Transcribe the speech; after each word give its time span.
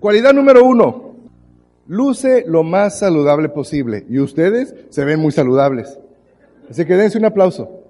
Cualidad 0.00 0.34
número 0.34 0.64
uno, 0.64 1.14
luce 1.86 2.44
lo 2.46 2.62
más 2.62 2.98
saludable 2.98 3.48
posible. 3.48 4.04
Y 4.08 4.18
ustedes 4.18 4.74
se 4.90 5.04
ven 5.04 5.20
muy 5.20 5.32
saludables. 5.32 5.98
Así 6.68 6.84
que 6.84 6.96
dense 6.96 7.18
un 7.18 7.24
aplauso. 7.24 7.82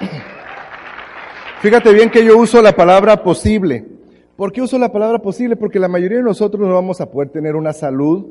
Fíjate 1.60 1.92
bien 1.92 2.10
que 2.10 2.24
yo 2.24 2.38
uso 2.38 2.62
la 2.62 2.74
palabra 2.74 3.22
posible. 3.22 3.84
¿Por 4.36 4.52
qué 4.52 4.62
uso 4.62 4.78
la 4.78 4.92
palabra 4.92 5.18
posible? 5.18 5.56
Porque 5.56 5.78
la 5.78 5.88
mayoría 5.88 6.18
de 6.18 6.24
nosotros 6.24 6.66
no 6.66 6.74
vamos 6.74 7.00
a 7.00 7.10
poder 7.10 7.30
tener 7.30 7.56
una 7.56 7.72
salud 7.72 8.26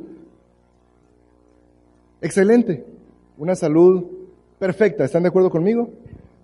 excelente, 2.22 2.86
una 3.38 3.56
salud 3.56 4.06
perfecta. 4.60 5.06
¿Están 5.06 5.24
de 5.24 5.30
acuerdo 5.30 5.50
conmigo? 5.50 5.90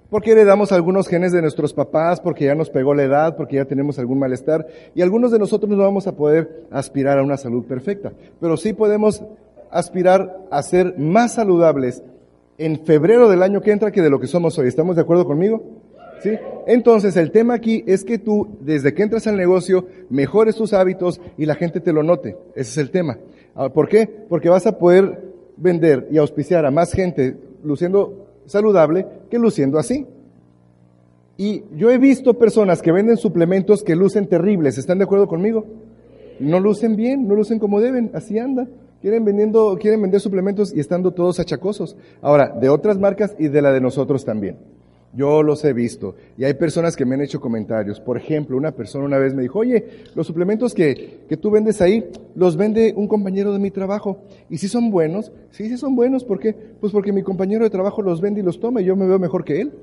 Porque 0.10 0.32
heredamos 0.32 0.71
algunos 0.71 1.07
genes 1.07 1.32
de 1.32 1.42
nuestros 1.42 1.73
papás, 1.73 2.20
porque 2.20 2.46
ya 2.46 2.55
nos 2.55 2.70
pegó 2.70 2.96
la 2.96 3.04
edad, 3.04 3.36
porque 3.38 3.57
ya 3.57 3.66
tenemos 3.66 4.00
algún 4.00 4.18
malestar, 4.18 4.66
y 4.96 5.02
algunos 5.02 5.32
de 5.32 5.38
nosotros 5.38 5.70
no 5.70 5.78
vamos 5.78 6.07
a 6.07 6.16
poder 6.16 6.66
aspirar 6.71 7.20
a 7.20 7.24
una 7.24 7.38
salud 7.38 7.64
perfecta. 7.66 8.11
Pero 8.39 8.57
sí 8.57 8.74
podemos 8.74 9.24
aspirar 9.69 10.47
a 10.50 10.64
ser 10.64 10.97
más 10.97 11.33
saludables 11.33 12.02
en 12.57 12.80
febrero 12.86 13.30
del 13.30 13.43
año 13.43 13.61
que 13.61 13.71
entra 13.71 13.92
que 13.92 14.02
de 14.02 14.10
lo 14.10 14.19
que 14.19 14.28
somos 14.28 14.57
hoy. 14.57 14.68
¿Estamos 14.68 14.96
de 14.96 15.04
acuerdo 15.04 15.25
conmigo? 15.25 15.64
¿Sí? 16.21 16.32
Entonces, 16.66 17.16
el 17.16 17.32
tema 17.32 17.54
aquí 17.54 17.83
es 17.88 18.04
que 18.04 18.18
tú, 18.18 18.57
desde 18.61 18.94
que 18.94 19.04
entras 19.04 19.28
al 19.28 19.38
negocio, 19.38 19.86
mejores 20.10 20.55
tus 20.55 20.74
hábitos 20.74 21.21
y 21.38 21.46
la 21.46 21.55
gente 21.55 21.80
te 21.80 21.94
lo 21.94 22.04
note. 22.04 22.36
Ese 22.55 22.71
es 22.71 22.78
el 22.78 22.91
tema. 22.91 23.18
Ah, 23.55 23.69
¿Por 23.69 23.88
qué? 23.88 24.07
Porque 24.28 24.50
vas 24.50 24.68
a 24.68 24.78
poder 24.78 25.30
vender 25.55 26.07
y 26.11 26.18
auspiciar 26.18 26.66
a 26.66 26.71
más 26.71 26.94
gente 26.94 27.38
luciendo 27.64 28.29
saludable 28.50 29.06
que 29.30 29.39
luciendo 29.39 29.80
así. 29.80 30.06
Y 31.38 31.64
yo 31.78 31.89
he 31.89 31.98
visto 31.98 32.38
personas 32.38 32.81
que 32.81 32.92
venden 32.92 33.16
suplementos 33.16 33.84
que 33.84 33.95
lucen 33.95 34.28
terribles. 34.28 34.78
¿Están 34.78 34.98
de 34.98 35.06
acuerdo 35.06 35.28
conmigo? 35.28 35.66
No 36.39 36.59
lucen 36.59 36.95
bien, 36.95 37.28
no 37.28 37.36
lucen 37.36 37.59
como 37.59 37.80
deben, 37.80 38.12
así 38.14 38.38
anda. 38.38 38.67
Quieren 39.02 39.23
vendiendo, 39.23 39.78
quieren 39.80 40.02
vender 40.02 40.19
suplementos 40.19 40.75
y 40.75 40.81
estando 40.81 41.11
todos 41.11 41.39
achacosos. 41.39 41.95
Ahora, 42.22 42.50
de 42.50 42.67
otras 42.67 43.00
marcas 43.00 43.33
y 43.39 43.47
de 43.47 43.61
la 43.61 43.72
de 43.72 43.80
nosotros 43.80 44.25
también. 44.25 44.58
Yo 45.13 45.41
los 45.41 45.65
he 45.65 45.73
visto. 45.73 46.15
Y 46.38 46.43
hay 46.43 46.53
personas 46.53 46.95
que 46.95 47.03
me 47.03 47.15
han 47.15 47.21
hecho 47.21 47.41
comentarios. 47.41 47.99
Por 47.99 48.17
ejemplo, 48.17 48.55
una 48.55 48.71
persona 48.71 49.05
una 49.05 49.17
vez 49.17 49.33
me 49.33 49.41
dijo, 49.41 49.59
oye, 49.59 50.03
los 50.13 50.27
suplementos 50.27 50.73
que, 50.73 51.21
que 51.27 51.35
tú 51.35 51.49
vendes 51.49 51.81
ahí, 51.81 52.09
los 52.35 52.55
vende 52.55 52.93
un 52.95 53.07
compañero 53.07 53.51
de 53.51 53.59
mi 53.59 53.71
trabajo. 53.71 54.21
¿Y 54.49 54.57
si 54.57 54.67
son 54.67 54.91
buenos? 54.91 55.31
Sí, 55.49 55.67
sí 55.67 55.77
son 55.77 55.95
buenos. 55.95 56.23
¿Por 56.23 56.39
qué? 56.39 56.53
Pues 56.53 56.93
porque 56.93 57.11
mi 57.11 57.23
compañero 57.23 57.63
de 57.63 57.71
trabajo 57.71 58.01
los 58.03 58.21
vende 58.21 58.41
y 58.41 58.43
los 58.43 58.59
toma 58.59 58.81
y 58.81 58.85
yo 58.85 58.95
me 58.95 59.07
veo 59.07 59.17
mejor 59.17 59.43
que 59.43 59.61
él. 59.61 59.73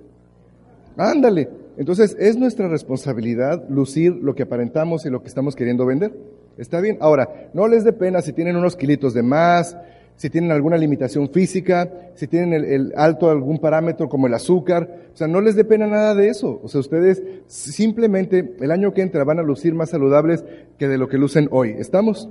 Ándale. 0.96 1.48
Entonces, 1.76 2.16
es 2.18 2.36
nuestra 2.38 2.68
responsabilidad 2.68 3.68
lucir 3.68 4.12
lo 4.12 4.34
que 4.34 4.44
aparentamos 4.44 5.04
y 5.04 5.10
lo 5.10 5.20
que 5.20 5.28
estamos 5.28 5.56
queriendo 5.56 5.84
vender. 5.84 6.12
Está 6.56 6.80
bien. 6.80 6.96
Ahora, 7.00 7.50
no 7.52 7.68
les 7.68 7.84
dé 7.84 7.92
pena 7.92 8.22
si 8.22 8.32
tienen 8.32 8.56
unos 8.56 8.76
kilitos 8.76 9.12
de 9.12 9.22
más, 9.22 9.76
si 10.16 10.30
tienen 10.30 10.50
alguna 10.50 10.78
limitación 10.78 11.28
física, 11.28 11.90
si 12.14 12.26
tienen 12.26 12.54
el, 12.54 12.64
el, 12.64 12.92
alto 12.96 13.30
algún 13.30 13.58
parámetro 13.58 14.08
como 14.08 14.26
el 14.26 14.34
azúcar, 14.34 15.08
o 15.12 15.16
sea, 15.16 15.28
no 15.28 15.40
les 15.40 15.56
dé 15.56 15.64
pena 15.64 15.86
nada 15.86 16.14
de 16.14 16.28
eso. 16.28 16.60
O 16.62 16.68
sea, 16.68 16.80
ustedes 16.80 17.22
simplemente 17.46 18.56
el 18.60 18.70
año 18.70 18.94
que 18.94 19.02
entra 19.02 19.24
van 19.24 19.38
a 19.38 19.42
lucir 19.42 19.74
más 19.74 19.90
saludables 19.90 20.44
que 20.78 20.88
de 20.88 20.98
lo 20.98 21.08
que 21.08 21.18
lucen 21.18 21.48
hoy. 21.50 21.74
¿Estamos? 21.78 22.28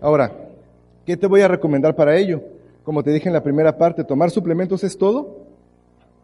Ahora, 0.00 0.32
¿qué 1.06 1.16
te 1.16 1.26
voy 1.26 1.40
a 1.40 1.48
recomendar 1.48 1.94
para 1.94 2.16
ello? 2.16 2.42
Como 2.82 3.02
te 3.02 3.12
dije 3.12 3.28
en 3.28 3.34
la 3.34 3.42
primera 3.42 3.76
parte, 3.78 4.02
¿tomar 4.02 4.30
suplementos 4.30 4.82
es 4.82 4.96
todo? 4.96 5.46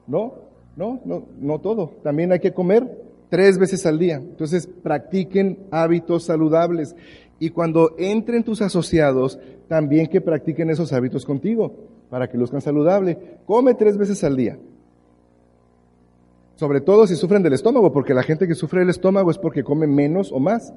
No, 0.07 0.35
no, 0.77 1.01
no, 1.05 1.27
no 1.39 1.61
todo. 1.61 1.93
También 2.03 2.33
hay 2.33 2.41
que 2.41 2.53
comer 2.53 2.89
tres 3.29 3.59
veces 3.59 3.85
al 3.87 3.99
día. 3.99 4.17
Entonces, 4.17 4.67
practiquen 4.67 5.59
hábitos 5.71 6.25
saludables. 6.25 6.95
Y 7.45 7.51
cuando 7.51 7.95
entren 7.99 8.43
tus 8.43 8.63
asociados, 8.63 9.39
también 9.69 10.07
que 10.07 10.23
practiquen 10.23 10.71
esos 10.71 10.95
hábitos 10.95 11.27
contigo, 11.27 11.75
para 12.09 12.27
que 12.27 12.39
luzcan 12.39 12.63
saludable. 12.63 13.19
Come 13.45 13.75
tres 13.75 13.99
veces 13.99 14.25
al 14.25 14.35
día. 14.35 14.57
Sobre 16.55 16.81
todo 16.81 17.07
si 17.07 17.17
sufren 17.17 17.43
del 17.43 17.53
estómago, 17.53 17.93
porque 17.93 18.15
la 18.15 18.23
gente 18.23 18.49
que 18.49 18.55
sufre 18.55 18.81
del 18.81 18.89
estómago 18.89 19.31
es 19.31 19.37
porque 19.37 19.63
come 19.63 19.87
menos 19.87 20.33
o 20.33 20.41
más. 20.41 20.73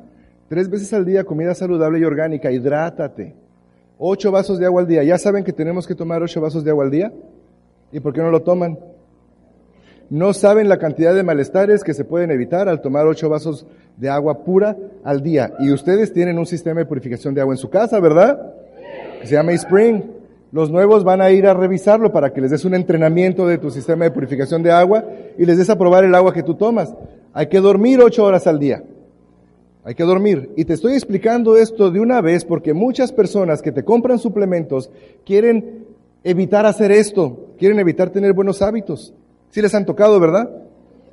Tres 0.50 0.70
veces 0.70 0.92
al 0.92 1.06
día 1.06 1.24
comida 1.24 1.56
saludable 1.56 2.00
y 2.00 2.04
orgánica, 2.04 2.52
hidrátate. 2.52 3.34
Ocho 3.98 4.30
vasos 4.30 4.60
de 4.60 4.66
agua 4.66 4.82
al 4.82 4.88
día. 4.90 5.06
¿Ya 5.06 5.18
saben 5.18 5.46
que 5.46 5.54
tenemos 5.54 5.88
que 5.88 5.96
tomar 5.96 6.22
ocho 6.22 6.42
vasos 6.42 6.66
de 6.66 6.72
agua 6.72 6.84
al 6.84 6.92
día? 6.92 7.14
¿Y 7.94 8.02
por 8.02 8.12
qué 8.12 8.20
no 8.20 8.30
lo 8.30 8.42
toman? 8.42 8.78
No 10.10 10.34
saben 10.34 10.70
la 10.70 10.78
cantidad 10.78 11.14
de 11.14 11.24
malestares 11.24 11.84
que 11.84 11.94
se 11.94 12.06
pueden 12.06 12.32
evitar 12.32 12.70
al 12.70 12.82
tomar 12.82 13.08
ocho 13.08 13.30
vasos 13.30 13.66
de 13.98 14.10
agua 14.10 14.44
pura 14.46 14.78
al 15.04 15.22
día. 15.22 15.54
Y 15.60 15.72
ustedes 15.72 16.14
tienen 16.14 16.40
un 16.40 16.46
sistema 16.46 16.80
de 16.80 16.86
purificación 16.86 17.34
de 17.34 17.42
agua 17.42 17.54
en 17.54 17.58
su 17.58 17.70
casa, 17.70 18.00
¿verdad? 18.00 18.54
Se 19.24 19.36
llama 19.36 19.52
Spring. 19.54 20.02
Los 20.54 20.72
nuevos 20.72 21.04
van 21.04 21.22
a 21.22 21.30
ir 21.30 21.46
a 21.46 21.54
revisarlo 21.54 22.14
para 22.14 22.32
que 22.32 22.40
les 22.40 22.52
des 22.52 22.64
un 22.64 22.74
entrenamiento 22.74 23.46
de 23.46 23.58
tu 23.58 23.70
sistema 23.70 24.06
de 24.06 24.12
purificación 24.12 24.64
de 24.64 24.72
agua 24.72 25.04
y 25.38 25.46
les 25.46 25.58
des 25.58 25.70
a 25.70 25.78
probar 25.78 26.06
el 26.06 26.16
agua 26.16 26.34
que 26.34 26.44
tú 26.44 26.56
tomas. 26.56 26.96
Hay 27.34 27.48
que 27.48 27.60
dormir 27.60 28.00
ocho 28.02 28.24
horas 28.24 28.48
al 28.48 28.60
día. 28.60 28.84
Hay 29.84 29.94
que 29.94 30.04
dormir. 30.04 30.52
Y 30.56 30.64
te 30.64 30.74
estoy 30.74 30.94
explicando 30.94 31.58
esto 31.58 31.92
de 31.92 32.00
una 32.00 32.22
vez 32.22 32.46
porque 32.46 32.74
muchas 32.74 33.12
personas 33.12 33.62
que 33.62 33.74
te 33.74 33.84
compran 33.84 34.20
suplementos 34.20 34.90
quieren 35.26 35.86
evitar 36.24 36.66
hacer 36.66 36.92
esto, 36.94 37.48
quieren 37.58 37.80
evitar 37.80 38.10
tener 38.10 38.32
buenos 38.32 38.62
hábitos. 38.62 39.14
Sí 39.52 39.62
les 39.62 39.74
han 39.74 39.86
tocado, 39.86 40.20
¿verdad? 40.20 40.50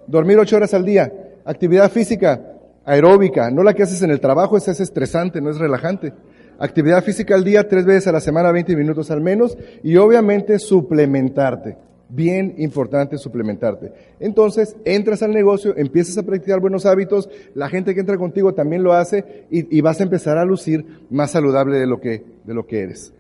Dormir 0.06 0.38
ocho 0.38 0.56
horas 0.56 0.74
al 0.74 0.84
día. 0.84 1.12
Actividad 1.44 1.90
física, 1.90 2.40
aeróbica, 2.84 3.50
no 3.50 3.62
la 3.62 3.74
que 3.74 3.82
haces 3.82 4.02
en 4.02 4.10
el 4.10 4.20
trabajo, 4.20 4.56
esa 4.56 4.72
es 4.72 4.80
estresante, 4.80 5.40
no 5.40 5.50
es 5.50 5.58
relajante. 5.58 6.12
Actividad 6.58 7.02
física 7.02 7.34
al 7.34 7.44
día, 7.44 7.68
tres 7.68 7.84
veces 7.84 8.06
a 8.06 8.12
la 8.12 8.20
semana, 8.20 8.52
20 8.52 8.76
minutos 8.76 9.10
al 9.10 9.20
menos, 9.20 9.56
y 9.82 9.96
obviamente 9.96 10.58
suplementarte. 10.58 11.76
Bien 12.08 12.54
importante 12.58 13.18
suplementarte. 13.18 13.92
Entonces, 14.20 14.76
entras 14.84 15.22
al 15.22 15.32
negocio, 15.32 15.74
empiezas 15.76 16.16
a 16.18 16.22
practicar 16.22 16.60
buenos 16.60 16.86
hábitos, 16.86 17.28
la 17.54 17.68
gente 17.68 17.94
que 17.94 18.00
entra 18.00 18.18
contigo 18.18 18.54
también 18.54 18.82
lo 18.82 18.92
hace 18.92 19.46
y, 19.50 19.80
vas 19.80 20.00
a 20.00 20.04
empezar 20.04 20.38
a 20.38 20.44
lucir 20.44 20.84
más 21.10 21.32
saludable 21.32 21.78
de 21.78 21.86
lo 21.86 22.00
que, 22.00 22.22
de 22.44 22.54
lo 22.54 22.66
que 22.66 22.82
eres. 22.82 23.12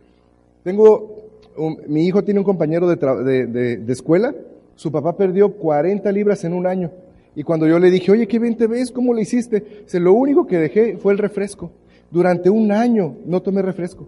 Tengo, 0.62 1.28
mi 1.88 2.06
hijo 2.06 2.22
tiene 2.22 2.40
un 2.40 2.44
compañero 2.44 2.86
de, 2.86 2.96
de, 2.96 3.46
de, 3.46 3.76
de 3.78 3.92
escuela, 3.92 4.34
su 4.76 4.90
papá 4.90 5.16
perdió 5.16 5.52
40 5.52 6.10
libras 6.12 6.44
en 6.44 6.52
un 6.52 6.66
año. 6.66 6.90
Y 7.36 7.42
cuando 7.42 7.66
yo 7.66 7.78
le 7.78 7.90
dije, 7.90 8.12
oye, 8.12 8.28
qué 8.28 8.38
bien 8.38 8.56
te 8.56 8.66
ves, 8.66 8.90
¿cómo 8.90 9.12
lo 9.12 9.20
hiciste? 9.20 9.82
Dice, 9.84 10.00
lo 10.00 10.12
único 10.12 10.46
que 10.46 10.58
dejé 10.58 10.96
fue 10.96 11.12
el 11.12 11.18
refresco. 11.18 11.70
Durante 12.10 12.48
un 12.48 12.70
año 12.70 13.16
no 13.26 13.42
tomé 13.42 13.62
refresco. 13.62 14.06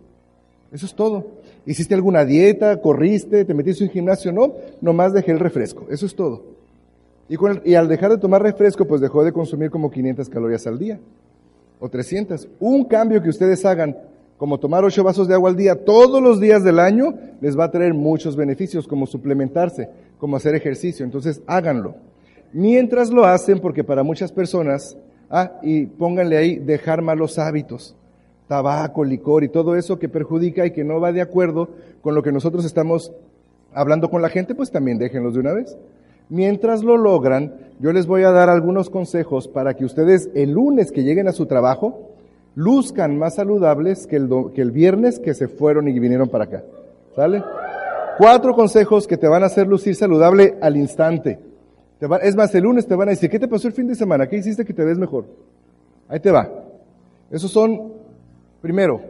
Eso 0.72 0.86
es 0.86 0.94
todo. 0.94 1.26
¿Hiciste 1.64 1.94
alguna 1.94 2.24
dieta? 2.24 2.80
¿Corriste? 2.80 3.44
¿Te 3.44 3.54
metiste 3.54 3.82
en 3.82 3.90
un 3.90 3.94
gimnasio? 3.94 4.32
No, 4.32 4.54
nomás 4.80 5.12
dejé 5.12 5.32
el 5.32 5.40
refresco. 5.40 5.86
Eso 5.90 6.06
es 6.06 6.14
todo. 6.14 6.42
Y, 7.28 7.36
con 7.36 7.52
el, 7.52 7.62
y 7.64 7.74
al 7.74 7.88
dejar 7.88 8.12
de 8.12 8.18
tomar 8.18 8.42
refresco, 8.42 8.84
pues 8.84 9.00
dejó 9.00 9.24
de 9.24 9.32
consumir 9.32 9.70
como 9.70 9.90
500 9.90 10.28
calorías 10.28 10.66
al 10.66 10.78
día. 10.78 11.00
O 11.80 11.88
300. 11.88 12.48
Un 12.60 12.84
cambio 12.84 13.20
que 13.22 13.28
ustedes 13.28 13.64
hagan, 13.64 13.96
como 14.38 14.58
tomar 14.58 14.84
8 14.84 15.02
vasos 15.02 15.26
de 15.26 15.34
agua 15.34 15.50
al 15.50 15.56
día 15.56 15.84
todos 15.84 16.22
los 16.22 16.40
días 16.40 16.62
del 16.62 16.78
año, 16.78 17.14
les 17.40 17.58
va 17.58 17.64
a 17.64 17.70
traer 17.70 17.94
muchos 17.94 18.36
beneficios, 18.36 18.86
como 18.86 19.06
suplementarse, 19.06 19.88
como 20.18 20.36
hacer 20.36 20.54
ejercicio. 20.54 21.04
Entonces, 21.04 21.42
háganlo. 21.46 21.94
Mientras 22.52 23.10
lo 23.10 23.24
hacen, 23.24 23.60
porque 23.60 23.84
para 23.84 24.02
muchas 24.02 24.32
personas, 24.32 24.96
ah, 25.30 25.52
y 25.62 25.86
pónganle 25.86 26.36
ahí, 26.36 26.56
dejar 26.56 27.02
malos 27.02 27.38
hábitos, 27.38 27.94
tabaco, 28.48 29.04
licor 29.04 29.44
y 29.44 29.48
todo 29.48 29.76
eso 29.76 29.98
que 29.98 30.08
perjudica 30.08 30.64
y 30.66 30.70
que 30.70 30.84
no 30.84 31.00
va 31.00 31.12
de 31.12 31.20
acuerdo 31.20 31.68
con 32.00 32.14
lo 32.14 32.22
que 32.22 32.32
nosotros 32.32 32.64
estamos 32.64 33.12
hablando 33.74 34.08
con 34.08 34.22
la 34.22 34.30
gente, 34.30 34.54
pues 34.54 34.70
también 34.70 34.98
déjenlos 34.98 35.34
de 35.34 35.40
una 35.40 35.52
vez. 35.52 35.76
Mientras 36.28 36.82
lo 36.82 36.96
logran, 36.96 37.54
yo 37.78 37.92
les 37.92 38.06
voy 38.06 38.22
a 38.22 38.30
dar 38.30 38.48
algunos 38.48 38.90
consejos 38.90 39.48
para 39.48 39.74
que 39.74 39.84
ustedes 39.84 40.30
el 40.34 40.52
lunes 40.52 40.90
que 40.90 41.04
lleguen 41.04 41.28
a 41.28 41.32
su 41.32 41.46
trabajo, 41.46 42.10
luzcan 42.54 43.18
más 43.18 43.34
saludables 43.34 44.06
que 44.06 44.16
el, 44.16 44.28
do, 44.28 44.52
que 44.52 44.62
el 44.62 44.70
viernes 44.70 45.18
que 45.20 45.34
se 45.34 45.46
fueron 45.46 45.88
y 45.88 45.98
vinieron 45.98 46.28
para 46.28 46.44
acá. 46.44 46.64
¿Sale? 47.14 47.44
Cuatro 48.18 48.54
consejos 48.54 49.06
que 49.06 49.18
te 49.18 49.28
van 49.28 49.42
a 49.42 49.46
hacer 49.46 49.66
lucir 49.66 49.94
saludable 49.94 50.56
al 50.60 50.76
instante. 50.76 51.38
Es 52.22 52.36
más, 52.36 52.54
el 52.54 52.62
lunes 52.62 52.86
te 52.86 52.94
van 52.94 53.08
a 53.08 53.10
decir, 53.10 53.28
¿qué 53.28 53.38
te 53.38 53.48
pasó 53.48 53.68
el 53.68 53.74
fin 53.74 53.86
de 53.86 53.94
semana? 53.94 54.26
¿Qué 54.26 54.36
hiciste 54.36 54.64
que 54.64 54.72
te 54.72 54.84
ves 54.84 54.98
mejor? 54.98 55.26
Ahí 56.08 56.20
te 56.20 56.30
va. 56.30 56.50
Esos 57.30 57.50
son, 57.50 57.92
primero, 58.62 59.00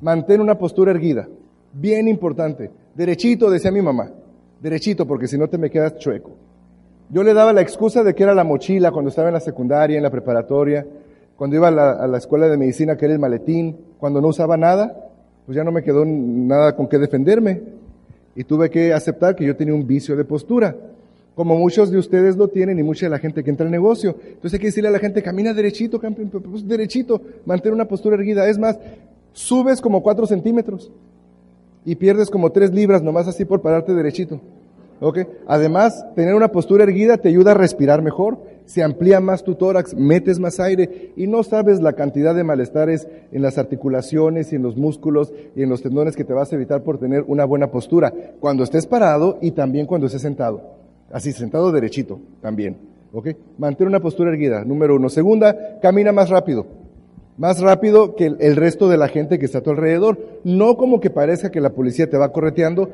mantén 0.00 0.40
una 0.40 0.58
postura 0.58 0.90
erguida. 0.90 1.28
Bien 1.72 2.08
importante. 2.08 2.70
Derechito, 2.94 3.50
decía 3.50 3.70
mi 3.70 3.80
mamá. 3.80 4.10
Derechito, 4.60 5.06
porque 5.06 5.28
si 5.28 5.38
no 5.38 5.48
te 5.48 5.56
me 5.56 5.70
quedas 5.70 5.96
chueco. 5.96 6.32
Yo 7.08 7.22
le 7.22 7.34
daba 7.34 7.52
la 7.52 7.62
excusa 7.62 8.02
de 8.02 8.14
que 8.14 8.22
era 8.22 8.34
la 8.34 8.44
mochila 8.44 8.90
cuando 8.90 9.10
estaba 9.10 9.28
en 9.28 9.34
la 9.34 9.40
secundaria, 9.40 9.96
en 9.96 10.02
la 10.02 10.10
preparatoria, 10.10 10.86
cuando 11.36 11.56
iba 11.56 11.68
a 11.68 11.70
la, 11.70 11.92
a 11.92 12.06
la 12.06 12.18
escuela 12.18 12.48
de 12.48 12.56
medicina, 12.56 12.96
que 12.96 13.06
era 13.06 13.14
el 13.14 13.20
maletín, 13.20 13.76
cuando 13.98 14.20
no 14.20 14.28
usaba 14.28 14.56
nada, 14.56 15.10
pues 15.44 15.56
ya 15.56 15.64
no 15.64 15.72
me 15.72 15.82
quedó 15.82 16.04
nada 16.04 16.74
con 16.74 16.86
qué 16.88 16.98
defenderme. 16.98 17.81
Y 18.34 18.44
tuve 18.44 18.70
que 18.70 18.92
aceptar 18.92 19.36
que 19.36 19.44
yo 19.44 19.56
tenía 19.56 19.74
un 19.74 19.86
vicio 19.86 20.16
de 20.16 20.24
postura. 20.24 20.76
como 21.34 21.56
muchos 21.56 21.90
de 21.90 21.96
ustedes 21.96 22.36
lo 22.36 22.48
tienen 22.48 22.78
y 22.78 22.82
mucha 22.82 23.06
de 23.06 23.10
la 23.10 23.18
gente 23.18 23.42
que 23.42 23.48
entra 23.48 23.64
al 23.64 23.72
negocio. 23.72 24.14
Entonces 24.22 24.52
hay 24.52 24.58
que 24.58 24.66
decirle 24.66 24.88
a 24.90 24.92
la 24.92 24.98
gente, 24.98 25.22
camina 25.22 25.54
derechito, 25.54 25.98
campeón, 25.98 26.28
pues, 26.28 26.68
derechito, 26.68 27.22
mantén 27.46 27.72
una 27.72 27.86
postura 27.86 28.16
erguida. 28.16 28.46
Es 28.48 28.58
más, 28.58 28.78
subes 29.32 29.80
como 29.80 30.02
cuatro 30.02 30.26
centímetros 30.26 30.90
y 31.86 31.94
pierdes 31.94 32.28
como 32.28 32.52
tres 32.52 32.70
libras 32.72 33.02
nomás 33.02 33.28
así 33.28 33.44
por 33.44 33.62
pararte 33.62 33.94
derechito. 33.94 34.40
¿Ok? 35.02 35.18
Además, 35.48 36.06
tener 36.14 36.36
una 36.36 36.52
postura 36.52 36.84
erguida 36.84 37.18
te 37.18 37.28
ayuda 37.28 37.50
a 37.50 37.54
respirar 37.54 38.02
mejor, 38.02 38.38
se 38.66 38.84
amplía 38.84 39.18
más 39.18 39.42
tu 39.42 39.56
tórax, 39.56 39.96
metes 39.96 40.38
más 40.38 40.60
aire 40.60 41.12
y 41.16 41.26
no 41.26 41.42
sabes 41.42 41.82
la 41.82 41.94
cantidad 41.94 42.36
de 42.36 42.44
malestares 42.44 43.08
en 43.32 43.42
las 43.42 43.58
articulaciones 43.58 44.52
y 44.52 44.56
en 44.56 44.62
los 44.62 44.76
músculos 44.76 45.32
y 45.56 45.64
en 45.64 45.70
los 45.70 45.82
tendones 45.82 46.14
que 46.14 46.22
te 46.22 46.32
vas 46.32 46.52
a 46.52 46.54
evitar 46.54 46.84
por 46.84 46.98
tener 46.98 47.24
una 47.26 47.44
buena 47.44 47.72
postura 47.72 48.14
cuando 48.38 48.62
estés 48.62 48.86
parado 48.86 49.38
y 49.42 49.50
también 49.50 49.86
cuando 49.86 50.06
estés 50.06 50.22
sentado. 50.22 50.62
Así, 51.10 51.32
sentado 51.32 51.72
derechito 51.72 52.20
también. 52.40 52.76
¿Ok? 53.12 53.30
Mantén 53.58 53.88
una 53.88 53.98
postura 53.98 54.30
erguida, 54.30 54.64
número 54.64 54.94
uno. 54.94 55.08
Segunda, 55.08 55.80
camina 55.82 56.12
más 56.12 56.30
rápido. 56.30 56.64
Más 57.38 57.60
rápido 57.60 58.14
que 58.14 58.26
el 58.26 58.54
resto 58.54 58.88
de 58.88 58.98
la 58.98 59.08
gente 59.08 59.40
que 59.40 59.46
está 59.46 59.58
a 59.58 59.62
tu 59.62 59.70
alrededor. 59.70 60.18
No 60.44 60.76
como 60.76 61.00
que 61.00 61.10
parezca 61.10 61.50
que 61.50 61.60
la 61.60 61.70
policía 61.70 62.08
te 62.08 62.16
va 62.16 62.30
correteando, 62.30 62.90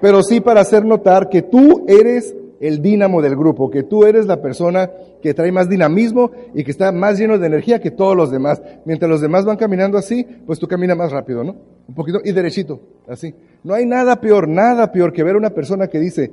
pero 0.00 0.22
sí 0.22 0.40
para 0.40 0.60
hacer 0.60 0.84
notar 0.84 1.28
que 1.28 1.42
tú 1.42 1.84
eres 1.88 2.34
el 2.60 2.82
dínamo 2.82 3.22
del 3.22 3.36
grupo, 3.36 3.70
que 3.70 3.82
tú 3.82 4.04
eres 4.04 4.26
la 4.26 4.42
persona 4.42 4.90
que 5.22 5.32
trae 5.32 5.50
más 5.50 5.68
dinamismo 5.68 6.30
y 6.54 6.62
que 6.62 6.70
está 6.70 6.92
más 6.92 7.18
lleno 7.18 7.38
de 7.38 7.46
energía 7.46 7.80
que 7.80 7.90
todos 7.90 8.14
los 8.14 8.30
demás. 8.30 8.62
Mientras 8.84 9.10
los 9.10 9.22
demás 9.22 9.46
van 9.46 9.56
caminando 9.56 9.96
así, 9.96 10.26
pues 10.46 10.58
tú 10.58 10.68
caminas 10.68 10.96
más 10.96 11.10
rápido, 11.10 11.42
¿no? 11.42 11.56
Un 11.88 11.94
poquito 11.94 12.20
y 12.22 12.32
derechito, 12.32 12.80
así. 13.08 13.34
No 13.64 13.72
hay 13.72 13.86
nada 13.86 14.20
peor, 14.20 14.46
nada 14.46 14.92
peor 14.92 15.12
que 15.12 15.24
ver 15.24 15.36
a 15.36 15.38
una 15.38 15.50
persona 15.50 15.88
que 15.88 15.98
dice, 15.98 16.30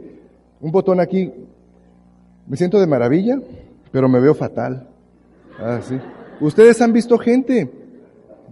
un 0.59 0.71
botón 0.71 0.99
aquí, 0.99 1.31
me 2.45 2.57
siento 2.57 2.79
de 2.79 2.87
maravilla, 2.87 3.39
pero 3.91 4.09
me 4.09 4.19
veo 4.19 4.35
fatal. 4.35 4.87
Así. 5.59 5.97
Ustedes 6.41 6.81
han 6.81 6.91
visto 6.91 7.17
gente 7.17 7.71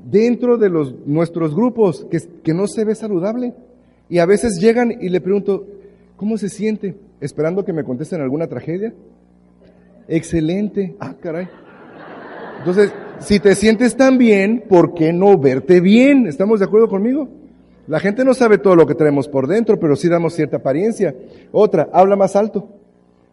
dentro 0.06 0.58
de 0.58 0.70
los, 0.70 0.96
nuestros 1.06 1.54
grupos 1.54 2.06
que, 2.10 2.20
que 2.42 2.54
no 2.54 2.68
se 2.68 2.86
ve 2.86 2.96
saludable. 2.96 3.54
Y 4.10 4.20
a 4.20 4.26
veces 4.26 4.60
llegan 4.60 4.92
y 4.92 5.10
le 5.10 5.22
pregunto, 5.22 5.66
¿cómo 6.16 6.38
se 6.38 6.50
siente? 6.50 6.96
Esperando 7.20 7.66
que 7.66 7.74
me 7.74 7.84
contesten 7.84 8.22
alguna 8.22 8.48
tragedia. 8.48 8.94
Excelente. 10.08 10.96
Ah, 11.00 11.16
caray. 11.20 11.48
Entonces, 12.60 12.94
si 13.20 13.40
te 13.40 13.56
sientes 13.56 13.96
tan 13.96 14.18
bien, 14.18 14.64
¿por 14.68 14.94
qué 14.94 15.14
no 15.14 15.38
verte 15.38 15.82
bien? 15.82 16.28
¿Estamos 16.28 16.60
de 16.60 16.66
acuerdo 16.66 16.88
conmigo? 16.88 17.28
La 17.88 18.00
gente 18.00 18.26
no 18.26 18.34
sabe 18.34 18.58
todo 18.58 18.76
lo 18.76 18.88
que 18.88 18.96
tenemos 18.96 19.28
por 19.28 19.48
dentro, 19.48 19.80
pero 19.80 19.96
sí 19.96 20.10
damos 20.10 20.34
cierta 20.34 20.58
apariencia. 20.58 21.16
Otra, 21.52 21.90
habla 21.94 22.16
más 22.16 22.36
alto. 22.36 22.68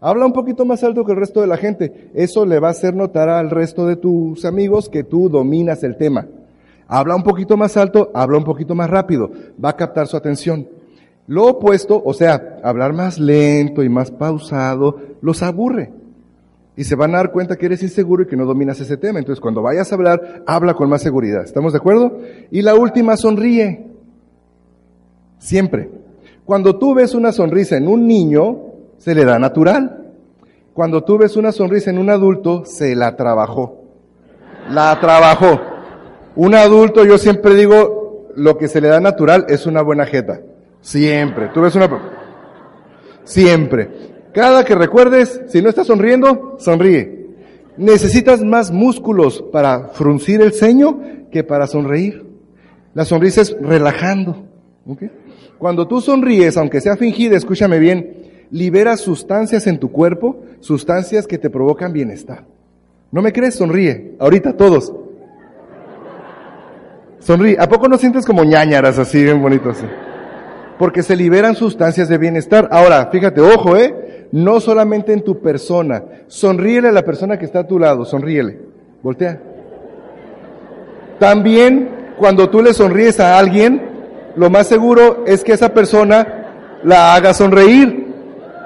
Habla 0.00 0.26
un 0.26 0.32
poquito 0.32 0.64
más 0.64 0.82
alto 0.82 1.04
que 1.04 1.12
el 1.12 1.18
resto 1.18 1.40
de 1.40 1.46
la 1.46 1.56
gente. 1.56 2.10
Eso 2.12 2.44
le 2.44 2.58
va 2.58 2.68
a 2.68 2.72
hacer 2.72 2.94
notar 2.94 3.28
al 3.28 3.50
resto 3.50 3.86
de 3.86 3.96
tus 3.96 4.44
amigos 4.44 4.88
que 4.88 5.04
tú 5.04 5.28
dominas 5.28 5.82
el 5.84 5.96
tema. 5.96 6.26
Habla 6.94 7.16
un 7.16 7.22
poquito 7.22 7.56
más 7.56 7.78
alto, 7.78 8.10
habla 8.12 8.36
un 8.36 8.44
poquito 8.44 8.74
más 8.74 8.90
rápido, 8.90 9.30
va 9.64 9.70
a 9.70 9.76
captar 9.76 10.08
su 10.08 10.14
atención. 10.14 10.68
Lo 11.26 11.46
opuesto, 11.46 12.02
o 12.04 12.12
sea, 12.12 12.58
hablar 12.62 12.92
más 12.92 13.18
lento 13.18 13.82
y 13.82 13.88
más 13.88 14.10
pausado, 14.10 15.00
los 15.22 15.42
aburre. 15.42 15.90
Y 16.76 16.84
se 16.84 16.94
van 16.94 17.14
a 17.14 17.16
dar 17.16 17.32
cuenta 17.32 17.56
que 17.56 17.64
eres 17.64 17.82
inseguro 17.82 18.24
y 18.24 18.26
que 18.26 18.36
no 18.36 18.44
dominas 18.44 18.78
ese 18.78 18.98
tema. 18.98 19.18
Entonces, 19.18 19.40
cuando 19.40 19.62
vayas 19.62 19.90
a 19.90 19.94
hablar, 19.94 20.42
habla 20.46 20.74
con 20.74 20.90
más 20.90 21.00
seguridad. 21.00 21.44
¿Estamos 21.44 21.72
de 21.72 21.78
acuerdo? 21.78 22.18
Y 22.50 22.60
la 22.60 22.74
última, 22.74 23.16
sonríe. 23.16 23.86
Siempre. 25.38 25.88
Cuando 26.44 26.78
tú 26.78 26.92
ves 26.92 27.14
una 27.14 27.32
sonrisa 27.32 27.78
en 27.78 27.88
un 27.88 28.06
niño, 28.06 28.64
se 28.98 29.14
le 29.14 29.24
da 29.24 29.38
natural. 29.38 30.12
Cuando 30.74 31.02
tú 31.04 31.16
ves 31.16 31.38
una 31.38 31.52
sonrisa 31.52 31.88
en 31.88 31.96
un 31.96 32.10
adulto, 32.10 32.66
se 32.66 32.94
la 32.94 33.16
trabajó. 33.16 33.80
La 34.68 35.00
trabajó. 35.00 35.71
Un 36.34 36.54
adulto, 36.54 37.04
yo 37.04 37.18
siempre 37.18 37.54
digo, 37.54 38.32
lo 38.36 38.56
que 38.56 38.68
se 38.68 38.80
le 38.80 38.88
da 38.88 39.00
natural 39.00 39.46
es 39.48 39.66
una 39.66 39.82
buena 39.82 40.06
jeta. 40.06 40.40
Siempre. 40.80 41.48
Tú 41.52 41.60
ves 41.60 41.74
una... 41.74 41.88
Siempre. 43.24 43.90
Cada 44.32 44.64
que 44.64 44.74
recuerdes, 44.74 45.42
si 45.48 45.60
no 45.60 45.68
estás 45.68 45.86
sonriendo, 45.86 46.56
sonríe. 46.58 47.26
Necesitas 47.76 48.42
más 48.42 48.70
músculos 48.70 49.42
para 49.52 49.88
fruncir 49.88 50.40
el 50.40 50.52
ceño 50.52 51.00
que 51.30 51.44
para 51.44 51.66
sonreír. 51.66 52.24
La 52.94 53.04
sonrisa 53.04 53.42
es 53.42 53.56
relajando. 53.60 54.46
Cuando 55.58 55.86
tú 55.86 56.00
sonríes, 56.00 56.56
aunque 56.56 56.80
sea 56.80 56.96
fingida, 56.96 57.36
escúchame 57.36 57.78
bien, 57.78 58.46
liberas 58.50 59.00
sustancias 59.00 59.66
en 59.66 59.78
tu 59.78 59.90
cuerpo, 59.92 60.42
sustancias 60.60 61.26
que 61.26 61.38
te 61.38 61.50
provocan 61.50 61.92
bienestar. 61.92 62.44
¿No 63.10 63.22
me 63.22 63.32
crees? 63.32 63.54
Sonríe. 63.54 64.16
Ahorita 64.18 64.56
todos. 64.56 64.92
Sonríe. 67.24 67.56
¿A 67.58 67.68
poco 67.68 67.88
no 67.88 67.98
sientes 67.98 68.26
como 68.26 68.44
ñañaras 68.44 68.98
así, 68.98 69.22
bien 69.22 69.40
bonito 69.40 69.70
así? 69.70 69.86
Porque 70.78 71.02
se 71.02 71.14
liberan 71.14 71.54
sustancias 71.54 72.08
de 72.08 72.18
bienestar. 72.18 72.68
Ahora, 72.72 73.08
fíjate, 73.12 73.40
ojo, 73.40 73.76
¿eh? 73.76 74.26
No 74.32 74.60
solamente 74.60 75.12
en 75.12 75.22
tu 75.22 75.40
persona. 75.40 76.02
Sonríele 76.26 76.88
a 76.88 76.92
la 76.92 77.02
persona 77.02 77.38
que 77.38 77.44
está 77.44 77.60
a 77.60 77.66
tu 77.66 77.78
lado. 77.78 78.04
Sonríele. 78.04 78.58
Voltea. 79.02 79.40
También, 81.20 82.14
cuando 82.18 82.50
tú 82.50 82.62
le 82.62 82.74
sonríes 82.74 83.20
a 83.20 83.38
alguien, 83.38 83.80
lo 84.34 84.50
más 84.50 84.66
seguro 84.66 85.24
es 85.26 85.44
que 85.44 85.52
esa 85.52 85.72
persona 85.72 86.80
la 86.82 87.14
haga 87.14 87.34
sonreír. 87.34 88.08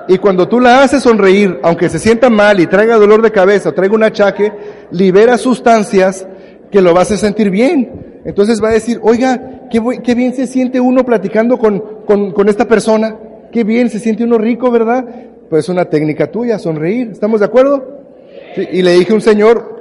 Y 0.09 0.19
cuando 0.19 0.49
tú 0.49 0.61
la 0.61 0.83
haces 0.83 1.03
sonreír, 1.03 1.59
aunque 1.63 1.89
se 1.89 1.99
sienta 1.99 2.31
mal 2.31 2.61
y 2.61 2.67
traiga 2.67 2.97
dolor 2.97 3.21
de 3.23 3.33
cabeza 3.33 3.73
traiga 3.73 3.97
un 3.97 4.05
achaque, 4.05 4.53
libera 4.93 5.37
sustancias 5.37 6.27
que 6.71 6.81
lo 6.81 6.95
vas 6.95 7.11
a 7.11 7.17
sentir 7.17 7.51
bien. 7.51 8.06
Entonces 8.27 8.63
va 8.63 8.69
a 8.69 8.73
decir, 8.73 9.01
oiga, 9.03 9.69
qué, 9.71 10.15
bien 10.15 10.35
se 10.35 10.47
siente 10.47 10.81
uno 10.81 11.05
platicando 11.05 11.59
con, 11.59 11.81
con, 12.05 12.49
esta 12.49 12.67
persona, 12.67 13.17
qué 13.53 13.65
bien 13.65 13.89
se 13.89 13.99
siente 13.99 14.25
uno 14.25 14.37
rico, 14.37 14.71
¿verdad? 14.71 15.05
Pues 15.49 15.65
es 15.65 15.69
una 15.69 15.85
técnica 15.87 16.31
tuya, 16.31 16.59
sonreír, 16.59 17.11
¿estamos 17.13 17.41
de 17.41 17.47
acuerdo? 17.47 17.97
y 18.73 18.83
le 18.83 18.93
dije 18.93 19.13
a 19.13 19.15
un 19.15 19.21
señor, 19.21 19.77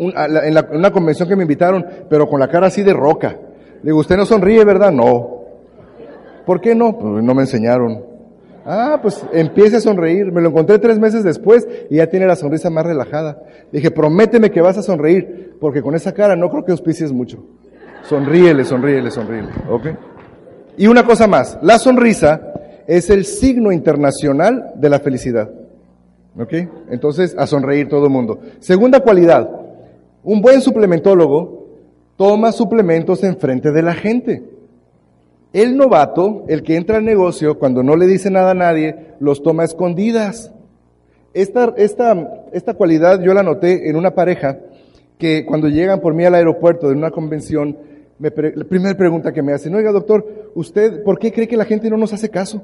en, 0.00 0.54
la, 0.54 0.68
una 0.72 0.90
convención 0.90 1.28
que 1.28 1.36
me 1.36 1.42
invitaron, 1.42 1.84
pero 2.08 2.28
con 2.28 2.40
la 2.40 2.48
cara 2.48 2.68
así 2.68 2.82
de 2.82 2.92
roca. 2.92 3.36
Le 3.82 3.90
digo, 3.90 3.98
¿usted 3.98 4.16
no 4.16 4.24
sonríe, 4.24 4.64
verdad? 4.64 4.90
No. 4.90 5.44
¿Por 6.46 6.60
qué 6.60 6.74
no? 6.74 6.98
Pues 6.98 7.22
no 7.22 7.34
me 7.34 7.42
enseñaron. 7.42 8.04
Ah, 8.64 8.98
pues 9.00 9.24
empiece 9.32 9.76
a 9.76 9.80
sonreír. 9.80 10.32
Me 10.32 10.40
lo 10.40 10.48
encontré 10.48 10.78
tres 10.78 10.98
meses 10.98 11.22
después 11.22 11.66
y 11.90 11.96
ya 11.96 12.06
tiene 12.08 12.26
la 12.26 12.36
sonrisa 12.36 12.70
más 12.70 12.86
relajada. 12.86 13.42
dije, 13.72 13.90
prométeme 13.90 14.50
que 14.50 14.60
vas 14.60 14.78
a 14.78 14.82
sonreír, 14.82 15.56
porque 15.60 15.82
con 15.82 15.94
esa 15.94 16.12
cara 16.12 16.36
no 16.36 16.50
creo 16.50 16.64
que 16.64 16.72
auspicies 16.72 17.12
mucho. 17.12 17.44
Sonríele, 18.08 18.64
sonríele, 18.64 19.10
sonríele. 19.10 19.48
¿Ok? 19.68 19.86
Y 20.76 20.86
una 20.86 21.04
cosa 21.04 21.26
más, 21.26 21.58
la 21.62 21.78
sonrisa 21.78 22.52
es 22.86 23.10
el 23.10 23.24
signo 23.24 23.72
internacional 23.72 24.72
de 24.76 24.90
la 24.90 24.98
felicidad. 24.98 25.50
¿Ok? 26.38 26.52
Entonces, 26.90 27.36
a 27.38 27.46
sonreír 27.46 27.88
todo 27.88 28.06
el 28.06 28.10
mundo. 28.10 28.40
Segunda 28.60 29.00
cualidad, 29.00 29.48
un 30.22 30.40
buen 30.40 30.60
suplementólogo 30.60 31.66
toma 32.16 32.52
suplementos 32.52 33.24
en 33.24 33.36
frente 33.36 33.72
de 33.72 33.82
la 33.82 33.94
gente. 33.94 34.42
El 35.52 35.76
novato, 35.76 36.44
el 36.48 36.62
que 36.62 36.76
entra 36.76 36.98
al 36.98 37.04
negocio, 37.04 37.58
cuando 37.58 37.82
no 37.82 37.96
le 37.96 38.06
dice 38.06 38.30
nada 38.30 38.52
a 38.52 38.54
nadie, 38.54 39.14
los 39.18 39.42
toma 39.42 39.64
escondidas. 39.64 40.52
Esta, 41.32 41.74
esta, 41.76 42.46
esta 42.52 42.74
cualidad 42.74 43.20
yo 43.22 43.34
la 43.34 43.42
noté 43.42 43.88
en 43.88 43.96
una 43.96 44.14
pareja 44.14 44.58
que 45.18 45.44
cuando 45.44 45.68
llegan 45.68 46.00
por 46.00 46.14
mí 46.14 46.24
al 46.24 46.34
aeropuerto 46.34 46.88
de 46.88 46.94
una 46.94 47.10
convención, 47.10 47.76
la 48.20 48.64
primera 48.64 48.96
pregunta 48.96 49.32
que 49.32 49.42
me 49.42 49.54
hacen, 49.54 49.74
oiga 49.74 49.92
doctor, 49.92 50.50
¿usted 50.54 51.02
por 51.02 51.18
qué 51.18 51.32
cree 51.32 51.48
que 51.48 51.56
la 51.56 51.64
gente 51.64 51.88
no 51.88 51.96
nos 51.96 52.12
hace 52.12 52.28
caso? 52.28 52.62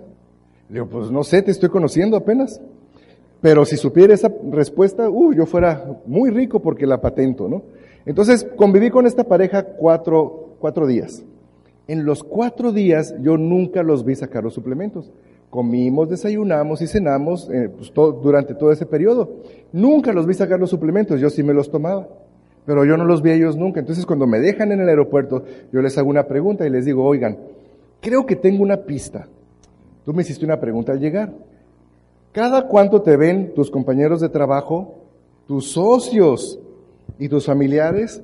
Le 0.68 0.74
digo, 0.74 0.86
pues 0.86 1.10
no 1.10 1.24
sé, 1.24 1.40
te 1.40 1.50
estoy 1.50 1.70
conociendo 1.70 2.16
apenas. 2.16 2.60
Pero 3.40 3.64
si 3.64 3.76
supiera 3.76 4.12
esa 4.12 4.30
respuesta, 4.50 5.08
uh, 5.08 5.32
yo 5.32 5.46
fuera 5.46 5.98
muy 6.06 6.30
rico 6.30 6.60
porque 6.60 6.86
la 6.86 7.00
patento, 7.00 7.48
¿no? 7.48 7.62
Entonces 8.04 8.46
conviví 8.56 8.90
con 8.90 9.06
esta 9.06 9.24
pareja 9.24 9.64
cuatro, 9.64 10.56
cuatro 10.58 10.86
días. 10.86 11.24
En 11.88 12.04
los 12.04 12.22
cuatro 12.22 12.72
días 12.72 13.14
yo 13.20 13.38
nunca 13.38 13.82
los 13.82 14.04
vi 14.04 14.14
sacar 14.14 14.44
los 14.44 14.54
suplementos. 14.54 15.10
Comimos, 15.48 16.10
desayunamos 16.10 16.82
y 16.82 16.86
cenamos 16.86 17.48
eh, 17.50 17.70
pues, 17.74 17.92
durante 17.94 18.54
todo 18.54 18.72
ese 18.72 18.84
periodo. 18.84 19.36
Nunca 19.72 20.12
los 20.12 20.26
vi 20.26 20.34
sacar 20.34 20.60
los 20.60 20.70
suplementos, 20.70 21.20
yo 21.20 21.30
sí 21.30 21.42
me 21.42 21.54
los 21.54 21.70
tomaba 21.70 22.08
pero 22.66 22.84
yo 22.84 22.96
no 22.96 23.04
los 23.04 23.22
vi 23.22 23.30
a 23.30 23.34
ellos 23.34 23.56
nunca. 23.56 23.80
Entonces 23.80 24.04
cuando 24.04 24.26
me 24.26 24.40
dejan 24.40 24.72
en 24.72 24.80
el 24.80 24.88
aeropuerto, 24.88 25.44
yo 25.72 25.80
les 25.80 25.96
hago 25.96 26.10
una 26.10 26.26
pregunta 26.26 26.66
y 26.66 26.70
les 26.70 26.84
digo, 26.84 27.04
oigan, 27.04 27.38
creo 28.00 28.26
que 28.26 28.36
tengo 28.36 28.62
una 28.62 28.78
pista. 28.78 29.28
Tú 30.04 30.12
me 30.12 30.22
hiciste 30.22 30.44
una 30.44 30.60
pregunta 30.60 30.92
al 30.92 31.00
llegar. 31.00 31.32
¿Cada 32.32 32.66
cuánto 32.66 33.00
te 33.00 33.16
ven 33.16 33.54
tus 33.54 33.70
compañeros 33.70 34.20
de 34.20 34.28
trabajo, 34.28 34.96
tus 35.46 35.70
socios 35.70 36.58
y 37.18 37.28
tus 37.28 37.46
familiares 37.46 38.22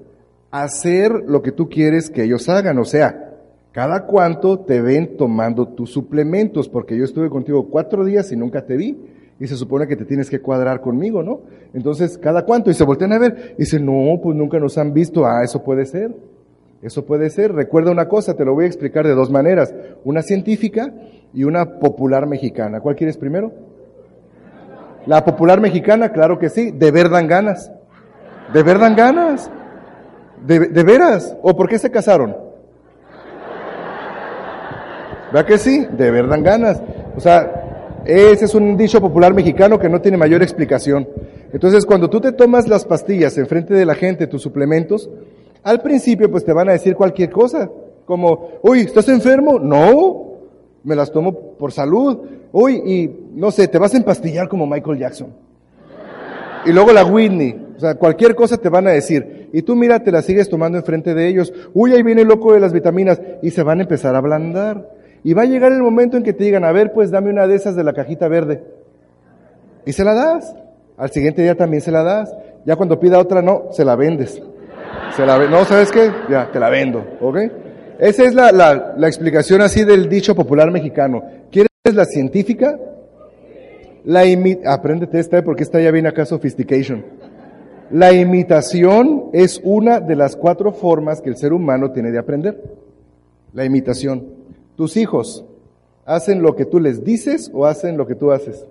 hacer 0.51 1.13
lo 1.27 1.41
que 1.41 1.53
tú 1.53 1.69
quieres 1.69 2.11
que 2.11 2.25
ellos 2.25 2.49
hagan? 2.49 2.79
O 2.79 2.85
sea, 2.85 3.33
¿Cada 3.73 4.05
cuánto 4.05 4.61
te 4.61 4.83
ven 4.83 5.17
tomando 5.17 5.67
tus 5.67 5.91
suplementos? 5.91 6.69
Porque 6.69 6.97
yo 6.97 7.05
estuve 7.05 7.31
contigo 7.31 7.69
cuatro 7.71 8.05
días 8.05 8.31
y 8.31 8.37
nunca 8.37 8.67
te 8.67 8.77
vi. 8.77 8.99
Y 9.43 9.49
se 9.49 9.57
supone 9.57 9.89
que 9.89 9.97
te 9.97 10.05
tienes 10.05 10.31
que 10.31 10.41
cuadrar 10.41 10.81
conmigo, 10.81 11.21
¿no? 11.25 11.41
Entonces, 11.75 12.17
¿cada 12.17 12.45
cuánto? 12.45 12.71
Y 12.71 12.75
se 12.75 12.85
voltean 12.85 13.13
a 13.13 13.19
ver. 13.19 13.55
Y 13.59 13.63
dicen, 13.63 13.85
no, 13.85 14.21
pues 14.23 14.37
nunca 14.37 14.61
nos 14.61 14.79
han 14.79 14.95
visto. 14.95 15.27
Ah, 15.27 15.43
eso 15.43 15.65
puede 15.65 15.85
ser. 15.85 16.15
Eso 16.81 17.05
puede 17.05 17.29
ser. 17.29 17.53
Recuerda 17.53 17.91
una 17.91 18.07
cosa, 18.07 18.37
te 18.37 18.45
lo 18.45 18.55
voy 18.55 18.67
a 18.67 18.69
explicar 18.69 19.05
de 19.05 19.17
dos 19.17 19.33
maneras. 19.33 19.75
Una 20.05 20.23
científica 20.23 20.95
y 21.35 21.43
una 21.43 21.81
popular 21.81 22.29
mexicana. 22.29 22.79
¿Cuál 22.79 22.95
quieres 22.95 23.17
primero? 23.17 23.51
La 25.07 25.25
popular 25.25 25.61
mexicana, 25.61 26.13
claro 26.13 26.39
que 26.39 26.49
sí. 26.49 26.71
De 26.71 26.93
ver 26.93 27.11
dan 27.11 27.27
ganas. 27.27 27.73
De 28.53 28.63
ver 28.63 28.79
dan 28.79 28.95
ganas. 28.95 29.51
De, 30.47 30.69
de 30.69 30.85
veras. 30.85 31.37
¿O 31.43 31.57
por 31.57 31.69
qué 31.69 31.81
se 31.81 31.91
casaron? 31.91 32.37
¿Verdad 35.33 35.49
que 35.49 35.59
sí? 35.59 35.85
De 35.91 36.13
ver 36.13 36.29
dan 36.29 36.45
ganas. 36.45 36.81
O 37.17 37.21
sea, 37.21 37.62
ese 38.05 38.45
es 38.45 38.55
un 38.55 38.77
dicho 38.77 39.01
popular 39.01 39.35
mexicano 39.35 39.79
que 39.79 39.89
no 39.89 40.01
tiene 40.01 40.17
mayor 40.17 40.43
explicación. 40.43 41.09
Entonces, 41.53 41.87
cuando 41.87 42.09
tú 42.09 42.21
te 42.21 42.33
tomas 42.33 42.69
las 42.69 42.85
pastillas 42.85 43.37
en 43.39 43.47
frente 43.47 43.75
de 43.75 43.87
la 43.87 43.95
gente, 43.95 44.27
tus 44.27 44.43
suplementos, 44.43 45.09
al 45.63 45.81
principio 45.81 46.31
pues 46.31 46.45
te 46.45 46.53
van 46.53 46.69
a 46.69 46.73
decir 46.73 46.95
cualquier 46.97 47.31
cosa, 47.31 47.71
como, 48.05 48.51
uy, 48.63 48.81
¿estás 48.81 49.09
enfermo? 49.09 49.59
No, 49.59 50.33
me 50.85 50.97
las 50.97 51.13
tomo 51.13 51.33
por 51.57 51.73
salud. 51.73 52.19
Uy, 52.53 52.75
y 52.85 53.11
no 53.35 53.51
sé, 53.51 53.69
te 53.69 53.79
vas 53.79 53.95
a 53.95 53.97
empastillar 53.97 54.49
como 54.49 54.67
Michael 54.67 54.99
Jackson. 54.99 55.29
Y 56.65 56.73
luego 56.73 56.93
la 56.93 57.05
Whitney, 57.05 57.75
o 57.77 57.81
sea, 57.81 57.95
cualquier 57.95 58.35
cosa 58.35 58.57
te 58.57 58.69
van 58.69 58.87
a 58.87 58.91
decir. 58.91 59.49
Y 59.53 59.63
tú 59.63 59.75
mira, 59.75 60.03
te 60.03 60.13
la 60.13 60.23
sigues 60.23 60.49
tomando 60.49 60.79
enfrente 60.79 61.15
de 61.15 61.29
ellos. 61.29 61.53
Uy, 61.75 61.93
ahí 61.93 62.03
viene 62.03 62.23
el 62.23 62.29
loco 62.29 62.53
de 62.53 62.61
las 62.61 62.73
vitaminas. 62.73 63.21
Y 63.43 63.51
se 63.51 63.63
van 63.63 63.81
a 63.81 63.83
empezar 63.83 64.15
a 64.15 64.19
ablandar. 64.19 64.89
Y 65.25 65.35
va 65.35 65.43
a 65.43 65.47
llegar 65.47 65.73
el 65.73 65.83
momento 65.83 66.17
en 66.17 66.23
que 66.23 66.33
te 66.33 66.45
digan, 66.45 66.65
a 66.65 66.73
ver, 66.73 66.93
pues 66.93 67.11
dame 67.11 67.31
una 67.31 67.47
de 67.47 67.55
esas 67.55 67.77
de 67.77 67.85
la 67.85 67.93
cajita 67.93 68.29
verde. 68.29 68.63
Y 69.87 69.93
se 69.93 70.05
la 70.05 70.15
das. 70.15 70.55
Al 70.97 71.11
siguiente 71.11 71.43
día 71.43 71.57
también 71.57 71.81
se 71.81 71.91
la 71.91 72.03
das. 72.03 72.35
Ya 72.65 72.77
cuando 72.77 72.99
pida 72.99 73.19
otra, 73.19 73.43
no, 73.43 73.69
se 73.71 73.85
la 73.85 73.97
vendes. 73.97 74.43
Se 75.17 75.27
la 75.27 75.39
no, 75.49 75.65
¿sabes 75.65 75.91
qué? 75.91 76.11
Ya, 76.29 76.51
te 76.51 76.59
la 76.59 76.71
vendo, 76.71 77.05
¿ok? 77.21 77.39
Esa 77.99 78.25
es 78.25 78.35
la, 78.35 78.51
la, 78.51 78.95
la 78.97 79.07
explicación 79.07 79.61
así 79.61 79.85
del 79.85 80.09
dicho 80.09 80.35
popular 80.35 80.71
mexicano. 80.71 81.23
¿Quieres 81.51 81.69
la 81.93 82.05
científica? 82.05 82.79
La 84.05 84.25
imi 84.25 84.59
apréndete 84.65 85.21
esta 85.21 85.39
¿eh? 85.39 85.43
porque 85.43 85.63
esta 85.63 85.81
ya 85.81 85.91
viene 85.91 86.09
acá 86.09 86.25
sophistication. 86.25 87.05
La 87.91 88.13
imitación 88.13 89.31
es 89.33 89.61
una 89.63 90.01
de 90.01 90.17
las 90.17 90.35
cuatro 90.35 90.73
formas 90.73 91.21
que 91.21 91.29
el 91.29 91.37
ser 91.37 91.53
humano 91.53 91.93
tiene 91.93 92.11
de 92.11 92.19
aprender. 92.19 92.61
La 93.53 93.65
imitación. 93.65 94.42
Tus 94.77 94.97
hijos 94.97 95.45
hacen 96.05 96.43
lo 96.43 96.57
que 96.57 96.65
tú 96.65 96.81
les 96.81 97.05
dices 97.05 97.51
o 97.53 97.67
hacen 97.67 97.97
lo 97.97 98.07
que 98.07 98.15
tú 98.15 98.33
haces. 98.33 98.67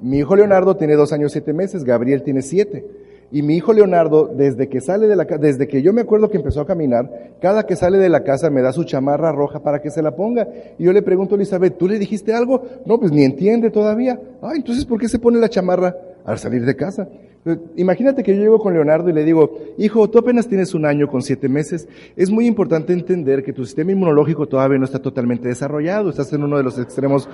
Mi 0.00 0.18
hijo 0.18 0.34
Leonardo 0.34 0.76
tiene 0.76 0.94
dos 0.94 1.12
años 1.12 1.32
siete 1.32 1.52
meses, 1.52 1.84
Gabriel 1.84 2.22
tiene 2.22 2.42
siete. 2.42 2.86
Y 3.32 3.42
mi 3.42 3.54
hijo 3.54 3.72
Leonardo, 3.72 4.26
desde 4.26 4.68
que 4.68 4.80
sale 4.80 5.06
de 5.06 5.14
la 5.14 5.24
desde 5.24 5.68
que 5.68 5.82
yo 5.82 5.92
me 5.92 6.00
acuerdo 6.00 6.30
que 6.30 6.36
empezó 6.36 6.62
a 6.62 6.66
caminar, 6.66 7.34
cada 7.40 7.64
que 7.64 7.76
sale 7.76 7.98
de 7.98 8.08
la 8.08 8.24
casa 8.24 8.50
me 8.50 8.60
da 8.60 8.72
su 8.72 8.82
chamarra 8.82 9.30
roja 9.30 9.62
para 9.62 9.80
que 9.80 9.90
se 9.90 10.02
la 10.02 10.16
ponga. 10.16 10.48
Y 10.78 10.84
yo 10.84 10.92
le 10.92 11.02
pregunto 11.02 11.34
a 11.34 11.36
Elizabeth, 11.36 11.78
¿tú 11.78 11.86
le 11.86 11.98
dijiste 11.98 12.34
algo? 12.34 12.62
No, 12.84 12.98
pues 12.98 13.12
ni 13.12 13.22
entiende 13.22 13.70
todavía. 13.70 14.20
Ah, 14.42 14.52
entonces 14.56 14.84
¿por 14.84 14.98
qué 14.98 15.08
se 15.08 15.20
pone 15.20 15.38
la 15.38 15.48
chamarra 15.48 15.96
al 16.24 16.38
salir 16.38 16.64
de 16.64 16.74
casa? 16.74 17.08
Imagínate 17.76 18.22
que 18.22 18.36
yo 18.36 18.42
llego 18.42 18.58
con 18.58 18.74
Leonardo 18.74 19.08
y 19.08 19.14
le 19.14 19.24
digo, 19.24 19.58
hijo, 19.78 20.10
tú 20.10 20.18
apenas 20.18 20.46
tienes 20.46 20.74
un 20.74 20.84
año 20.84 21.08
con 21.08 21.22
siete 21.22 21.48
meses. 21.48 21.88
Es 22.14 22.30
muy 22.30 22.46
importante 22.46 22.92
entender 22.92 23.42
que 23.42 23.54
tu 23.54 23.64
sistema 23.64 23.92
inmunológico 23.92 24.46
todavía 24.46 24.78
no 24.78 24.84
está 24.84 24.98
totalmente 24.98 25.48
desarrollado. 25.48 26.10
Estás 26.10 26.30
en 26.34 26.44
uno 26.44 26.58
de 26.58 26.64
los 26.64 26.78
extremos 26.78 27.30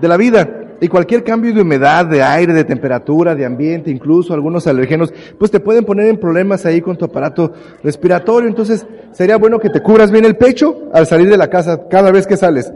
de 0.00 0.06
la 0.06 0.16
vida. 0.16 0.76
Y 0.80 0.86
cualquier 0.86 1.24
cambio 1.24 1.52
de 1.52 1.62
humedad, 1.62 2.06
de 2.06 2.22
aire, 2.22 2.52
de 2.52 2.62
temperatura, 2.62 3.34
de 3.34 3.44
ambiente, 3.44 3.90
incluso 3.90 4.32
algunos 4.34 4.68
alergenos, 4.68 5.12
pues 5.36 5.50
te 5.50 5.58
pueden 5.58 5.84
poner 5.84 6.06
en 6.06 6.20
problemas 6.20 6.64
ahí 6.64 6.80
con 6.80 6.96
tu 6.96 7.06
aparato 7.06 7.52
respiratorio. 7.82 8.48
Entonces, 8.48 8.86
sería 9.10 9.36
bueno 9.36 9.58
que 9.58 9.68
te 9.68 9.82
cubras 9.82 10.12
bien 10.12 10.26
el 10.26 10.36
pecho 10.36 10.90
al 10.92 11.08
salir 11.08 11.28
de 11.28 11.36
la 11.36 11.50
casa 11.50 11.88
cada 11.88 12.12
vez 12.12 12.28
que 12.28 12.36
sales. 12.36 12.72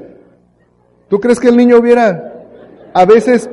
¿Tú 1.09 1.21
crees 1.21 1.39
que 1.39 1.49
el 1.49 1.57
niño 1.57 1.79
hubiera 1.79 2.33
a 2.93 3.05
veces 3.05 3.49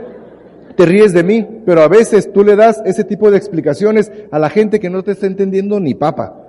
te 0.82 0.88
ríes 0.88 1.14
de 1.14 1.22
mí, 1.22 1.48
pero 1.64 1.84
a 1.84 1.88
veces 1.88 2.34
tú 2.34 2.44
le 2.44 2.56
das 2.56 2.82
ese 2.86 3.04
tipo 3.04 3.30
de 3.30 3.38
explicaciones 3.38 4.12
a 4.32 4.40
la 4.40 4.50
gente 4.50 4.80
que 4.80 4.90
no 4.90 5.04
te 5.04 5.12
está 5.12 5.28
entendiendo 5.28 5.80
ni 5.80 5.94
papa. 5.94 6.42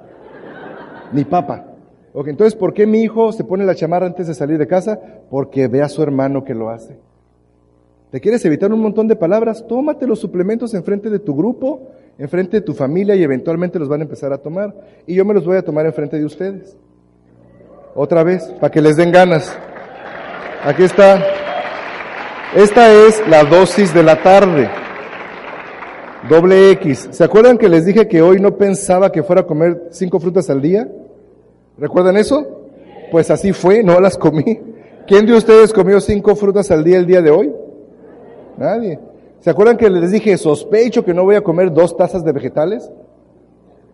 Ni 1.12 1.26
papa. 1.26 1.66
Ok, 2.14 2.28
entonces, 2.28 2.54
¿por 2.54 2.72
qué 2.72 2.86
mi 2.86 3.02
hijo 3.02 3.30
se 3.32 3.44
pone 3.44 3.66
la 3.66 3.74
chamarra 3.74 4.06
antes 4.06 4.26
de 4.28 4.32
salir 4.32 4.56
de 4.56 4.66
casa? 4.66 4.98
Porque 5.28 5.68
ve 5.68 5.82
a 5.82 5.90
su 5.90 6.02
hermano 6.02 6.44
que 6.44 6.54
lo 6.54 6.70
hace. 6.70 6.96
¿Te 8.10 8.22
quieres 8.22 8.42
evitar 8.46 8.72
un 8.72 8.80
montón 8.80 9.06
de 9.06 9.16
palabras? 9.16 9.66
Tómate 9.68 10.06
los 10.06 10.18
suplementos 10.18 10.72
enfrente 10.72 11.10
de 11.10 11.18
tu 11.18 11.36
grupo, 11.36 11.88
enfrente 12.16 12.60
de 12.60 12.62
tu 12.62 12.72
familia 12.72 13.14
y 13.14 13.22
eventualmente 13.22 13.78
los 13.78 13.90
van 13.90 14.00
a 14.00 14.04
empezar 14.04 14.32
a 14.32 14.38
tomar. 14.38 14.74
Y 15.06 15.14
yo 15.14 15.26
me 15.26 15.34
los 15.34 15.44
voy 15.44 15.58
a 15.58 15.62
tomar 15.62 15.84
enfrente 15.84 16.18
de 16.18 16.24
ustedes. 16.24 16.74
Otra 17.94 18.22
vez, 18.22 18.44
para 18.58 18.70
que 18.70 18.80
les 18.80 18.96
den 18.96 19.12
ganas. 19.12 19.54
Aquí 20.64 20.84
está. 20.84 21.41
Esta 22.54 22.92
es 22.92 23.26
la 23.28 23.44
dosis 23.44 23.94
de 23.94 24.02
la 24.02 24.22
tarde. 24.22 24.68
Doble 26.28 26.70
X. 26.72 27.08
¿Se 27.10 27.24
acuerdan 27.24 27.56
que 27.56 27.66
les 27.66 27.86
dije 27.86 28.06
que 28.06 28.20
hoy 28.20 28.40
no 28.40 28.58
pensaba 28.58 29.10
que 29.10 29.22
fuera 29.22 29.40
a 29.40 29.46
comer 29.46 29.88
cinco 29.90 30.20
frutas 30.20 30.50
al 30.50 30.60
día? 30.60 30.86
¿Recuerdan 31.78 32.18
eso? 32.18 32.46
Pues 33.10 33.30
así 33.30 33.54
fue, 33.54 33.82
no 33.82 33.98
las 34.00 34.18
comí. 34.18 34.60
¿Quién 35.06 35.24
de 35.24 35.32
ustedes 35.32 35.72
comió 35.72 35.98
cinco 35.98 36.36
frutas 36.36 36.70
al 36.70 36.84
día 36.84 36.98
el 36.98 37.06
día 37.06 37.22
de 37.22 37.30
hoy? 37.30 37.50
Nadie. 38.58 39.00
¿Se 39.40 39.48
acuerdan 39.48 39.78
que 39.78 39.88
les 39.88 40.12
dije, 40.12 40.36
sospecho 40.36 41.06
que 41.06 41.14
no 41.14 41.24
voy 41.24 41.36
a 41.36 41.42
comer 41.42 41.72
dos 41.72 41.96
tazas 41.96 42.22
de 42.22 42.32
vegetales? 42.32 42.92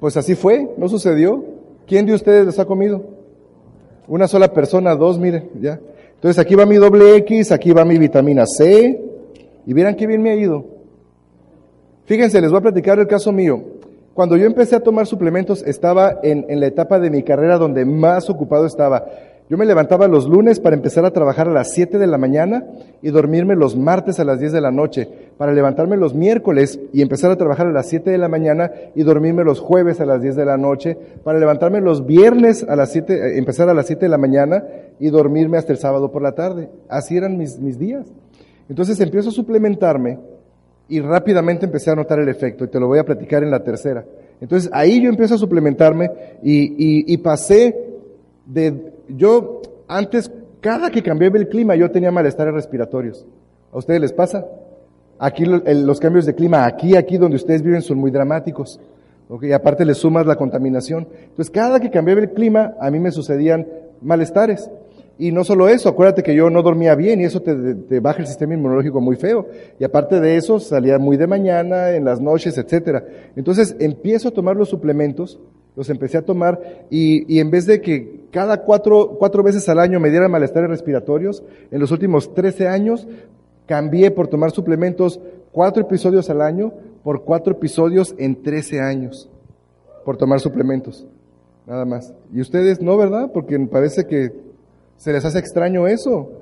Pues 0.00 0.16
así 0.16 0.34
fue, 0.34 0.68
no 0.76 0.88
sucedió. 0.88 1.44
¿Quién 1.86 2.06
de 2.06 2.14
ustedes 2.14 2.44
les 2.44 2.58
ha 2.58 2.64
comido? 2.64 3.04
Una 4.08 4.26
sola 4.26 4.52
persona, 4.52 4.96
dos, 4.96 5.16
miren, 5.16 5.48
ya. 5.60 5.78
Entonces 6.18 6.40
aquí 6.40 6.56
va 6.56 6.66
mi 6.66 6.75
doble 6.76 7.14
X, 7.14 7.52
aquí 7.52 7.70
va 7.70 7.84
mi 7.84 7.96
vitamina 7.96 8.44
C, 8.44 9.00
y 9.64 9.72
verán 9.72 9.94
qué 9.94 10.04
bien 10.04 10.20
me 10.20 10.30
ha 10.30 10.34
ido. 10.34 10.64
Fíjense, 12.06 12.40
les 12.40 12.50
voy 12.50 12.58
a 12.58 12.62
platicar 12.62 12.98
el 12.98 13.06
caso 13.06 13.30
mío. 13.30 13.62
Cuando 14.14 14.37
yo 14.37 14.44
empecé 14.44 14.75
a 14.75 14.80
tomar 14.80 15.06
suplementos, 15.06 15.62
estaba 15.62 16.18
en, 16.25 16.44
en 16.48 16.58
la 16.58 16.66
etapa 16.66 16.98
de 16.98 17.08
mi 17.08 17.22
carrera 17.22 17.56
donde 17.56 17.84
más 17.84 18.28
ocupado 18.28 18.66
estaba. 18.66 19.06
Yo 19.50 19.56
me 19.56 19.64
levantaba 19.64 20.08
los 20.08 20.28
lunes 20.28 20.60
para 20.60 20.76
empezar 20.76 21.06
a 21.06 21.10
trabajar 21.10 21.48
a 21.48 21.52
las 21.52 21.72
7 21.72 21.96
de 21.96 22.06
la 22.06 22.18
mañana 22.18 22.66
y 23.00 23.08
dormirme 23.08 23.56
los 23.56 23.76
martes 23.76 24.20
a 24.20 24.24
las 24.24 24.40
10 24.40 24.52
de 24.52 24.60
la 24.60 24.70
noche, 24.70 25.08
para 25.38 25.54
levantarme 25.54 25.96
los 25.96 26.14
miércoles 26.14 26.78
y 26.92 27.00
empezar 27.00 27.30
a 27.30 27.36
trabajar 27.36 27.66
a 27.66 27.72
las 27.72 27.88
7 27.88 28.10
de 28.10 28.18
la 28.18 28.28
mañana 28.28 28.70
y 28.94 29.04
dormirme 29.04 29.44
los 29.44 29.60
jueves 29.60 30.02
a 30.02 30.06
las 30.06 30.20
10 30.20 30.36
de 30.36 30.44
la 30.44 30.58
noche, 30.58 30.98
para 31.24 31.38
levantarme 31.38 31.80
los 31.80 32.04
viernes 32.04 32.62
a 32.68 32.76
las 32.76 32.92
7, 32.92 33.14
eh, 33.14 33.38
empezar 33.38 33.70
a 33.70 33.74
las 33.74 33.86
7 33.86 34.04
de 34.04 34.10
la 34.10 34.18
mañana 34.18 34.64
y 35.00 35.08
dormirme 35.08 35.56
hasta 35.56 35.72
el 35.72 35.78
sábado 35.78 36.12
por 36.12 36.20
la 36.20 36.32
tarde. 36.32 36.68
Así 36.90 37.16
eran 37.16 37.38
mis, 37.38 37.58
mis 37.58 37.78
días. 37.78 38.06
Entonces 38.68 39.00
empiezo 39.00 39.30
a 39.30 39.32
suplementarme 39.32 40.18
y 40.90 41.00
rápidamente 41.00 41.64
empecé 41.64 41.90
a 41.90 41.94
notar 41.94 42.18
el 42.18 42.28
efecto 42.28 42.64
y 42.64 42.68
te 42.68 42.78
lo 42.78 42.86
voy 42.86 42.98
a 42.98 43.04
platicar 43.04 43.42
en 43.42 43.50
la 43.50 43.64
tercera. 43.64 44.04
Entonces 44.42 44.68
ahí 44.74 45.02
yo 45.02 45.08
empiezo 45.08 45.36
a 45.36 45.38
suplementarme 45.38 46.10
y, 46.42 46.64
y, 46.64 47.14
y 47.14 47.16
pasé 47.16 47.74
de 48.44 48.97
yo 49.08 49.62
antes, 49.88 50.30
cada 50.60 50.90
que 50.90 51.02
cambiaba 51.02 51.38
el 51.38 51.48
clima, 51.48 51.74
yo 51.74 51.90
tenía 51.90 52.10
malestares 52.10 52.54
respiratorios. 52.54 53.26
¿A 53.72 53.78
ustedes 53.78 54.00
les 54.00 54.12
pasa? 54.12 54.46
Aquí 55.18 55.44
los 55.44 55.98
cambios 55.98 56.26
de 56.26 56.34
clima, 56.34 56.64
aquí, 56.64 56.94
aquí 56.94 57.16
donde 57.16 57.36
ustedes 57.36 57.62
viven 57.62 57.82
son 57.82 57.98
muy 57.98 58.10
dramáticos. 58.10 58.80
Y 59.42 59.52
aparte 59.52 59.84
le 59.84 59.94
sumas 59.94 60.26
la 60.26 60.36
contaminación. 60.36 61.08
Entonces, 61.12 61.50
cada 61.50 61.80
que 61.80 61.90
cambiaba 61.90 62.20
el 62.20 62.30
clima, 62.30 62.74
a 62.80 62.90
mí 62.90 62.98
me 62.98 63.10
sucedían 63.10 63.66
malestares. 64.00 64.70
Y 65.18 65.32
no 65.32 65.42
solo 65.42 65.68
eso, 65.68 65.88
acuérdate 65.88 66.22
que 66.22 66.34
yo 66.34 66.48
no 66.48 66.62
dormía 66.62 66.94
bien 66.94 67.20
y 67.20 67.24
eso 67.24 67.42
te, 67.42 67.74
te, 67.74 67.98
baja 67.98 68.20
el 68.20 68.28
sistema 68.28 68.54
inmunológico 68.54 69.00
muy 69.00 69.16
feo. 69.16 69.46
Y 69.78 69.84
aparte 69.84 70.20
de 70.20 70.36
eso, 70.36 70.60
salía 70.60 70.98
muy 70.98 71.16
de 71.16 71.26
mañana, 71.26 71.90
en 71.90 72.04
las 72.04 72.20
noches, 72.20 72.56
etcétera. 72.56 73.04
Entonces, 73.34 73.74
empiezo 73.80 74.28
a 74.28 74.32
tomar 74.32 74.56
los 74.56 74.68
suplementos 74.68 75.40
los 75.78 75.88
empecé 75.90 76.18
a 76.18 76.23
tomar 76.23 76.87
y, 76.90 77.32
y 77.32 77.38
en 77.38 77.52
vez 77.52 77.64
de 77.64 77.80
que 77.80 78.26
cada 78.32 78.62
cuatro, 78.62 79.14
cuatro 79.16 79.44
veces 79.44 79.68
al 79.68 79.78
año 79.78 80.00
me 80.00 80.11
dieran 80.11 80.28
malestares 80.28 80.68
respiratorios, 80.68 81.44
en 81.70 81.78
los 81.78 81.92
últimos 81.92 82.35
13 82.35 82.66
años 82.66 83.06
cambié 83.64 84.11
por 84.11 84.26
tomar 84.26 84.50
suplementos 84.50 85.20
cuatro 85.52 85.85
episodios 85.85 86.28
al 86.30 86.42
año 86.42 86.73
por 87.04 87.23
cuatro 87.23 87.52
episodios 87.52 88.12
en 88.18 88.42
13 88.42 88.80
años 88.80 89.30
por 90.04 90.16
tomar 90.16 90.40
suplementos. 90.40 91.06
Nada 91.64 91.85
más. 91.85 92.12
Y 92.32 92.40
ustedes 92.40 92.82
no, 92.82 92.97
¿verdad? 92.97 93.30
Porque 93.32 93.56
parece 93.61 94.04
que 94.04 94.32
se 94.97 95.12
les 95.12 95.25
hace 95.25 95.38
extraño 95.38 95.87
eso. 95.87 96.32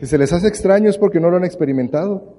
Si 0.00 0.06
se 0.06 0.18
les 0.18 0.32
hace 0.32 0.48
extraño 0.48 0.90
es 0.90 0.98
porque 0.98 1.20
no 1.20 1.30
lo 1.30 1.36
han 1.36 1.44
experimentado. 1.44 2.34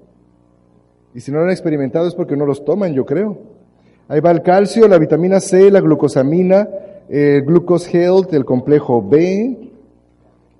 Y 1.13 1.21
si 1.21 1.31
no 1.31 1.37
lo 1.37 1.45
han 1.45 1.51
experimentado 1.51 2.05
es 2.05 2.15
porque 2.15 2.35
no 2.35 2.45
los 2.45 2.65
toman, 2.65 2.93
yo 2.93 3.05
creo. 3.05 3.60
Ahí 4.11 4.19
va 4.19 4.31
el 4.31 4.41
calcio, 4.41 4.89
la 4.89 4.97
vitamina 4.97 5.39
C, 5.39 5.71
la 5.71 5.79
glucosamina, 5.79 6.67
el 7.07 7.43
Glucose 7.43 7.97
Health, 7.97 8.33
el 8.33 8.43
complejo 8.43 9.01
B, 9.01 9.71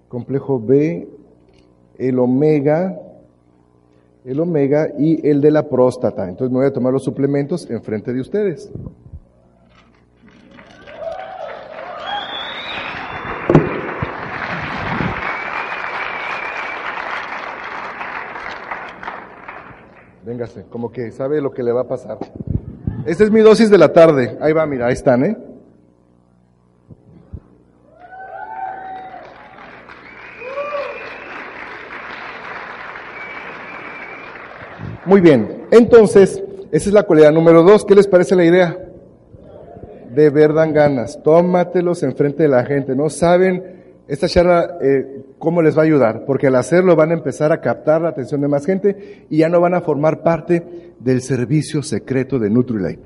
complejo 0.08 0.58
B, 0.58 1.06
el 1.98 2.18
omega, 2.18 2.98
el 4.24 4.40
omega 4.40 4.92
y 4.98 5.28
el 5.28 5.42
de 5.42 5.52
la 5.52 5.68
próstata. 5.68 6.30
Entonces 6.30 6.50
me 6.50 6.60
voy 6.60 6.68
a 6.68 6.72
tomar 6.72 6.94
los 6.94 7.04
suplementos 7.04 7.70
enfrente 7.70 8.14
de 8.14 8.22
ustedes. 8.22 8.72
Véngase, 20.26 20.64
como 20.70 20.90
que 20.90 21.12
sabe 21.12 21.42
lo 21.42 21.52
que 21.52 21.64
le 21.64 21.74
va 21.74 21.82
a 21.82 21.88
pasar. 21.90 22.18
Esta 23.06 23.24
es 23.24 23.32
mi 23.32 23.42
dosis 23.42 23.70
de 23.70 23.78
la 23.78 23.92
tarde. 23.92 24.38
Ahí 24.42 24.54
va, 24.54 24.66
mira, 24.66 24.88
ahí 24.88 24.94
están, 24.94 25.26
¿eh? 25.26 25.38
Muy 35.04 35.20
bien, 35.20 35.66
entonces, 35.72 36.44
esa 36.72 36.90
es 36.90 36.94
la 36.94 37.04
cualidad 37.04 37.32
número 37.32 37.64
dos. 37.64 37.84
¿Qué 37.86 37.96
les 37.96 38.08
parece 38.08 38.36
la 38.36 38.46
idea? 38.46 38.78
De 40.12 40.30
ver 40.30 40.54
dan 40.54 40.74
ganas. 40.74 41.22
Tómatelos 41.24 42.04
enfrente 42.04 42.44
de 42.44 42.50
la 42.50 42.64
gente. 42.64 42.96
No 42.96 43.10
saben 43.10 43.81
esta 44.12 44.28
charla 44.28 44.78
eh, 44.82 45.24
cómo 45.40 45.62
les 45.62 45.78
va 45.78 45.84
a 45.84 45.86
ayudar, 45.86 46.26
porque 46.26 46.48
al 46.48 46.56
hacerlo 46.58 46.98
van 46.98 47.12
a 47.12 47.14
empezar 47.14 47.54
a 47.54 47.62
captar 47.62 48.02
la 48.02 48.10
atención 48.10 48.42
de 48.42 48.50
más 48.50 48.66
gente 48.66 49.26
y 49.30 49.38
ya 49.38 49.48
no 49.48 49.62
van 49.62 49.74
a 49.74 49.80
formar 49.80 50.22
parte 50.22 50.92
del 51.00 51.22
servicio 51.22 51.82
secreto 51.82 52.38
de 52.38 52.50
Nutrilite. 52.50 53.04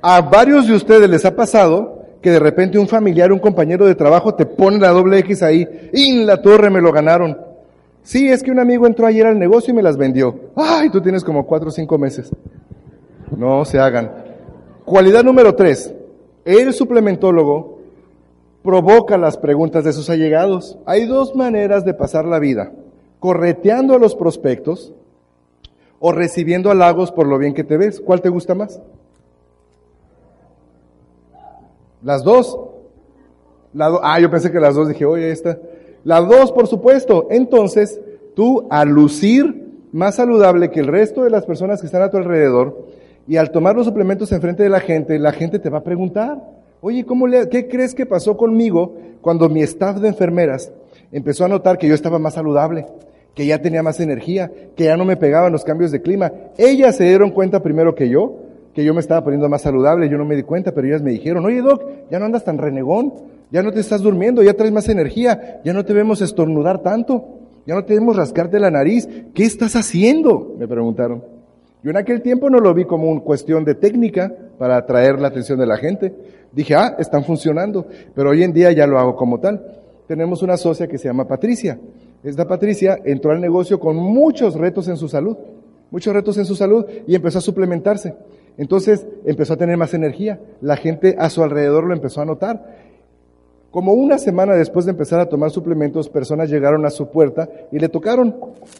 A 0.00 0.22
varios 0.22 0.66
de 0.66 0.72
ustedes 0.72 1.06
les 1.10 1.26
ha 1.26 1.36
pasado 1.36 2.02
que 2.22 2.30
de 2.30 2.38
repente 2.38 2.78
un 2.78 2.88
familiar, 2.88 3.30
un 3.30 3.40
compañero 3.40 3.84
de 3.84 3.94
trabajo 3.94 4.34
te 4.34 4.46
pone 4.46 4.78
la 4.78 4.88
doble 4.88 5.18
X 5.18 5.42
ahí, 5.42 5.90
y 5.92 6.20
en 6.20 6.26
la 6.26 6.40
torre 6.40 6.70
me 6.70 6.80
lo 6.80 6.92
ganaron. 6.92 7.36
Sí, 8.04 8.26
es 8.26 8.42
que 8.42 8.50
un 8.50 8.58
amigo 8.58 8.86
entró 8.86 9.06
ayer 9.06 9.26
al 9.26 9.38
negocio 9.38 9.74
y 9.74 9.76
me 9.76 9.82
las 9.82 9.98
vendió. 9.98 10.34
Ay, 10.56 10.88
tú 10.88 11.02
tienes 11.02 11.22
como 11.22 11.46
cuatro 11.46 11.68
o 11.68 11.72
cinco 11.72 11.98
meses. 11.98 12.30
No 13.36 13.66
se 13.66 13.78
hagan. 13.78 14.10
Cualidad 14.86 15.24
número 15.24 15.54
tres. 15.54 15.92
El 16.46 16.72
suplementólogo 16.72 17.75
provoca 18.66 19.16
las 19.16 19.38
preguntas 19.38 19.84
de 19.84 19.92
sus 19.92 20.10
allegados. 20.10 20.76
Hay 20.84 21.06
dos 21.06 21.36
maneras 21.36 21.84
de 21.84 21.94
pasar 21.94 22.24
la 22.24 22.40
vida. 22.40 22.72
Correteando 23.20 23.94
a 23.94 23.98
los 23.98 24.16
prospectos 24.16 24.92
o 26.00 26.12
recibiendo 26.12 26.70
halagos 26.70 27.12
por 27.12 27.28
lo 27.28 27.38
bien 27.38 27.54
que 27.54 27.64
te 27.64 27.76
ves. 27.76 28.00
¿Cuál 28.00 28.20
te 28.20 28.28
gusta 28.28 28.56
más? 28.56 28.82
Las 32.02 32.24
dos. 32.24 32.58
ah, 33.78 34.20
yo 34.20 34.30
pensé 34.30 34.50
que 34.50 34.60
las 34.60 34.74
dos. 34.74 34.88
Dije, 34.88 35.04
oye, 35.06 35.30
esta. 35.30 35.58
Las 36.02 36.28
dos, 36.28 36.50
por 36.50 36.66
supuesto. 36.66 37.28
Entonces, 37.30 38.00
tú 38.34 38.66
al 38.68 38.88
lucir 38.88 39.64
más 39.92 40.16
saludable 40.16 40.70
que 40.70 40.80
el 40.80 40.88
resto 40.88 41.22
de 41.22 41.30
las 41.30 41.46
personas 41.46 41.80
que 41.80 41.86
están 41.86 42.02
a 42.02 42.10
tu 42.10 42.16
alrededor 42.16 42.84
y 43.28 43.36
al 43.36 43.50
tomar 43.52 43.76
los 43.76 43.86
suplementos 43.86 44.30
enfrente 44.32 44.64
de 44.64 44.68
la 44.68 44.80
gente, 44.80 45.18
la 45.18 45.32
gente 45.32 45.58
te 45.60 45.70
va 45.70 45.78
a 45.78 45.84
preguntar, 45.84 46.55
oye, 46.80 47.04
¿cómo 47.04 47.26
le, 47.26 47.48
¿qué 47.48 47.68
crees 47.68 47.94
que 47.94 48.06
pasó 48.06 48.36
conmigo 48.36 48.94
cuando 49.20 49.48
mi 49.48 49.62
staff 49.62 49.98
de 49.98 50.08
enfermeras 50.08 50.72
empezó 51.12 51.44
a 51.44 51.48
notar 51.48 51.78
que 51.78 51.88
yo 51.88 51.94
estaba 51.94 52.18
más 52.18 52.34
saludable, 52.34 52.86
que 53.34 53.46
ya 53.46 53.60
tenía 53.60 53.82
más 53.82 54.00
energía, 54.00 54.50
que 54.76 54.84
ya 54.84 54.96
no 54.96 55.04
me 55.04 55.16
pegaban 55.16 55.52
los 55.52 55.64
cambios 55.64 55.90
de 55.90 56.02
clima? 56.02 56.32
Ellas 56.58 56.96
se 56.96 57.04
dieron 57.04 57.30
cuenta 57.30 57.62
primero 57.62 57.94
que 57.94 58.08
yo, 58.08 58.36
que 58.74 58.84
yo 58.84 58.92
me 58.92 59.00
estaba 59.00 59.24
poniendo 59.24 59.48
más 59.48 59.62
saludable, 59.62 60.08
yo 60.08 60.18
no 60.18 60.24
me 60.24 60.36
di 60.36 60.42
cuenta, 60.42 60.72
pero 60.72 60.86
ellas 60.86 61.02
me 61.02 61.10
dijeron, 61.10 61.44
oye 61.44 61.62
Doc, 61.62 61.82
ya 62.10 62.18
no 62.18 62.26
andas 62.26 62.44
tan 62.44 62.58
renegón, 62.58 63.14
ya 63.50 63.62
no 63.62 63.72
te 63.72 63.80
estás 63.80 64.02
durmiendo, 64.02 64.42
ya 64.42 64.54
traes 64.54 64.72
más 64.72 64.88
energía, 64.88 65.60
ya 65.64 65.72
no 65.72 65.84
te 65.84 65.92
vemos 65.92 66.20
estornudar 66.20 66.82
tanto, 66.82 67.24
ya 67.66 67.74
no 67.74 67.84
te 67.84 67.94
vemos 67.94 68.16
rascarte 68.16 68.60
la 68.60 68.70
nariz, 68.70 69.08
¿qué 69.34 69.44
estás 69.44 69.76
haciendo? 69.76 70.54
Me 70.58 70.68
preguntaron. 70.68 71.35
Yo 71.86 71.90
en 71.90 71.98
aquel 71.98 72.20
tiempo 72.20 72.50
no 72.50 72.58
lo 72.58 72.74
vi 72.74 72.84
como 72.84 73.08
una 73.08 73.20
cuestión 73.20 73.64
de 73.64 73.76
técnica 73.76 74.34
para 74.58 74.76
atraer 74.76 75.20
la 75.20 75.28
atención 75.28 75.56
de 75.56 75.66
la 75.66 75.76
gente. 75.76 76.12
Dije, 76.50 76.74
ah, 76.74 76.96
están 76.98 77.22
funcionando, 77.22 77.86
pero 78.12 78.30
hoy 78.30 78.42
en 78.42 78.52
día 78.52 78.72
ya 78.72 78.88
lo 78.88 78.98
hago 78.98 79.14
como 79.14 79.38
tal. 79.38 79.64
Tenemos 80.08 80.42
una 80.42 80.56
socia 80.56 80.88
que 80.88 80.98
se 80.98 81.06
llama 81.06 81.28
Patricia. 81.28 81.78
Esta 82.24 82.48
Patricia 82.48 82.98
entró 83.04 83.30
al 83.30 83.40
negocio 83.40 83.78
con 83.78 83.94
muchos 83.94 84.56
retos 84.56 84.88
en 84.88 84.96
su 84.96 85.08
salud, 85.08 85.36
muchos 85.92 86.12
retos 86.12 86.36
en 86.38 86.44
su 86.44 86.56
salud 86.56 86.84
y 87.06 87.14
empezó 87.14 87.38
a 87.38 87.42
suplementarse. 87.42 88.16
Entonces 88.58 89.06
empezó 89.24 89.52
a 89.52 89.56
tener 89.56 89.76
más 89.76 89.94
energía. 89.94 90.40
La 90.60 90.76
gente 90.76 91.14
a 91.16 91.30
su 91.30 91.44
alrededor 91.44 91.84
lo 91.84 91.94
empezó 91.94 92.20
a 92.20 92.24
notar. 92.24 92.85
Como 93.70 93.92
una 93.92 94.18
semana 94.18 94.54
después 94.54 94.86
de 94.86 94.92
empezar 94.92 95.20
a 95.20 95.28
tomar 95.28 95.50
suplementos, 95.50 96.08
personas 96.08 96.48
llegaron 96.48 96.86
a 96.86 96.90
su 96.90 97.10
puerta 97.10 97.48
y 97.70 97.78
le 97.78 97.88
tocaron. 97.88 98.34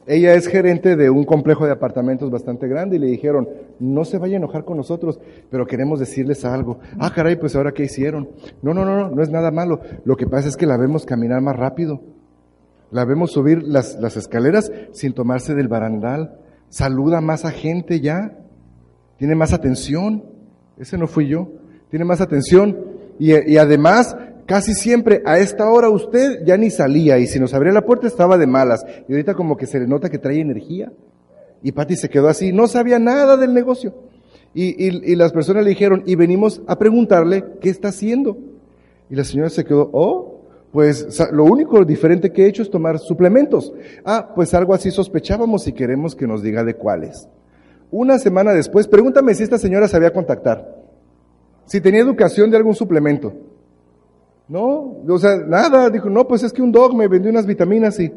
Ella 0.07 0.35
es 0.35 0.46
gerente 0.46 0.96
de 0.96 1.11
un 1.11 1.25
complejo 1.25 1.66
de 1.66 1.72
apartamentos 1.72 2.31
bastante 2.31 2.66
grande 2.66 2.96
y 2.96 2.99
le 2.99 3.09
dijeron, 3.09 3.49
no 3.79 4.05
se 4.05 4.18
vaya 4.18 4.35
a 4.35 4.38
enojar 4.38 4.64
con 4.64 4.77
nosotros, 4.77 5.20
pero 5.51 5.66
queremos 5.66 6.01
decirles 6.01 6.44
algo. 6.44 6.79
Ah, 6.99 7.12
caray, 7.14 7.37
pues 7.37 7.55
ahora 7.57 7.72
qué 7.72 7.85
hicieron. 7.85 8.31
No, 8.62 8.72
no, 8.72 8.85
no, 8.85 8.96
no, 8.96 9.11
no 9.11 9.22
es 9.22 9.29
nada 9.29 9.51
malo. 9.51 9.81
Lo 10.05 10.16
que 10.16 10.27
pasa 10.27 10.49
es 10.49 10.57
que 10.57 10.66
la 10.66 10.79
vemos 10.79 11.05
caminar 11.05 11.42
más 11.42 11.57
rápido. 11.57 12.01
La 12.90 13.05
vemos 13.05 13.33
subir 13.33 13.64
las, 13.64 13.96
las 14.01 14.16
escaleras 14.16 14.72
sin 14.92 15.12
tomarse 15.12 15.55
del 15.55 15.68
barandal. 15.68 16.38
Saluda 16.68 17.20
más 17.20 17.44
a 17.44 17.51
gente 17.51 18.01
ya. 18.01 18.38
Tiene 19.18 19.35
más 19.35 19.53
atención. 19.53 20.25
Ese 20.79 20.96
no 20.96 21.07
fui 21.07 21.29
yo. 21.29 21.49
Tiene 21.90 22.05
más 22.05 22.20
atención. 22.20 22.79
Y, 23.18 23.53
y 23.53 23.59
además 23.59 24.16
Casi 24.47 24.75
siempre 24.75 25.23
a 25.27 25.39
esta 25.39 25.69
hora 25.69 25.89
usted 25.89 26.45
ya 26.45 26.57
ni 26.57 26.71
salía 26.71 27.19
y 27.19 27.27
si 27.27 27.41
nos 27.41 27.53
abría 27.53 27.73
la 27.73 27.85
puerta 27.85 28.07
estaba 28.07 28.39
de 28.39 28.47
malas. 28.47 28.87
Y 29.09 29.13
ahorita 29.13 29.35
como 29.35 29.57
que 29.57 29.67
se 29.67 29.81
le 29.81 29.89
nota 29.89 30.09
que 30.09 30.19
trae 30.19 30.41
energía. 30.41 30.93
Y 31.63 31.73
Patti 31.73 31.97
se 31.97 32.09
quedó 32.09 32.29
así, 32.29 32.53
no 32.53 32.69
sabía 32.69 32.99
nada 33.01 33.37
del 33.37 33.53
negocio. 33.53 33.95
Y, 34.55 34.87
y, 34.87 35.17
las 35.17 35.33
personas 35.33 35.65
le 35.65 35.71
dijeron, 35.71 36.03
y 36.07 36.15
venimos 36.15 36.63
a 36.67 36.79
preguntarle 36.79 37.45
qué 37.61 37.69
está 37.69 37.89
haciendo. 37.89 38.39
Y 39.11 39.17
la 39.17 39.25
señora 39.25 39.51
se 39.51 39.65
quedó, 39.65 39.91
oh, 39.93 40.41
pues 40.73 41.07
lo 41.33 41.45
único 41.45 41.85
diferente 41.85 42.33
que 42.33 42.45
he 42.45 42.49
hecho 42.49 42.63
es 42.63 42.71
tomar 42.71 42.99
suplementos. 42.99 43.73
Ah, 44.05 44.33
pues 44.35 44.55
algo 44.55 44.75
así 44.75 44.91
sospechábamos 44.91 45.67
y 45.67 45.73
queremos 45.73 46.15
que 46.15 46.27
nos 46.27 46.43
diga 46.43 46.65
de 46.65 46.75
cuáles. 46.75 47.29
Una 47.91 48.19
semana 48.19 48.53
después, 48.53 48.89
pregúntame 48.89 49.35
si 49.35 49.43
esta 49.43 49.59
señora 49.59 49.89
sabía 49.89 50.13
contactar. 50.13 50.85
Si 51.67 51.81
tenía 51.81 52.01
educación 52.01 52.51
de 52.51 52.57
algún 52.57 52.75
suplemento. 52.75 53.35
No, 54.49 55.03
o 55.09 55.19
sea, 55.19 55.37
nada, 55.37 55.91
dijo, 55.91 56.09
no, 56.09 56.29
pues 56.29 56.43
es 56.43 56.53
que 56.53 56.63
un 56.63 56.71
dog 56.71 56.95
me 56.95 57.09
vendió 57.09 57.31
unas 57.31 57.47
vitaminas 57.47 57.99
y 57.99 58.13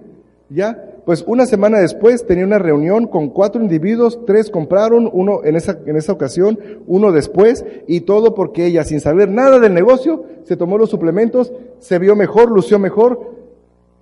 ya. 0.49 0.85
Pues 1.05 1.23
una 1.25 1.47
semana 1.47 1.79
después 1.79 2.25
tenía 2.27 2.45
una 2.45 2.59
reunión 2.59 3.07
con 3.07 3.29
cuatro 3.29 3.61
individuos, 3.61 4.19
tres 4.27 4.51
compraron, 4.51 5.09
uno 5.11 5.43
en 5.43 5.55
esa, 5.55 5.79
en 5.85 5.95
esa 5.95 6.11
ocasión, 6.11 6.59
uno 6.85 7.11
después, 7.11 7.65
y 7.87 8.01
todo 8.01 8.35
porque 8.35 8.67
ella, 8.67 8.83
sin 8.83 8.99
saber 8.99 9.29
nada 9.29 9.59
del 9.59 9.73
negocio, 9.73 10.25
se 10.43 10.55
tomó 10.55 10.77
los 10.77 10.91
suplementos, 10.91 11.51
se 11.79 11.97
vio 11.97 12.15
mejor, 12.15 12.51
lució 12.51 12.77
mejor 12.77 13.31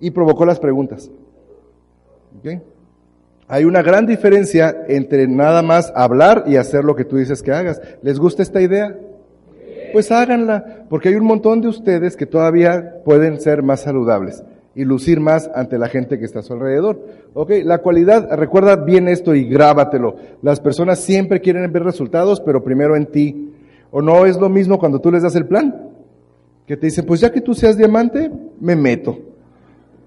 y 0.00 0.10
provocó 0.10 0.44
las 0.44 0.60
preguntas. 0.60 1.10
¿Okay? 2.40 2.60
Hay 3.46 3.64
una 3.64 3.80
gran 3.80 4.06
diferencia 4.06 4.84
entre 4.88 5.26
nada 5.26 5.62
más 5.62 5.90
hablar 5.96 6.44
y 6.46 6.56
hacer 6.56 6.84
lo 6.84 6.94
que 6.94 7.06
tú 7.06 7.16
dices 7.16 7.42
que 7.42 7.52
hagas. 7.52 7.80
¿Les 8.02 8.18
gusta 8.18 8.42
esta 8.42 8.60
idea? 8.60 8.98
Pues 9.92 10.10
háganla, 10.12 10.84
porque 10.88 11.08
hay 11.08 11.14
un 11.14 11.26
montón 11.26 11.60
de 11.60 11.68
ustedes 11.68 12.16
que 12.16 12.26
todavía 12.26 13.02
pueden 13.04 13.40
ser 13.40 13.62
más 13.62 13.80
saludables 13.80 14.42
y 14.74 14.84
lucir 14.84 15.18
más 15.18 15.50
ante 15.54 15.78
la 15.78 15.88
gente 15.88 16.18
que 16.18 16.24
está 16.24 16.38
a 16.38 16.42
su 16.42 16.52
alrededor. 16.52 17.04
Ok, 17.34 17.50
la 17.64 17.78
cualidad, 17.78 18.28
recuerda 18.36 18.76
bien 18.76 19.08
esto 19.08 19.34
y 19.34 19.48
grábatelo. 19.48 20.16
Las 20.42 20.60
personas 20.60 21.00
siempre 21.00 21.40
quieren 21.40 21.72
ver 21.72 21.82
resultados, 21.82 22.40
pero 22.40 22.62
primero 22.62 22.94
en 22.94 23.06
ti. 23.06 23.52
¿O 23.90 24.02
no 24.02 24.26
es 24.26 24.36
lo 24.38 24.48
mismo 24.48 24.78
cuando 24.78 25.00
tú 25.00 25.10
les 25.10 25.22
das 25.22 25.34
el 25.34 25.46
plan? 25.46 25.90
Que 26.66 26.76
te 26.76 26.86
dicen, 26.86 27.06
pues 27.06 27.20
ya 27.20 27.32
que 27.32 27.40
tú 27.40 27.54
seas 27.54 27.76
diamante, 27.76 28.30
me 28.60 28.76
meto. 28.76 29.18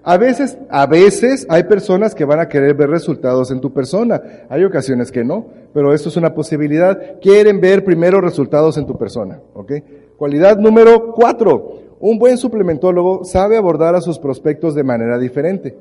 A 0.03 0.17
veces, 0.17 0.57
a 0.69 0.87
veces 0.87 1.45
hay 1.47 1.63
personas 1.63 2.15
que 2.15 2.25
van 2.25 2.39
a 2.39 2.47
querer 2.47 2.73
ver 2.73 2.89
resultados 2.89 3.51
en 3.51 3.61
tu 3.61 3.71
persona. 3.71 4.21
Hay 4.49 4.63
ocasiones 4.63 5.11
que 5.11 5.23
no, 5.23 5.45
pero 5.73 5.93
esto 5.93 6.09
es 6.09 6.17
una 6.17 6.33
posibilidad. 6.33 7.19
Quieren 7.21 7.61
ver 7.61 7.83
primero 7.83 8.19
resultados 8.19 8.77
en 8.77 8.87
tu 8.87 8.97
persona, 8.97 9.39
¿ok? 9.53 9.73
Cualidad 10.17 10.57
número 10.57 11.13
cuatro. 11.13 11.81
Un 11.99 12.17
buen 12.17 12.37
suplementólogo 12.37 13.23
sabe 13.25 13.57
abordar 13.57 13.93
a 13.93 14.01
sus 14.01 14.17
prospectos 14.17 14.73
de 14.73 14.83
manera 14.83 15.19
diferente. 15.19 15.77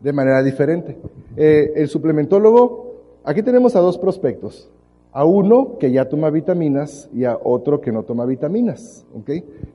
De 0.00 0.12
manera 0.12 0.42
diferente. 0.42 0.98
Eh, 1.34 1.72
el 1.76 1.88
suplementólogo, 1.88 2.96
aquí 3.24 3.42
tenemos 3.42 3.74
a 3.74 3.80
dos 3.80 3.96
prospectos. 3.96 4.68
A 5.12 5.24
uno 5.24 5.78
que 5.78 5.90
ya 5.90 6.08
toma 6.08 6.28
vitaminas 6.28 7.08
y 7.12 7.24
a 7.24 7.38
otro 7.42 7.80
que 7.80 7.90
no 7.90 8.02
toma 8.02 8.26
vitaminas, 8.26 9.04
¿ok? 9.14 9.30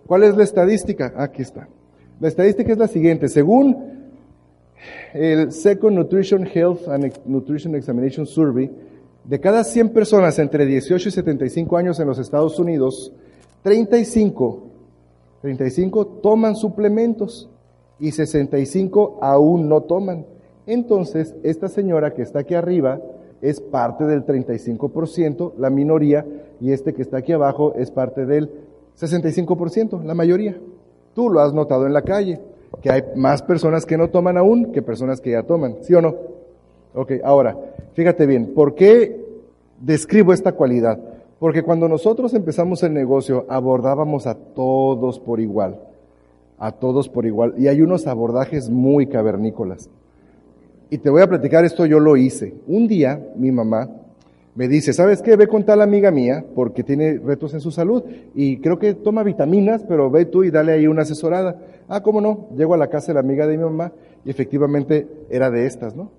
¿Cuál 0.05 0.23
es 0.23 0.37
la 0.37 0.43
estadística? 0.43 1.13
Aquí 1.17 1.41
está. 1.41 1.67
La 2.19 2.29
estadística 2.29 2.71
es 2.71 2.77
la 2.77 2.87
siguiente. 2.87 3.27
Según 3.27 3.75
el 5.13 5.51
Second 5.51 5.97
Nutrition 5.97 6.47
Health 6.47 6.87
and 6.87 7.11
Nutrition 7.25 7.75
Examination 7.75 8.25
Survey, 8.25 8.71
de 9.25 9.39
cada 9.39 9.63
100 9.63 9.89
personas 9.89 10.39
entre 10.39 10.65
18 10.65 11.09
y 11.09 11.11
75 11.11 11.77
años 11.77 11.99
en 11.99 12.07
los 12.07 12.19
Estados 12.19 12.57
Unidos, 12.57 13.11
35, 13.63 14.63
35 15.41 16.05
toman 16.21 16.55
suplementos 16.55 17.49
y 17.99 18.11
65 18.11 19.19
aún 19.21 19.67
no 19.67 19.81
toman. 19.81 20.25
Entonces, 20.67 21.35
esta 21.43 21.67
señora 21.67 22.13
que 22.13 22.21
está 22.21 22.39
aquí 22.39 22.53
arriba 22.53 23.01
es 23.41 23.59
parte 23.59 24.05
del 24.05 24.25
35%, 24.25 25.53
la 25.57 25.69
minoría, 25.69 26.25
y 26.61 26.71
este 26.71 26.93
que 26.93 27.01
está 27.01 27.17
aquí 27.17 27.33
abajo 27.33 27.73
es 27.75 27.91
parte 27.91 28.25
del 28.25 28.49
65%, 28.97 30.03
la 30.03 30.13
mayoría. 30.13 30.57
Tú 31.15 31.29
lo 31.29 31.39
has 31.39 31.53
notado 31.53 31.87
en 31.87 31.93
la 31.93 32.01
calle, 32.01 32.41
que 32.81 32.91
hay 32.91 33.03
más 33.15 33.41
personas 33.41 33.85
que 33.85 33.97
no 33.97 34.09
toman 34.09 34.37
aún 34.37 34.73
que 34.73 34.81
personas 34.81 35.21
que 35.21 35.31
ya 35.31 35.43
toman, 35.43 35.77
¿sí 35.81 35.93
o 35.93 36.01
no? 36.01 36.13
Ok, 36.93 37.13
ahora, 37.23 37.57
fíjate 37.93 38.25
bien, 38.25 38.53
¿por 38.53 38.75
qué 38.75 39.25
describo 39.79 40.33
esta 40.33 40.51
cualidad? 40.51 40.99
Porque 41.39 41.63
cuando 41.63 41.87
nosotros 41.87 42.33
empezamos 42.33 42.83
el 42.83 42.93
negocio 42.93 43.45
abordábamos 43.47 44.27
a 44.27 44.35
todos 44.35 45.19
por 45.19 45.39
igual, 45.39 45.79
a 46.59 46.73
todos 46.73 47.07
por 47.07 47.25
igual, 47.25 47.55
y 47.57 47.69
hay 47.69 47.81
unos 47.81 48.07
abordajes 48.07 48.69
muy 48.69 49.07
cavernícolas. 49.07 49.89
Y 50.89 50.97
te 50.97 51.09
voy 51.09 51.21
a 51.21 51.29
platicar 51.29 51.65
esto, 51.65 51.85
yo 51.85 51.99
lo 51.99 52.17
hice. 52.17 52.53
Un 52.67 52.87
día 52.87 53.25
mi 53.35 53.51
mamá 53.51 53.89
me 54.55 54.69
dice, 54.69 54.93
¿sabes 54.93 55.21
qué? 55.21 55.35
Ve 55.35 55.47
con 55.47 55.65
tal 55.65 55.81
amiga 55.81 56.11
mía 56.11 56.45
porque 56.55 56.83
tiene 56.83 57.19
retos 57.19 57.53
en 57.53 57.59
su 57.59 57.71
salud 57.71 58.03
y 58.33 58.57
creo 58.59 58.79
que 58.79 58.93
toma 58.93 59.21
vitaminas, 59.21 59.83
pero 59.87 60.09
ve 60.09 60.25
tú 60.25 60.45
y 60.45 60.49
dale 60.49 60.71
ahí 60.71 60.87
una 60.87 61.01
asesorada. 61.01 61.61
Ah, 61.89 62.01
¿cómo 62.01 62.21
no? 62.21 62.47
Llego 62.55 62.73
a 62.73 62.77
la 62.77 62.87
casa 62.87 63.07
de 63.07 63.15
la 63.15 63.19
amiga 63.19 63.45
de 63.47 63.57
mi 63.57 63.63
mamá 63.63 63.91
y 64.23 64.29
efectivamente 64.29 65.07
era 65.29 65.51
de 65.51 65.65
estas, 65.65 65.95
¿no? 65.95 66.09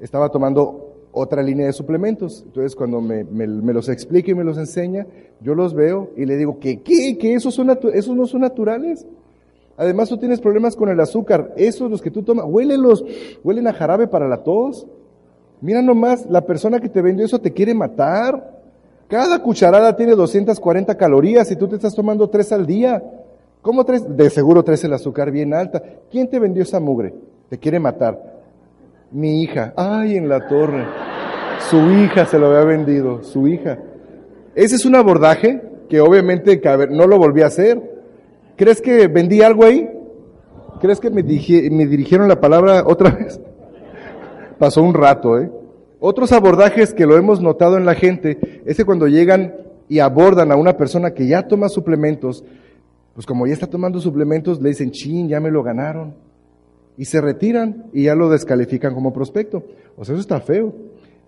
Estaba 0.00 0.30
tomando 0.30 0.94
otra 1.12 1.42
línea 1.42 1.66
de 1.66 1.72
suplementos. 1.74 2.42
Entonces, 2.46 2.74
cuando 2.74 3.02
me, 3.02 3.24
los 3.46 3.88
explica 3.90 4.30
y 4.30 4.34
me 4.34 4.44
los 4.44 4.56
enseña, 4.56 5.06
yo 5.40 5.54
los 5.54 5.74
veo 5.74 6.10
y 6.16 6.24
le 6.24 6.36
digo, 6.36 6.58
¿qué? 6.58 6.80
¿Qué? 6.80 7.18
¿Que 7.18 7.34
esos, 7.34 7.54
son 7.54 7.70
esos 7.92 8.16
no 8.16 8.26
son 8.26 8.40
naturales? 8.42 9.06
Además, 9.76 10.08
tú 10.08 10.16
tienes 10.16 10.40
problemas 10.40 10.74
con 10.74 10.88
el 10.88 11.00
azúcar. 11.00 11.52
Esos 11.56 11.90
los 11.90 12.00
que 12.00 12.10
tú 12.10 12.22
tomas, 12.22 12.46
huélelos, 12.46 13.04
huelen 13.44 13.66
a 13.66 13.74
jarabe 13.74 14.08
para 14.08 14.26
la 14.26 14.42
tos. 14.42 14.86
Mira 15.60 15.82
nomás, 15.82 16.26
la 16.26 16.42
persona 16.42 16.80
que 16.80 16.88
te 16.88 17.02
vendió 17.02 17.24
eso 17.24 17.38
te 17.38 17.52
quiere 17.52 17.74
matar. 17.74 18.56
Cada 19.08 19.42
cucharada 19.42 19.96
tiene 19.96 20.14
240 20.14 20.96
calorías 20.96 21.50
y 21.50 21.56
tú 21.56 21.68
te 21.68 21.76
estás 21.76 21.94
tomando 21.94 22.28
tres 22.28 22.52
al 22.52 22.66
día. 22.66 23.02
¿Cómo 23.62 23.84
tres? 23.84 24.04
De 24.16 24.30
seguro 24.30 24.62
tres 24.62 24.84
el 24.84 24.92
azúcar 24.92 25.30
bien 25.30 25.54
alta. 25.54 25.82
¿Quién 26.10 26.28
te 26.28 26.38
vendió 26.38 26.62
esa 26.62 26.80
mugre? 26.80 27.14
Te 27.48 27.58
quiere 27.58 27.78
matar. 27.80 28.20
Mi 29.10 29.42
hija. 29.42 29.72
Ay, 29.76 30.16
en 30.16 30.28
la 30.28 30.46
torre. 30.46 30.84
Su 31.70 31.90
hija 31.90 32.26
se 32.26 32.38
lo 32.38 32.46
había 32.46 32.64
vendido, 32.64 33.22
su 33.22 33.48
hija. 33.48 33.78
Ese 34.54 34.76
es 34.76 34.84
un 34.84 34.94
abordaje 34.94 35.62
que 35.88 36.00
obviamente 36.00 36.60
no 36.90 37.06
lo 37.06 37.18
volví 37.18 37.42
a 37.42 37.46
hacer. 37.46 37.80
¿Crees 38.56 38.80
que 38.80 39.06
vendí 39.08 39.42
algo 39.42 39.64
ahí? 39.64 39.90
¿Crees 40.80 41.00
que 41.00 41.10
me, 41.10 41.22
me 41.22 41.86
dirigieron 41.86 42.28
la 42.28 42.40
palabra 42.40 42.84
otra 42.86 43.10
vez? 43.10 43.40
Pasó 44.58 44.82
un 44.82 44.94
rato, 44.94 45.38
¿eh? 45.38 45.50
Otros 45.98 46.32
abordajes 46.32 46.92
que 46.92 47.06
lo 47.06 47.16
hemos 47.16 47.40
notado 47.40 47.76
en 47.76 47.86
la 47.86 47.94
gente 47.94 48.62
es 48.64 48.76
que 48.76 48.84
cuando 48.84 49.08
llegan 49.08 49.54
y 49.88 50.00
abordan 50.00 50.52
a 50.52 50.56
una 50.56 50.76
persona 50.76 51.12
que 51.12 51.26
ya 51.26 51.46
toma 51.48 51.68
suplementos, 51.68 52.44
pues 53.14 53.26
como 53.26 53.46
ya 53.46 53.54
está 53.54 53.66
tomando 53.66 54.00
suplementos, 54.00 54.60
le 54.60 54.70
dicen, 54.70 54.90
chin, 54.90 55.28
ya 55.28 55.40
me 55.40 55.50
lo 55.50 55.62
ganaron. 55.62 56.14
Y 56.98 57.06
se 57.06 57.20
retiran 57.20 57.86
y 57.92 58.04
ya 58.04 58.14
lo 58.14 58.28
descalifican 58.28 58.94
como 58.94 59.12
prospecto. 59.12 59.64
O 59.96 60.04
sea, 60.04 60.14
eso 60.14 60.20
está 60.20 60.40
feo. 60.40 60.74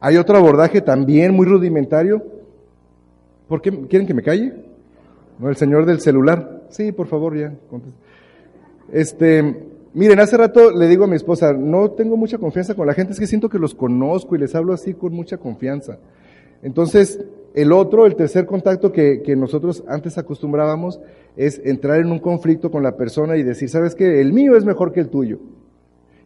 Hay 0.01 0.17
otro 0.17 0.37
abordaje 0.37 0.81
también 0.81 1.35
muy 1.35 1.47
rudimentario. 1.47 2.23
¿Por 3.49 3.63
qué 3.63 3.71
quieren 3.87 4.07
que 4.07 4.15
me 4.15 4.23
calle? 4.23 4.53
No, 5.39 5.49
el 5.49 5.57
señor 5.57 5.87
del 5.87 6.01
celular. 6.01 6.63
Sí, 6.69 6.93
por 6.93 7.07
favor, 7.07 7.37
ya. 7.37 7.55
Este, 8.93 9.67
miren, 9.95 10.21
hace 10.21 10.37
rato 10.37 10.71
le 10.71 10.87
digo 10.89 11.05
a 11.05 11.09
mi 11.09 11.17
esposa, 11.17 11.53
no 11.53 11.91
tengo 11.91 12.17
mucha 12.17 12.39
confianza 12.39 12.75
con 12.75 12.87
la 12.87 12.95
gente, 12.95 13.13
es 13.13 13.21
que 13.21 13.27
siento 13.27 13.49
que 13.49 13.59
los 13.59 13.75
conozco 13.75 14.35
y 14.35 14.39
les 14.39 14.55
hablo 14.55 14.73
así 14.73 14.95
con 14.95 15.13
mucha 15.13 15.39
confianza. 15.39 15.99
Entonces, 16.63 17.21
el 17.55 17.73
otro, 17.73 18.07
el 18.07 18.17
tercer 18.17 18.47
contacto 18.47 18.93
que, 18.93 19.23
que 19.23 19.37
nosotros 19.37 19.85
antes 19.89 20.19
acostumbrábamos 20.19 21.01
es 21.37 21.61
entrar 21.65 22.01
en 22.01 22.11
un 22.11 22.19
conflicto 22.19 22.71
con 22.71 22.83
la 22.83 22.97
persona 22.97 23.37
y 23.37 23.43
decir, 23.43 23.69
¿sabes 23.69 23.95
qué? 23.95 24.21
El 24.21 24.33
mío 24.33 24.57
es 24.57 24.65
mejor 24.65 24.93
que 24.93 25.01
el 25.01 25.09
tuyo. 25.09 25.39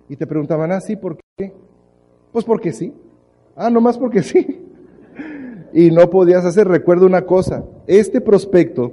Y 0.09 0.17
te 0.17 0.27
preguntaban, 0.27 0.73
ah, 0.73 0.81
sí, 0.81 0.97
¿por 0.97 1.19
qué? 1.37 1.53
Pues 2.33 2.45
porque 2.45 2.73
sí. 2.73 2.93
Ah, 3.57 3.71
nomás 3.71 3.99
porque 3.99 4.23
sí. 4.23 4.47
Y 5.75 5.91
no 5.91 6.11
podías 6.11 6.45
hacer, 6.45 6.69
recuerda 6.69 7.07
una 7.07 7.23
cosa, 7.23 7.65
este 7.87 8.21
prospecto 8.21 8.93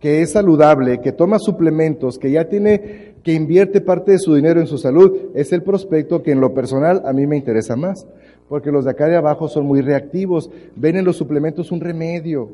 que 0.00 0.22
es 0.22 0.32
saludable, 0.32 1.00
que 1.00 1.12
toma 1.12 1.38
suplementos, 1.38 2.18
que 2.18 2.30
ya 2.30 2.48
tiene, 2.48 3.14
que 3.22 3.34
invierte 3.34 3.80
parte 3.80 4.12
de 4.12 4.18
su 4.18 4.34
dinero 4.34 4.60
en 4.60 4.66
su 4.66 4.78
salud, 4.78 5.30
es 5.34 5.52
el 5.52 5.62
prospecto 5.62 6.22
que 6.22 6.32
en 6.32 6.40
lo 6.40 6.54
personal 6.54 7.02
a 7.04 7.12
mí 7.12 7.26
me 7.26 7.36
interesa 7.36 7.76
más. 7.76 8.06
Porque 8.48 8.72
los 8.72 8.84
de 8.84 8.90
acá 8.90 9.06
de 9.06 9.16
abajo 9.16 9.48
son 9.48 9.66
muy 9.66 9.80
reactivos, 9.80 10.50
ven 10.74 10.96
en 10.96 11.04
los 11.04 11.16
suplementos 11.16 11.70
un 11.70 11.80
remedio. 11.80 12.48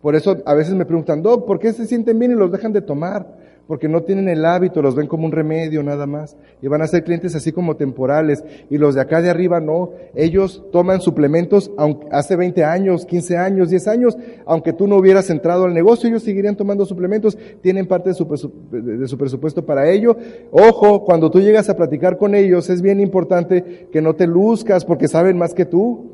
Por 0.00 0.14
eso 0.14 0.36
a 0.46 0.54
veces 0.54 0.74
me 0.74 0.86
preguntan, 0.86 1.22
Doc, 1.22 1.46
¿por 1.46 1.58
qué 1.58 1.72
se 1.72 1.86
sienten 1.86 2.18
bien 2.18 2.30
y 2.30 2.34
los 2.36 2.52
dejan 2.52 2.72
de 2.72 2.80
tomar? 2.80 3.35
Porque 3.66 3.88
no 3.88 4.02
tienen 4.02 4.28
el 4.28 4.44
hábito, 4.44 4.80
los 4.80 4.94
ven 4.94 5.08
como 5.08 5.26
un 5.26 5.32
remedio 5.32 5.82
nada 5.82 6.06
más. 6.06 6.36
Y 6.62 6.68
van 6.68 6.82
a 6.82 6.86
ser 6.86 7.02
clientes 7.02 7.34
así 7.34 7.50
como 7.50 7.74
temporales. 7.74 8.44
Y 8.70 8.78
los 8.78 8.94
de 8.94 9.00
acá 9.00 9.20
de 9.20 9.28
arriba 9.28 9.58
no. 9.58 9.90
Ellos 10.14 10.64
toman 10.70 11.00
suplementos 11.00 11.72
aunque 11.76 12.06
hace 12.12 12.36
20 12.36 12.62
años, 12.64 13.04
15 13.06 13.36
años, 13.36 13.68
10 13.68 13.88
años. 13.88 14.16
Aunque 14.44 14.72
tú 14.72 14.86
no 14.86 14.96
hubieras 14.96 15.30
entrado 15.30 15.64
al 15.64 15.74
negocio, 15.74 16.08
ellos 16.08 16.22
seguirían 16.22 16.56
tomando 16.56 16.86
suplementos. 16.86 17.36
Tienen 17.60 17.86
parte 17.86 18.10
de 18.10 18.14
su, 18.14 18.24
de 18.70 19.08
su 19.08 19.18
presupuesto 19.18 19.66
para 19.66 19.90
ello. 19.90 20.16
Ojo, 20.52 21.04
cuando 21.04 21.28
tú 21.30 21.40
llegas 21.40 21.68
a 21.68 21.76
platicar 21.76 22.18
con 22.18 22.36
ellos, 22.36 22.70
es 22.70 22.82
bien 22.82 23.00
importante 23.00 23.88
que 23.90 24.00
no 24.00 24.14
te 24.14 24.28
luzcas 24.28 24.84
porque 24.84 25.08
saben 25.08 25.36
más 25.36 25.54
que 25.54 25.64
tú. 25.64 26.12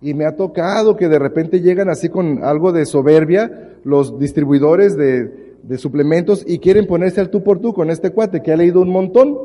Y 0.00 0.14
me 0.14 0.24
ha 0.24 0.36
tocado 0.36 0.96
que 0.96 1.08
de 1.08 1.18
repente 1.18 1.60
llegan 1.60 1.88
así 1.88 2.08
con 2.08 2.44
algo 2.44 2.72
de 2.72 2.86
soberbia 2.86 3.70
los 3.84 4.18
distribuidores 4.18 4.96
de, 4.96 5.51
de 5.62 5.78
suplementos 5.78 6.44
y 6.46 6.58
quieren 6.58 6.86
ponerse 6.86 7.20
al 7.20 7.30
tú 7.30 7.42
por 7.42 7.60
tú 7.60 7.72
con 7.72 7.90
este 7.90 8.10
cuate 8.10 8.42
que 8.42 8.52
ha 8.52 8.56
leído 8.56 8.80
un 8.80 8.90
montón 8.90 9.38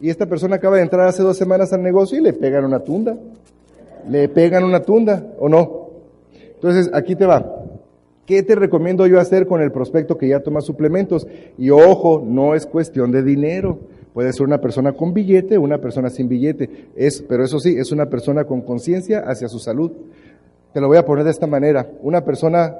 y 0.00 0.08
esta 0.08 0.26
persona 0.26 0.56
acaba 0.56 0.76
de 0.76 0.82
entrar 0.82 1.06
hace 1.06 1.22
dos 1.22 1.36
semanas 1.36 1.72
al 1.72 1.82
negocio 1.82 2.18
y 2.18 2.22
le 2.22 2.32
pegan 2.32 2.64
una 2.64 2.80
tunda. 2.80 3.16
Le 4.08 4.28
pegan 4.30 4.64
una 4.64 4.80
tunda, 4.80 5.26
¿o 5.38 5.48
no? 5.48 5.90
Entonces, 6.54 6.90
aquí 6.94 7.14
te 7.14 7.26
va. 7.26 7.64
¿Qué 8.24 8.42
te 8.42 8.54
recomiendo 8.54 9.06
yo 9.06 9.20
hacer 9.20 9.46
con 9.46 9.60
el 9.60 9.72
prospecto 9.72 10.16
que 10.16 10.28
ya 10.28 10.40
toma 10.40 10.62
suplementos? 10.62 11.26
Y 11.58 11.68
ojo, 11.70 12.24
no 12.26 12.54
es 12.54 12.64
cuestión 12.64 13.12
de 13.12 13.22
dinero. 13.22 13.78
Puede 14.14 14.32
ser 14.32 14.46
una 14.46 14.60
persona 14.60 14.92
con 14.92 15.12
billete 15.12 15.58
una 15.58 15.78
persona 15.78 16.08
sin 16.08 16.28
billete. 16.28 16.88
Es, 16.96 17.20
pero 17.22 17.44
eso 17.44 17.60
sí, 17.60 17.76
es 17.76 17.92
una 17.92 18.06
persona 18.06 18.44
con 18.44 18.62
conciencia 18.62 19.20
hacia 19.20 19.48
su 19.48 19.58
salud. 19.58 19.92
Te 20.72 20.80
lo 20.80 20.88
voy 20.88 20.96
a 20.96 21.04
poner 21.04 21.24
de 21.24 21.30
esta 21.30 21.46
manera. 21.46 21.90
Una 22.02 22.24
persona, 22.24 22.76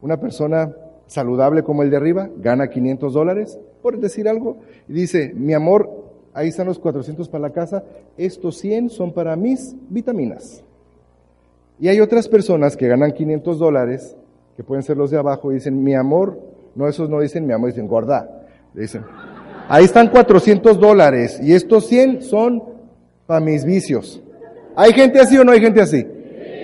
una 0.00 0.18
persona 0.18 0.74
saludable 1.06 1.62
como 1.62 1.82
el 1.82 1.90
de 1.90 1.96
arriba, 1.96 2.28
gana 2.38 2.68
500 2.68 3.12
dólares, 3.12 3.58
por 3.82 3.98
decir 3.98 4.28
algo, 4.28 4.58
y 4.88 4.92
dice, 4.92 5.32
mi 5.34 5.54
amor, 5.54 5.90
ahí 6.34 6.48
están 6.48 6.66
los 6.66 6.78
400 6.78 7.28
para 7.28 7.42
la 7.42 7.50
casa, 7.50 7.84
estos 8.16 8.58
100 8.58 8.90
son 8.90 9.12
para 9.12 9.36
mis 9.36 9.74
vitaminas. 9.88 10.62
Y 11.78 11.88
hay 11.88 12.00
otras 12.00 12.28
personas 12.28 12.76
que 12.76 12.88
ganan 12.88 13.12
500 13.12 13.58
dólares, 13.58 14.16
que 14.56 14.64
pueden 14.64 14.82
ser 14.82 14.96
los 14.96 15.10
de 15.10 15.18
abajo, 15.18 15.52
y 15.52 15.56
dicen, 15.56 15.82
mi 15.82 15.94
amor, 15.94 16.40
no, 16.74 16.88
esos 16.88 17.08
no 17.08 17.20
dicen 17.20 17.46
mi 17.46 17.52
amor, 17.52 17.70
dicen 17.70 17.86
gorda. 17.86 18.46
Dicen, 18.74 19.02
ahí 19.68 19.84
están 19.84 20.08
400 20.08 20.78
dólares, 20.78 21.38
y 21.42 21.52
estos 21.52 21.86
100 21.86 22.22
son 22.22 22.62
para 23.26 23.40
mis 23.40 23.64
vicios. 23.64 24.22
¿Hay 24.74 24.92
gente 24.92 25.20
así 25.20 25.38
o 25.38 25.44
no 25.44 25.52
hay 25.52 25.60
gente 25.60 25.80
así? 25.80 26.06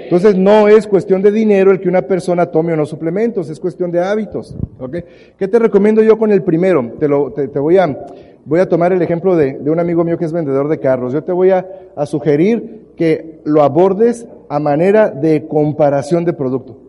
Entonces 0.04 0.36
no 0.36 0.68
es 0.68 0.86
cuestión 0.86 1.22
de 1.22 1.30
dinero 1.30 1.70
el 1.70 1.80
que 1.80 1.88
una 1.88 2.02
persona 2.02 2.46
tome 2.46 2.72
o 2.72 2.76
no 2.76 2.86
suplementos, 2.86 3.48
es 3.48 3.60
cuestión 3.60 3.90
de 3.90 4.00
hábitos. 4.00 4.54
¿okay? 4.78 5.04
¿Qué 5.38 5.48
te 5.48 5.58
recomiendo 5.58 6.02
yo 6.02 6.18
con 6.18 6.30
el 6.32 6.42
primero? 6.42 6.92
Te, 6.98 7.08
lo, 7.08 7.32
te, 7.32 7.46
voy, 7.58 7.78
a, 7.78 8.06
voy 8.44 8.60
a 8.60 8.68
tomar 8.68 8.92
el 8.92 9.02
ejemplo 9.02 9.36
de, 9.36 9.58
de, 9.58 9.70
un 9.70 9.80
amigo 9.80 10.04
mío 10.04 10.18
que 10.18 10.24
es 10.24 10.32
vendedor 10.32 10.68
de 10.68 10.78
carros. 10.78 11.12
Yo 11.12 11.22
te 11.22 11.32
voy 11.32 11.50
a, 11.50 11.66
a 11.96 12.06
sugerir 12.06 12.88
que 12.96 13.40
lo 13.44 13.62
abordes 13.62 14.26
a 14.48 14.58
manera 14.58 15.10
de 15.10 15.46
comparación 15.46 16.24
de 16.24 16.32
producto 16.32 16.81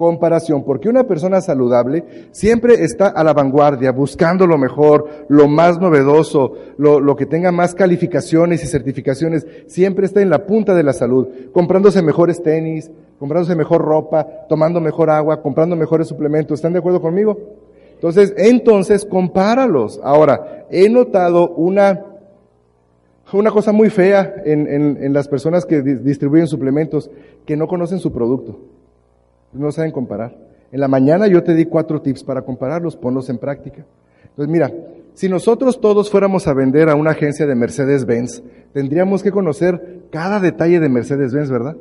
comparación, 0.00 0.64
porque 0.64 0.88
una 0.88 1.04
persona 1.04 1.42
saludable 1.42 2.02
siempre 2.32 2.84
está 2.84 3.08
a 3.08 3.22
la 3.22 3.34
vanguardia, 3.34 3.92
buscando 3.92 4.46
lo 4.46 4.56
mejor, 4.56 5.26
lo 5.28 5.46
más 5.46 5.78
novedoso, 5.78 6.54
lo, 6.78 7.00
lo, 7.00 7.16
que 7.16 7.26
tenga 7.26 7.52
más 7.52 7.74
calificaciones 7.74 8.64
y 8.64 8.66
certificaciones, 8.66 9.46
siempre 9.66 10.06
está 10.06 10.22
en 10.22 10.30
la 10.30 10.46
punta 10.46 10.74
de 10.74 10.84
la 10.84 10.94
salud, 10.94 11.28
comprándose 11.52 12.00
mejores 12.00 12.42
tenis, 12.42 12.90
comprándose 13.18 13.54
mejor 13.54 13.82
ropa, 13.82 14.26
tomando 14.48 14.80
mejor 14.80 15.10
agua, 15.10 15.42
comprando 15.42 15.76
mejores 15.76 16.08
suplementos. 16.08 16.54
¿Están 16.54 16.72
de 16.72 16.78
acuerdo 16.78 17.02
conmigo? 17.02 17.36
Entonces, 17.92 18.32
entonces, 18.38 19.04
compáralos. 19.04 20.00
Ahora, 20.02 20.64
he 20.70 20.88
notado 20.88 21.50
una, 21.50 22.06
una 23.34 23.50
cosa 23.50 23.72
muy 23.72 23.90
fea 23.90 24.36
en, 24.46 24.66
en, 24.66 24.98
en 25.02 25.12
las 25.12 25.28
personas 25.28 25.66
que 25.66 25.82
distribuyen 25.82 26.46
suplementos, 26.46 27.10
que 27.44 27.54
no 27.54 27.68
conocen 27.68 27.98
su 27.98 28.10
producto 28.10 28.60
no 29.52 29.72
saben 29.72 29.92
comparar. 29.92 30.36
En 30.72 30.80
la 30.80 30.88
mañana 30.88 31.26
yo 31.26 31.42
te 31.42 31.54
di 31.54 31.64
cuatro 31.64 32.00
tips 32.00 32.24
para 32.24 32.42
compararlos, 32.42 32.96
ponlos 32.96 33.28
en 33.28 33.38
práctica. 33.38 33.84
Entonces 34.22 34.50
mira, 34.50 34.72
si 35.14 35.28
nosotros 35.28 35.80
todos 35.80 36.10
fuéramos 36.10 36.46
a 36.46 36.54
vender 36.54 36.88
a 36.88 36.94
una 36.94 37.10
agencia 37.10 37.46
de 37.46 37.54
Mercedes-Benz, 37.54 38.42
tendríamos 38.72 39.22
que 39.22 39.32
conocer 39.32 40.02
cada 40.10 40.40
detalle 40.40 40.80
de 40.80 40.88
Mercedes-Benz, 40.88 41.50
¿verdad? 41.50 41.76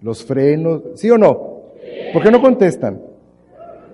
Los 0.00 0.24
frenos, 0.24 0.82
¿sí 0.96 1.10
o 1.10 1.18
no? 1.18 1.60
¿Por 2.12 2.22
qué 2.22 2.30
no 2.30 2.40
contestan? 2.40 3.00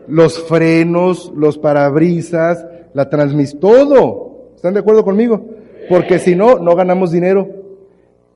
Los 0.07 0.43
frenos, 0.43 1.31
los 1.37 1.59
parabrisas, 1.59 2.67
la 2.95 3.11
transmisión, 3.11 3.61
todo. 3.61 4.51
¿Están 4.57 4.75
de 4.75 4.81
acuerdo 4.81 5.05
conmigo? 5.05 5.45
Porque 5.89 6.19
si 6.19 6.35
no, 6.35 6.59
no 6.59 6.75
ganamos 6.75 7.13
dinero. 7.13 7.49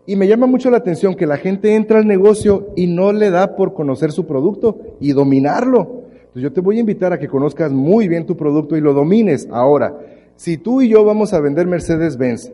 Y 0.07 0.17
me 0.17 0.27
llama 0.27 0.47
mucho 0.47 0.71
la 0.71 0.79
atención 0.79 1.15
que 1.15 1.27
la 1.27 1.37
gente 1.37 1.75
entra 1.75 1.99
al 1.99 2.07
negocio 2.07 2.69
y 2.75 2.89
no 2.89 3.13
le 3.13 3.31
da 3.31 3.55
por 3.55 3.73
conocer 3.73 4.11
su 4.11 4.27
producto 4.27 4.79
y 5.01 5.13
dominarlo. 5.13 6.03
Entonces 6.13 6.43
yo 6.43 6.53
te 6.53 6.61
voy 6.61 6.79
a 6.79 6.81
invitar 6.81 7.13
a 7.13 7.19
que 7.19 7.29
conozcas 7.29 7.71
muy 7.71 8.09
bien 8.09 8.27
tu 8.27 8.37
producto 8.37 8.77
y 8.77 8.81
lo 8.81 8.95
domines. 8.95 9.49
Ahora, 9.51 9.99
si 10.35 10.57
tú 10.57 10.83
y 10.83 10.89
yo 10.89 11.05
vamos 11.05 11.33
a 11.33 11.41
vender 11.41 11.67
Mercedes-Benz, 11.67 12.53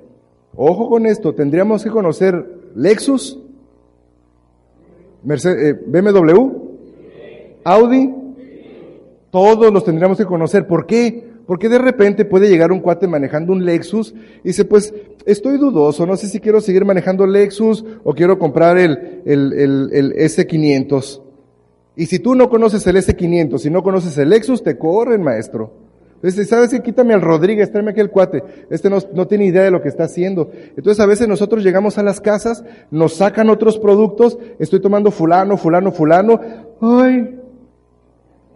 ojo 0.57 0.89
con 0.91 1.07
esto, 1.07 1.35
tendríamos 1.35 1.85
que 1.85 1.91
conocer 1.91 2.45
Lexus, 2.75 3.39
Mercedes, 5.23 5.75
eh, 5.75 5.81
BMW, 5.87 6.51
Audi, 7.65 8.15
todos 9.31 9.73
los 9.73 9.85
tendríamos 9.85 10.19
que 10.19 10.27
conocer. 10.27 10.67
¿Por 10.67 10.87
qué? 10.87 11.28
Porque 11.49 11.71
de 11.71 11.79
repente 11.79 12.27
puede 12.27 12.51
llegar 12.51 12.73
un 12.73 12.81
cuate 12.81 13.09
manejando 13.09 13.55
un 13.55 13.65
Lexus 13.65 14.15
y 14.45 14.49
dice, 14.49 14.67
pues 14.67 14.93
estoy 15.25 15.57
dudoso, 15.57 16.05
no 16.05 16.15
sé 16.19 16.27
si 16.27 16.41
quiero 16.41 16.61
seguir 16.61 16.85
manejando 16.85 17.27
Lexus 17.27 17.87
o 18.05 18.13
quiero 18.13 18.39
comprar 18.39 18.77
el, 18.77 19.23
el, 19.25 19.55
el, 19.55 19.89
el 19.95 20.13
S500. 20.13 21.23
Y 21.97 22.05
si 22.05 22.19
tú 22.19 22.35
no 22.35 22.51
conoces 22.51 22.87
el 22.87 22.97
S500, 22.97 23.61
si 23.61 23.71
no 23.71 23.83
conoces 23.83 24.19
el 24.19 24.29
Lexus, 24.29 24.63
te 24.63 24.77
corren, 24.77 25.23
maestro. 25.23 25.73
Entonces, 26.17 26.51
¿sabes 26.51 26.69
qué? 26.69 26.83
Quítame 26.83 27.15
al 27.15 27.23
Rodríguez, 27.23 27.73
tráeme 27.73 27.93
aquí 27.93 28.01
el 28.01 28.11
cuate. 28.11 28.45
Este 28.69 28.91
no, 28.91 28.99
no 29.15 29.27
tiene 29.27 29.47
idea 29.47 29.63
de 29.63 29.71
lo 29.71 29.81
que 29.81 29.89
está 29.89 30.05
haciendo. 30.05 30.51
Entonces, 30.77 31.01
a 31.01 31.07
veces 31.07 31.29
nosotros 31.29 31.65
llegamos 31.65 31.97
a 31.97 32.03
las 32.03 32.21
casas, 32.21 32.63
nos 32.91 33.15
sacan 33.15 33.49
otros 33.49 33.79
productos, 33.79 34.37
estoy 34.59 34.83
tomando 34.83 35.11
fulano, 35.11 35.57
fulano, 35.57 35.93
fulano. 35.93 36.41
Ay, 36.83 37.39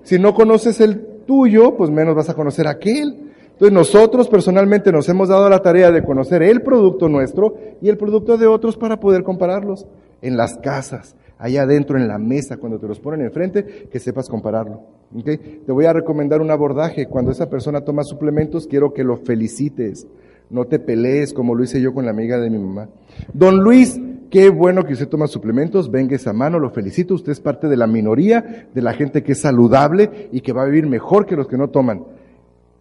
si 0.03 0.19
no 0.19 0.35
conoces 0.35 0.79
el 0.83 1.12
tuyo, 1.25 1.77
pues 1.77 1.91
menos 1.91 2.15
vas 2.15 2.29
a 2.29 2.35
conocer 2.35 2.67
aquel. 2.67 3.33
Entonces 3.53 3.73
nosotros 3.73 4.29
personalmente 4.29 4.91
nos 4.91 5.09
hemos 5.09 5.29
dado 5.29 5.49
la 5.49 5.61
tarea 5.61 5.91
de 5.91 6.03
conocer 6.03 6.43
el 6.43 6.63
producto 6.63 7.09
nuestro 7.09 7.55
y 7.81 7.89
el 7.89 7.97
producto 7.97 8.37
de 8.37 8.47
otros 8.47 8.77
para 8.77 8.99
poder 8.99 9.23
compararlos 9.23 9.87
en 10.21 10.37
las 10.37 10.57
casas, 10.57 11.15
allá 11.39 11.63
adentro 11.63 11.99
en 11.99 12.09
la 12.09 12.19
mesa, 12.19 12.57
cuando 12.57 12.79
te 12.79 12.89
los 12.89 12.99
ponen 12.99 13.23
enfrente, 13.23 13.89
que 13.91 13.99
sepas 13.99 14.29
compararlo. 14.29 14.81
¿okay? 15.17 15.37
Te 15.65 15.73
voy 15.73 15.85
a 15.85 15.93
recomendar 15.93 16.41
un 16.41 16.51
abordaje. 16.51 17.07
Cuando 17.07 17.31
esa 17.31 17.51
persona 17.51 17.83
toma 17.83 18.05
suplementos, 18.05 18.67
quiero 18.67 18.93
que 18.93 19.05
lo 19.05 19.19
felicites. 19.19 20.07
No 20.51 20.65
te 20.65 20.79
pelees 20.79 21.33
como 21.33 21.55
lo 21.55 21.65
hice 21.65 21.81
yo 21.81 21.95
con 21.95 22.05
la 22.05 22.11
amiga 22.11 22.39
de 22.39 22.51
mi 22.51 22.59
mamá. 22.59 22.89
Don 23.33 23.61
Luis, 23.61 24.01
qué 24.33 24.49
bueno 24.49 24.83
que 24.87 24.95
usted 24.95 25.09
toma 25.09 25.27
suplementos, 25.27 25.91
venga 25.91 26.17
esa 26.17 26.33
mano, 26.33 26.59
lo 26.59 26.71
felicito. 26.71 27.13
Usted 27.13 27.33
es 27.33 27.41
parte 27.41 27.69
de 27.69 27.77
la 27.77 27.87
minoría, 27.87 28.67
de 28.73 28.81
la 28.81 28.95
gente 28.95 29.23
que 29.23 29.33
es 29.33 29.41
saludable 29.43 30.31
y 30.33 30.41
que 30.41 30.55
va 30.55 30.63
a 30.63 30.65
vivir 30.65 30.87
mejor 30.87 31.27
que 31.27 31.37
los 31.37 31.47
que 31.47 31.59
no 31.59 31.69
toman. 31.69 32.07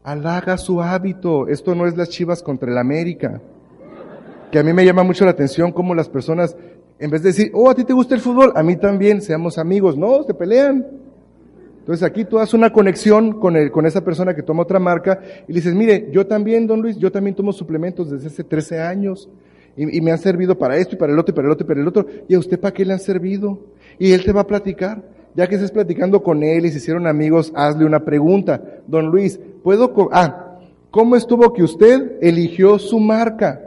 Halaga 0.04 0.58
su 0.58 0.82
hábito. 0.82 1.50
Esto 1.50 1.76
no 1.76 1.88
es 1.88 1.98
las 1.98 2.08
chivas 2.08 2.42
contra 2.42 2.72
el 2.72 2.78
América. 2.78 3.42
Que 4.50 4.60
a 4.60 4.64
mí 4.64 4.72
me 4.72 4.86
llama 4.86 5.04
mucho 5.04 5.26
la 5.26 5.32
atención 5.32 5.74
cómo 5.74 5.94
las 5.94 6.08
personas, 6.08 6.56
en 6.98 7.12
vez 7.12 7.22
de 7.22 7.30
decir, 7.30 7.52
oh, 7.54 7.70
a 7.70 7.76
ti 7.76 7.84
te 7.84 7.92
gusta 7.92 8.16
el 8.16 8.22
fútbol, 8.22 8.54
a 8.56 8.64
mí 8.64 8.78
también, 8.78 9.22
seamos 9.22 9.58
amigos. 9.58 9.98
No, 9.98 10.24
se 10.24 10.34
pelean. 10.34 10.88
Entonces 11.80 12.04
aquí 12.08 12.24
tú 12.24 12.40
haces 12.40 12.54
una 12.54 12.72
conexión 12.72 13.42
con, 13.42 13.58
el, 13.58 13.72
con 13.72 13.86
esa 13.86 14.06
persona 14.06 14.34
que 14.34 14.42
toma 14.42 14.64
otra 14.64 14.80
marca 14.80 15.20
y 15.50 15.52
le 15.52 15.60
dices, 15.60 15.76
mire, 15.76 16.08
yo 16.14 16.26
también, 16.26 16.66
don 16.66 16.82
Luis, 16.82 16.96
yo 16.96 17.12
también 17.12 17.36
tomo 17.36 17.52
suplementos 17.52 18.10
desde 18.10 18.28
hace 18.28 18.46
13 18.46 18.80
años 18.80 19.28
y, 19.76 20.02
me 20.02 20.12
han 20.12 20.18
servido 20.18 20.58
para 20.58 20.78
esto 20.78 20.96
y 20.96 20.98
para 20.98 21.14
el 21.14 21.20
otro 21.20 21.34
y 21.34 21.36
para 21.36 21.48
el 21.48 21.52
otro 21.54 21.66
y 21.66 21.68
para 21.68 21.82
el 21.82 21.88
otro. 21.88 22.06
¿Y 22.28 22.36
a 22.36 22.40
usted 22.40 22.60
para 22.60 22.74
qué 22.74 22.86
le 22.86 22.94
han 22.94 23.00
servido? 23.00 23.60
Y 23.98 24.12
él 24.12 24.24
te 24.24 24.32
va 24.32 24.42
a 24.42 24.48
platicar. 24.48 25.02
Ya 25.34 25.48
que 25.48 25.56
estés 25.56 25.72
platicando 25.72 26.22
con 26.22 26.44
él 26.44 26.66
y 26.66 26.72
se 26.72 26.78
hicieron 26.78 27.08
amigos, 27.08 27.54
hazle 27.56 27.86
una 27.86 28.04
pregunta. 28.04 28.62
Don 28.86 29.08
Luis, 29.08 29.40
¿puedo, 29.64 30.10
ah, 30.12 30.58
¿cómo 30.90 31.16
estuvo 31.16 31.54
que 31.54 31.64
usted 31.64 32.18
eligió 32.22 32.78
su 32.78 33.00
marca? 33.00 33.62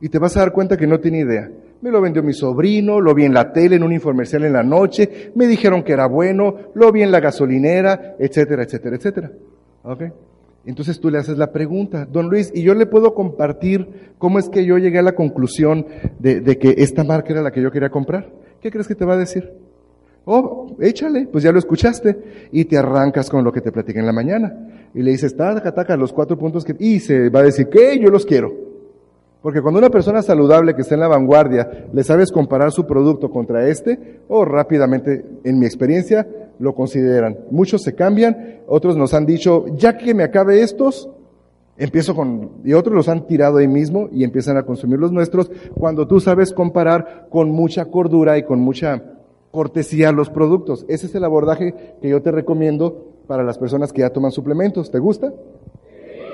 Y 0.00 0.08
te 0.08 0.18
vas 0.18 0.36
a 0.36 0.40
dar 0.40 0.52
cuenta 0.52 0.76
que 0.76 0.86
no 0.86 1.00
tiene 1.00 1.20
idea. 1.20 1.50
Me 1.80 1.90
lo 1.90 2.00
vendió 2.00 2.22
mi 2.22 2.32
sobrino, 2.32 3.00
lo 3.00 3.14
vi 3.14 3.24
en 3.24 3.34
la 3.34 3.52
tele, 3.52 3.76
en 3.76 3.82
un 3.82 3.92
infomercial 3.92 4.44
en 4.44 4.52
la 4.52 4.62
noche, 4.62 5.32
me 5.34 5.46
dijeron 5.46 5.82
que 5.82 5.92
era 5.92 6.06
bueno, 6.06 6.56
lo 6.74 6.90
vi 6.92 7.02
en 7.02 7.10
la 7.10 7.20
gasolinera, 7.20 8.14
etcétera, 8.18 8.62
etcétera, 8.62 8.96
etcétera. 8.96 9.30
¿Ok? 9.82 10.02
Entonces 10.66 10.98
tú 10.98 11.10
le 11.10 11.18
haces 11.18 11.38
la 11.38 11.52
pregunta, 11.52 12.06
don 12.06 12.28
Luis, 12.28 12.50
y 12.52 12.62
yo 12.62 12.74
le 12.74 12.86
puedo 12.86 13.14
compartir 13.14 14.12
cómo 14.18 14.40
es 14.40 14.48
que 14.48 14.64
yo 14.64 14.78
llegué 14.78 14.98
a 14.98 15.02
la 15.02 15.14
conclusión 15.14 15.86
de, 16.18 16.42
que 16.58 16.74
esta 16.78 17.04
marca 17.04 17.32
era 17.32 17.40
la 17.40 17.52
que 17.52 17.62
yo 17.62 17.70
quería 17.70 17.88
comprar. 17.88 18.32
¿Qué 18.60 18.72
crees 18.72 18.88
que 18.88 18.96
te 18.96 19.04
va 19.04 19.14
a 19.14 19.18
decir? 19.18 19.52
Oh, 20.24 20.76
échale, 20.80 21.28
pues 21.30 21.44
ya 21.44 21.52
lo 21.52 21.60
escuchaste. 21.60 22.48
Y 22.50 22.64
te 22.64 22.76
arrancas 22.76 23.30
con 23.30 23.44
lo 23.44 23.52
que 23.52 23.60
te 23.60 23.70
platiqué 23.70 24.00
en 24.00 24.06
la 24.06 24.12
mañana. 24.12 24.88
Y 24.92 25.02
le 25.02 25.12
dices, 25.12 25.36
taca, 25.36 25.72
taca, 25.72 25.96
los 25.96 26.12
cuatro 26.12 26.36
puntos 26.36 26.64
que... 26.64 26.74
Y 26.80 26.98
se 26.98 27.28
va 27.28 27.40
a 27.40 27.44
decir, 27.44 27.68
¿qué? 27.68 28.00
Yo 28.00 28.10
los 28.10 28.26
quiero. 28.26 28.52
Porque 29.46 29.62
cuando 29.62 29.78
una 29.78 29.90
persona 29.90 30.22
saludable 30.22 30.74
que 30.74 30.82
está 30.82 30.94
en 30.94 31.02
la 31.02 31.06
vanguardia 31.06 31.86
le 31.92 32.02
sabes 32.02 32.32
comparar 32.32 32.72
su 32.72 32.84
producto 32.84 33.30
contra 33.30 33.68
este, 33.68 34.18
o 34.26 34.40
oh, 34.40 34.44
rápidamente, 34.44 35.24
en 35.44 35.60
mi 35.60 35.66
experiencia, 35.66 36.26
lo 36.58 36.74
consideran. 36.74 37.38
Muchos 37.50 37.82
se 37.82 37.94
cambian, 37.94 38.60
otros 38.66 38.96
nos 38.96 39.14
han 39.14 39.26
dicho, 39.26 39.66
ya 39.76 39.96
que 39.96 40.14
me 40.14 40.24
acabe 40.24 40.62
estos, 40.62 41.10
empiezo 41.76 42.14
con, 42.14 42.50
y 42.64 42.72
otros 42.72 42.94
los 42.94 43.08
han 43.08 43.26
tirado 43.26 43.58
ahí 43.58 43.68
mismo 43.68 44.08
y 44.12 44.24
empiezan 44.24 44.56
a 44.56 44.64
consumir 44.64 44.98
los 44.98 45.12
nuestros, 45.12 45.50
cuando 45.74 46.06
tú 46.06 46.20
sabes 46.20 46.52
comparar 46.52 47.28
con 47.30 47.50
mucha 47.50 47.86
cordura 47.86 48.38
y 48.38 48.44
con 48.44 48.60
mucha 48.60 49.02
cortesía 49.50 50.12
los 50.12 50.30
productos. 50.30 50.84
Ese 50.88 51.06
es 51.06 51.14
el 51.14 51.24
abordaje 51.24 51.74
que 52.00 52.08
yo 52.08 52.20
te 52.22 52.30
recomiendo 52.30 53.14
para 53.26 53.42
las 53.42 53.58
personas 53.58 53.92
que 53.92 54.00
ya 54.00 54.10
toman 54.10 54.30
suplementos. 54.30 54.90
¿Te 54.90 54.98
gusta? 54.98 55.32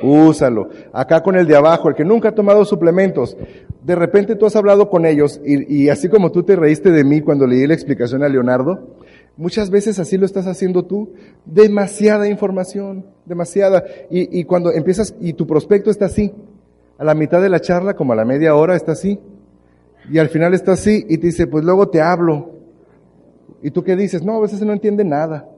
Úsalo. 0.02 0.68
Acá 0.92 1.22
con 1.22 1.36
el 1.36 1.46
de 1.46 1.56
abajo, 1.56 1.88
el 1.88 1.94
que 1.94 2.04
nunca 2.04 2.30
ha 2.30 2.34
tomado 2.34 2.64
suplementos. 2.64 3.36
De 3.84 3.94
repente 3.94 4.34
tú 4.34 4.46
has 4.46 4.56
hablado 4.56 4.90
con 4.90 5.06
ellos 5.06 5.40
y, 5.44 5.88
así 5.88 6.08
como 6.08 6.32
tú 6.32 6.42
te 6.42 6.56
reíste 6.56 6.90
de 6.90 7.04
mí 7.04 7.20
cuando 7.20 7.46
leí 7.46 7.66
la 7.66 7.74
explicación 7.74 8.22
a 8.22 8.28
Leonardo, 8.28 8.96
muchas 9.36 9.70
veces 9.70 9.98
así 9.98 10.18
lo 10.18 10.26
estás 10.26 10.46
haciendo 10.46 10.84
tú. 10.84 11.12
Demasiada 11.44 12.28
información, 12.28 13.06
demasiada. 13.24 13.84
Y, 14.10 14.40
y 14.40 14.44
cuando 14.44 14.72
empiezas, 14.72 15.14
y 15.20 15.32
tu 15.32 15.46
prospecto 15.46 15.90
está 15.90 16.06
así, 16.06 16.32
a 16.98 17.04
la 17.04 17.14
mitad 17.14 17.42
de 17.42 17.48
la 17.48 17.60
charla, 17.60 17.94
como 17.94 18.12
a 18.12 18.16
la 18.16 18.24
media 18.24 18.54
hora, 18.54 18.76
está 18.76 18.92
así. 18.92 19.18
Y 20.10 20.18
al 20.18 20.28
final 20.28 20.54
está 20.54 20.72
así 20.72 21.04
y 21.08 21.18
te 21.18 21.28
dice, 21.28 21.46
pues 21.46 21.64
luego 21.64 21.88
te 21.88 22.00
hablo. 22.00 22.50
¿Y 23.62 23.70
tú 23.70 23.84
qué 23.84 23.96
dices? 23.96 24.22
No, 24.22 24.36
a 24.36 24.40
veces 24.40 24.60
no 24.62 24.72
entiende 24.72 25.04
nada. 25.04 25.48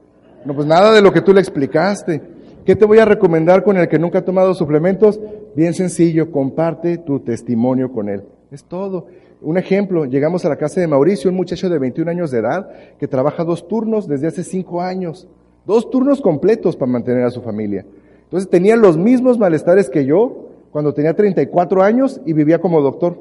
No, 0.45 0.53
pues 0.53 0.67
nada 0.67 0.93
de 0.93 1.01
lo 1.01 1.11
que 1.11 1.21
tú 1.21 1.33
le 1.33 1.39
explicaste. 1.39 2.21
¿Qué 2.65 2.75
te 2.75 2.85
voy 2.85 2.99
a 2.99 3.05
recomendar 3.05 3.63
con 3.63 3.77
el 3.77 3.87
que 3.87 3.99
nunca 3.99 4.19
ha 4.19 4.25
tomado 4.25 4.53
suplementos? 4.53 5.19
Bien 5.55 5.73
sencillo, 5.73 6.31
comparte 6.31 6.97
tu 6.97 7.19
testimonio 7.19 7.91
con 7.91 8.09
él. 8.09 8.23
Es 8.51 8.63
todo. 8.63 9.07
Un 9.45 9.59
ejemplo, 9.59 10.05
llegamos 10.05 10.43
a 10.43 10.49
la 10.49 10.55
casa 10.55 10.81
de 10.81 10.87
Mauricio, 10.87 11.29
un 11.29 11.35
muchacho 11.35 11.69
de 11.69 11.77
21 11.77 12.09
años 12.09 12.31
de 12.31 12.39
edad 12.39 12.67
que 12.99 13.07
trabaja 13.07 13.43
dos 13.43 13.67
turnos 13.67 14.07
desde 14.07 14.25
hace 14.25 14.43
cinco 14.43 14.81
años. 14.81 15.27
Dos 15.67 15.91
turnos 15.91 16.19
completos 16.19 16.75
para 16.75 16.91
mantener 16.91 17.23
a 17.23 17.29
su 17.29 17.43
familia. 17.43 17.85
Entonces 18.23 18.49
tenía 18.49 18.75
los 18.75 18.97
mismos 18.97 19.37
malestares 19.37 19.91
que 19.91 20.03
yo 20.03 20.49
cuando 20.71 20.95
tenía 20.95 21.13
34 21.13 21.83
años 21.83 22.19
y 22.25 22.33
vivía 22.33 22.57
como 22.59 22.81
doctor. 22.81 23.19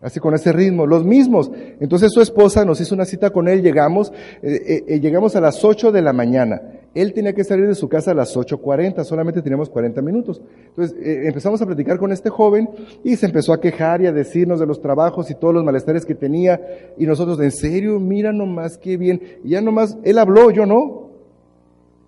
Así 0.00 0.18
con 0.18 0.34
ese 0.34 0.50
ritmo, 0.50 0.86
los 0.86 1.04
mismos. 1.04 1.52
Entonces 1.78 2.10
su 2.12 2.20
esposa 2.20 2.64
nos 2.64 2.80
hizo 2.80 2.96
una 2.96 3.04
cita 3.04 3.30
con 3.30 3.46
él, 3.46 3.62
llegamos, 3.62 4.12
eh, 4.42 4.60
eh, 4.66 4.84
eh 4.88 5.00
llegamos 5.00 5.36
a 5.36 5.40
las 5.40 5.64
8 5.64 5.92
de 5.92 6.02
la 6.02 6.12
mañana. 6.12 6.62
Él 6.94 7.12
tenía 7.12 7.32
que 7.32 7.44
salir 7.44 7.68
de 7.68 7.74
su 7.76 7.88
casa 7.88 8.10
a 8.10 8.14
las 8.14 8.36
8.40, 8.36 9.04
solamente 9.04 9.42
teníamos 9.42 9.70
40 9.70 10.02
minutos. 10.02 10.42
Entonces 10.68 10.96
eh, 11.00 11.28
empezamos 11.28 11.62
a 11.62 11.66
platicar 11.66 11.98
con 11.98 12.10
este 12.10 12.30
joven 12.30 12.68
y 13.04 13.14
se 13.14 13.26
empezó 13.26 13.52
a 13.52 13.60
quejar 13.60 14.02
y 14.02 14.06
a 14.06 14.12
decirnos 14.12 14.58
de 14.58 14.66
los 14.66 14.80
trabajos 14.80 15.30
y 15.30 15.34
todos 15.36 15.54
los 15.54 15.64
malestares 15.64 16.04
que 16.04 16.16
tenía. 16.16 16.60
Y 16.98 17.06
nosotros, 17.06 17.40
en 17.40 17.52
serio, 17.52 18.00
mira 18.00 18.32
nomás 18.32 18.76
qué 18.76 18.96
bien. 18.96 19.22
Y 19.44 19.50
ya 19.50 19.60
nomás, 19.60 19.96
él 20.02 20.18
habló, 20.18 20.50
yo 20.50 20.66
no. 20.66 21.10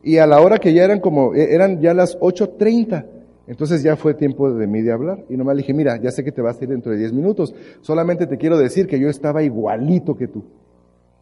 Y 0.02 0.18
a 0.18 0.26
la 0.26 0.40
hora 0.40 0.58
que 0.58 0.72
ya 0.72 0.82
eran 0.82 0.98
como, 0.98 1.32
eran 1.34 1.80
ya 1.80 1.94
las 1.94 2.18
8.30. 2.18 3.06
Entonces 3.46 3.84
ya 3.84 3.94
fue 3.96 4.14
tiempo 4.14 4.52
de 4.52 4.66
mí 4.66 4.82
de 4.82 4.90
hablar. 4.90 5.24
Y 5.28 5.36
nomás 5.36 5.54
le 5.54 5.62
dije, 5.62 5.74
mira, 5.74 5.96
ya 6.00 6.10
sé 6.10 6.24
que 6.24 6.32
te 6.32 6.42
vas 6.42 6.60
a 6.60 6.64
ir 6.64 6.70
dentro 6.70 6.90
de 6.90 6.98
10 6.98 7.12
minutos. 7.12 7.54
Solamente 7.82 8.26
te 8.26 8.36
quiero 8.36 8.58
decir 8.58 8.88
que 8.88 8.98
yo 8.98 9.08
estaba 9.08 9.44
igualito 9.44 10.16
que 10.16 10.26
tú. 10.26 10.42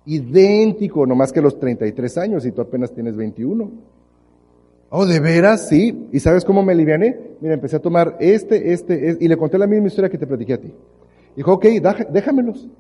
Idéntico, 0.06 1.06
nomás 1.06 1.32
que 1.32 1.40
los 1.40 1.58
33 1.58 2.18
años 2.18 2.46
y 2.46 2.52
tú 2.52 2.62
apenas 2.62 2.92
tienes 2.92 3.16
21. 3.16 3.70
Oh, 4.90 5.06
¿de 5.06 5.20
veras? 5.20 5.68
Sí. 5.68 6.08
¿Y 6.12 6.20
sabes 6.20 6.44
cómo 6.44 6.62
me 6.62 6.72
aliviané? 6.72 7.16
Mira, 7.40 7.54
empecé 7.54 7.76
a 7.76 7.80
tomar 7.80 8.16
este, 8.18 8.72
este, 8.72 9.08
este 9.08 9.24
y 9.24 9.28
le 9.28 9.36
conté 9.36 9.56
la 9.56 9.66
misma 9.66 9.86
historia 9.86 10.10
que 10.10 10.18
te 10.18 10.26
platiqué 10.26 10.54
a 10.54 10.60
ti. 10.60 10.72
Dijo, 11.36 11.52
ok, 11.52 11.66
déjamelos. 12.10 12.68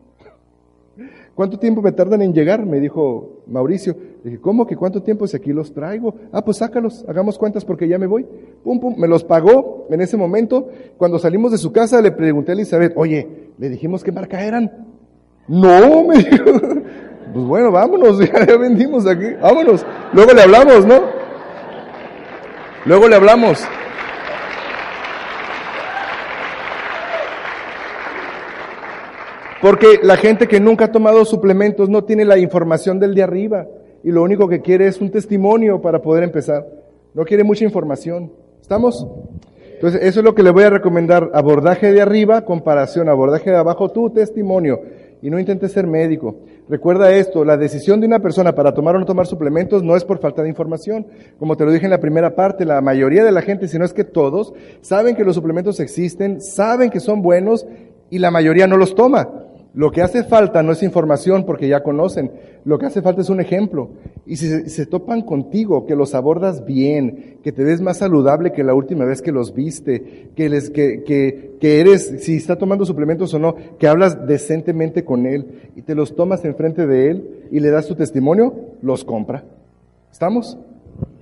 ¿cuánto 1.40 1.58
tiempo 1.58 1.80
me 1.80 1.92
tardan 1.92 2.20
en 2.20 2.34
llegar? 2.34 2.66
Me 2.66 2.80
dijo 2.80 3.42
Mauricio. 3.46 3.96
Le 4.22 4.30
dije, 4.30 4.42
¿cómo 4.42 4.66
que 4.66 4.76
cuánto 4.76 5.02
tiempo 5.02 5.26
si 5.26 5.36
aquí 5.36 5.52
los 5.52 5.72
traigo? 5.72 6.14
Ah, 6.32 6.44
pues 6.44 6.58
sácalos, 6.58 7.02
hagamos 7.08 7.38
cuentas 7.38 7.64
porque 7.64 7.88
ya 7.88 7.98
me 7.98 8.06
voy. 8.06 8.26
Pum, 8.62 8.78
pum, 8.78 8.94
me 8.98 9.08
los 9.08 9.24
pagó 9.24 9.86
en 9.88 10.00
ese 10.02 10.16
momento. 10.18 10.68
Cuando 10.98 11.18
salimos 11.18 11.52
de 11.52 11.58
su 11.58 11.72
casa 11.72 12.02
le 12.02 12.12
pregunté 12.12 12.52
a 12.52 12.54
Elizabeth, 12.54 12.92
oye, 12.96 13.52
¿le 13.56 13.70
dijimos 13.70 14.04
qué 14.04 14.12
marca 14.12 14.44
eran? 14.44 14.86
No, 15.48 16.04
me 16.08 16.18
dijo. 16.18 16.79
Pues 17.32 17.44
bueno, 17.44 17.70
vámonos, 17.70 18.18
ya 18.48 18.56
vendimos 18.56 19.06
aquí, 19.06 19.34
vámonos. 19.40 19.84
Luego 20.12 20.32
le 20.32 20.42
hablamos, 20.42 20.86
¿no? 20.86 21.00
Luego 22.86 23.08
le 23.08 23.16
hablamos. 23.16 23.64
Porque 29.60 30.00
la 30.02 30.16
gente 30.16 30.48
que 30.48 30.58
nunca 30.58 30.86
ha 30.86 30.92
tomado 30.92 31.24
suplementos 31.24 31.90
no 31.90 32.04
tiene 32.04 32.24
la 32.24 32.38
información 32.38 32.98
del 32.98 33.14
de 33.14 33.22
arriba 33.22 33.66
y 34.02 34.10
lo 34.10 34.22
único 34.22 34.48
que 34.48 34.62
quiere 34.62 34.86
es 34.86 35.00
un 35.00 35.10
testimonio 35.10 35.82
para 35.82 36.00
poder 36.00 36.24
empezar. 36.24 36.66
No 37.12 37.24
quiere 37.24 37.44
mucha 37.44 37.64
información. 37.64 38.32
¿Estamos? 38.60 39.06
Entonces, 39.74 40.00
eso 40.02 40.20
es 40.20 40.24
lo 40.24 40.34
que 40.34 40.42
le 40.42 40.50
voy 40.50 40.64
a 40.64 40.70
recomendar. 40.70 41.30
Abordaje 41.34 41.92
de 41.92 42.00
arriba, 42.00 42.44
comparación. 42.44 43.08
Abordaje 43.08 43.50
de 43.50 43.56
abajo, 43.56 43.90
tu 43.90 44.10
testimonio. 44.10 44.80
Y 45.20 45.28
no 45.28 45.38
intentes 45.38 45.72
ser 45.72 45.86
médico. 45.86 46.36
Recuerda 46.70 47.10
esto, 47.10 47.44
la 47.44 47.56
decisión 47.56 48.00
de 48.00 48.06
una 48.06 48.20
persona 48.20 48.54
para 48.54 48.72
tomar 48.72 48.94
o 48.94 49.00
no 49.00 49.04
tomar 49.04 49.26
suplementos 49.26 49.82
no 49.82 49.96
es 49.96 50.04
por 50.04 50.20
falta 50.20 50.44
de 50.44 50.48
información. 50.48 51.04
Como 51.36 51.56
te 51.56 51.64
lo 51.64 51.72
dije 51.72 51.86
en 51.86 51.90
la 51.90 51.98
primera 51.98 52.36
parte, 52.36 52.64
la 52.64 52.80
mayoría 52.80 53.24
de 53.24 53.32
la 53.32 53.42
gente, 53.42 53.66
si 53.66 53.76
no 53.76 53.84
es 53.84 53.92
que 53.92 54.04
todos, 54.04 54.54
saben 54.80 55.16
que 55.16 55.24
los 55.24 55.34
suplementos 55.34 55.80
existen, 55.80 56.40
saben 56.40 56.88
que 56.90 57.00
son 57.00 57.22
buenos 57.22 57.66
y 58.08 58.20
la 58.20 58.30
mayoría 58.30 58.68
no 58.68 58.76
los 58.76 58.94
toma. 58.94 59.28
Lo 59.72 59.92
que 59.92 60.02
hace 60.02 60.24
falta 60.24 60.62
no 60.64 60.72
es 60.72 60.82
información 60.82 61.46
porque 61.46 61.68
ya 61.68 61.84
conocen, 61.84 62.32
lo 62.64 62.78
que 62.78 62.86
hace 62.86 63.02
falta 63.02 63.20
es 63.20 63.30
un 63.30 63.40
ejemplo. 63.40 63.90
Y 64.26 64.36
si 64.36 64.68
se, 64.68 64.86
topan 64.86 65.22
contigo, 65.22 65.86
que 65.86 65.94
los 65.94 66.14
abordas 66.14 66.64
bien, 66.64 67.38
que 67.44 67.52
te 67.52 67.62
ves 67.62 67.80
más 67.80 67.98
saludable 67.98 68.52
que 68.52 68.64
la 68.64 68.74
última 68.74 69.04
vez 69.04 69.22
que 69.22 69.30
los 69.30 69.54
viste, 69.54 70.30
que, 70.34 70.48
les, 70.48 70.70
que, 70.70 71.04
que, 71.04 71.52
que 71.60 71.80
eres, 71.80 72.16
si 72.18 72.36
está 72.36 72.56
tomando 72.56 72.84
suplementos 72.84 73.32
o 73.32 73.38
no, 73.38 73.54
que 73.78 73.86
hablas 73.86 74.26
decentemente 74.26 75.04
con 75.04 75.26
él 75.26 75.70
y 75.76 75.82
te 75.82 75.94
los 75.94 76.16
tomas 76.16 76.44
enfrente 76.44 76.86
de 76.88 77.10
él 77.10 77.28
y 77.52 77.60
le 77.60 77.70
das 77.70 77.86
tu 77.86 77.94
testimonio, 77.94 78.54
los 78.82 79.04
compra. 79.04 79.44
¿Estamos? 80.10 80.58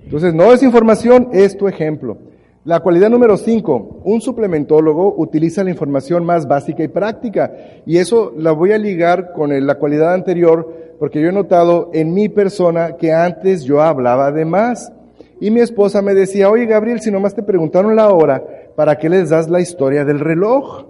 Entonces, 0.03 0.33
no 0.33 0.51
es 0.51 0.63
información, 0.63 1.29
es 1.33 1.55
tu 1.55 1.67
ejemplo. 1.67 2.17
La 2.65 2.81
cualidad 2.81 3.09
número 3.09 3.37
cinco, 3.37 4.01
un 4.03 4.19
suplementólogo 4.19 5.15
utiliza 5.17 5.63
la 5.63 5.69
información 5.69 6.25
más 6.25 6.45
básica 6.45 6.83
y 6.83 6.89
práctica. 6.89 7.53
Y 7.85 7.97
eso 7.97 8.33
la 8.37 8.51
voy 8.51 8.73
a 8.73 8.77
ligar 8.77 9.31
con 9.31 9.65
la 9.65 9.75
cualidad 9.75 10.13
anterior, 10.13 10.95
porque 10.99 11.21
yo 11.21 11.29
he 11.29 11.31
notado 11.31 11.89
en 11.93 12.13
mi 12.13 12.27
persona 12.27 12.97
que 12.97 13.13
antes 13.13 13.63
yo 13.63 13.81
hablaba 13.81 14.33
de 14.33 14.43
más. 14.43 14.91
Y 15.39 15.51
mi 15.51 15.61
esposa 15.61 16.01
me 16.01 16.13
decía, 16.13 16.49
oye 16.49 16.65
Gabriel, 16.65 16.99
si 16.99 17.11
nomás 17.11 17.33
te 17.33 17.43
preguntaron 17.43 17.95
la 17.95 18.09
hora, 18.09 18.43
¿para 18.75 18.97
qué 18.97 19.07
les 19.07 19.29
das 19.29 19.49
la 19.49 19.61
historia 19.61 20.03
del 20.03 20.19
reloj? 20.19 20.85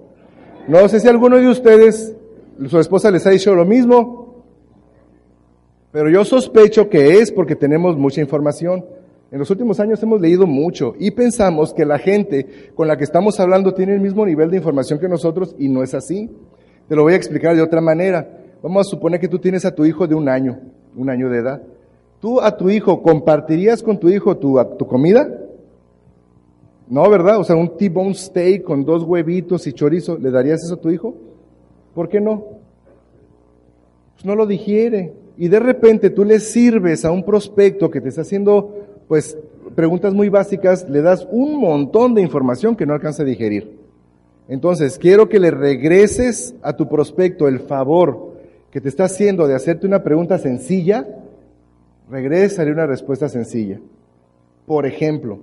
No 0.67 0.89
sé 0.89 0.99
si 0.99 1.07
alguno 1.07 1.37
de 1.37 1.49
ustedes, 1.49 2.15
su 2.67 2.79
esposa 2.79 3.11
les 3.11 3.27
ha 3.27 3.29
dicho 3.29 3.53
lo 3.53 3.65
mismo, 3.65 4.43
pero 5.91 6.09
yo 6.09 6.25
sospecho 6.25 6.89
que 6.89 7.19
es 7.19 7.31
porque 7.31 7.55
tenemos 7.55 7.95
mucha 7.95 8.21
información. 8.21 8.85
En 9.31 9.37
los 9.37 9.49
últimos 9.51 9.79
años 9.79 10.01
hemos 10.01 10.19
leído 10.19 10.47
mucho 10.47 10.95
y 10.97 11.11
pensamos 11.11 11.73
que 11.73 11.85
la 11.85 11.99
gente 11.99 12.71
con 12.73 12.87
la 12.87 12.97
que 12.97 13.03
estamos 13.03 13.39
hablando 13.39 13.73
tiene 13.75 13.93
el 13.93 14.01
mismo 14.01 14.25
nivel 14.25 14.49
de 14.49 14.57
información 14.57 14.99
que 14.99 15.07
nosotros 15.07 15.55
y 15.59 15.69
no 15.69 15.83
es 15.83 15.93
así. 15.93 16.29
Te 16.87 16.95
lo 16.95 17.03
voy 17.03 17.13
a 17.13 17.17
explicar 17.17 17.55
de 17.55 17.61
otra 17.61 17.79
manera. 17.79 18.27
Vamos 18.63 18.87
a 18.87 18.89
suponer 18.89 19.19
que 19.19 19.27
tú 19.27 19.37
tienes 19.37 19.65
a 19.65 19.75
tu 19.75 19.85
hijo 19.85 20.07
de 20.07 20.15
un 20.15 20.27
año, 20.27 20.59
un 20.95 21.11
año 21.11 21.29
de 21.29 21.37
edad. 21.37 21.61
¿Tú 22.19 22.41
a 22.41 22.57
tu 22.57 22.71
hijo 22.71 23.03
compartirías 23.03 23.83
con 23.83 23.99
tu 23.99 24.09
hijo 24.09 24.35
tu, 24.35 24.59
tu 24.77 24.87
comida? 24.87 25.29
No, 26.89 27.07
¿verdad? 27.07 27.37
O 27.37 27.43
sea, 27.43 27.55
un 27.55 27.77
T-bone 27.77 28.15
steak 28.15 28.63
con 28.63 28.83
dos 28.83 29.03
huevitos 29.03 29.67
y 29.67 29.73
chorizo, 29.73 30.17
¿le 30.17 30.31
darías 30.31 30.63
eso 30.63 30.73
a 30.73 30.81
tu 30.81 30.89
hijo? 30.89 31.15
¿Por 31.93 32.09
qué 32.09 32.19
no? 32.19 32.45
Pues 34.15 34.25
no 34.25 34.35
lo 34.35 34.47
digiere. 34.47 35.13
Y 35.37 35.47
de 35.47 35.59
repente 35.59 36.09
tú 36.09 36.25
le 36.25 36.39
sirves 36.39 37.05
a 37.05 37.11
un 37.11 37.23
prospecto 37.23 37.91
que 37.91 38.01
te 38.01 38.09
está 38.09 38.21
haciendo 38.21 38.88
pues 39.09 39.35
preguntas 39.75 40.13
muy 40.13 40.29
básicas, 40.29 40.87
le 40.87 41.01
das 41.01 41.27
un 41.31 41.59
montón 41.59 42.13
de 42.13 42.21
información 42.21 42.75
que 42.75 42.85
no 42.85 42.93
alcanza 42.93 43.23
a 43.23 43.25
digerir. 43.25 43.75
Entonces, 44.47 44.99
quiero 44.99 45.27
que 45.27 45.39
le 45.39 45.49
regreses 45.49 46.53
a 46.61 46.73
tu 46.73 46.87
prospecto 46.87 47.47
el 47.47 47.59
favor 47.59 48.35
que 48.69 48.79
te 48.79 48.87
está 48.87 49.05
haciendo 49.05 49.47
de 49.47 49.55
hacerte 49.55 49.87
una 49.87 50.03
pregunta 50.03 50.37
sencilla, 50.37 51.07
regrésale 52.07 52.71
una 52.71 52.85
respuesta 52.85 53.27
sencilla. 53.29 53.79
Por 54.67 54.85
ejemplo, 54.85 55.39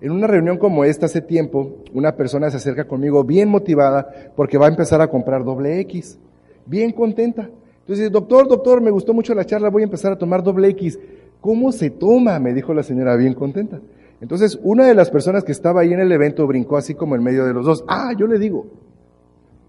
en 0.00 0.10
una 0.10 0.26
reunión 0.26 0.56
como 0.56 0.82
esta 0.82 1.04
hace 1.04 1.20
tiempo, 1.20 1.82
una 1.92 2.16
persona 2.16 2.50
se 2.50 2.56
acerca 2.56 2.84
conmigo 2.88 3.24
bien 3.24 3.50
motivada 3.50 4.32
porque 4.34 4.56
va 4.56 4.66
a 4.66 4.70
empezar 4.70 5.02
a 5.02 5.08
comprar 5.08 5.44
doble 5.44 5.80
X, 5.80 6.18
bien 6.64 6.92
contenta. 6.92 7.50
Entonces, 7.80 8.10
doctor, 8.10 8.48
doctor, 8.48 8.80
me 8.80 8.90
gustó 8.90 9.12
mucho 9.12 9.34
la 9.34 9.44
charla, 9.44 9.68
voy 9.68 9.82
a 9.82 9.84
empezar 9.84 10.12
a 10.12 10.18
tomar 10.18 10.42
doble 10.42 10.68
X. 10.68 10.98
¿Cómo 11.42 11.72
se 11.72 11.90
toma? 11.90 12.38
me 12.38 12.54
dijo 12.54 12.72
la 12.72 12.84
señora 12.84 13.16
bien 13.16 13.34
contenta. 13.34 13.80
Entonces, 14.20 14.60
una 14.62 14.86
de 14.86 14.94
las 14.94 15.10
personas 15.10 15.42
que 15.42 15.50
estaba 15.50 15.80
ahí 15.80 15.92
en 15.92 15.98
el 15.98 16.12
evento 16.12 16.46
brincó 16.46 16.76
así 16.76 16.94
como 16.94 17.16
en 17.16 17.22
medio 17.24 17.44
de 17.44 17.52
los 17.52 17.66
dos. 17.66 17.84
Ah, 17.88 18.12
yo 18.16 18.28
le 18.28 18.38
digo. 18.38 18.66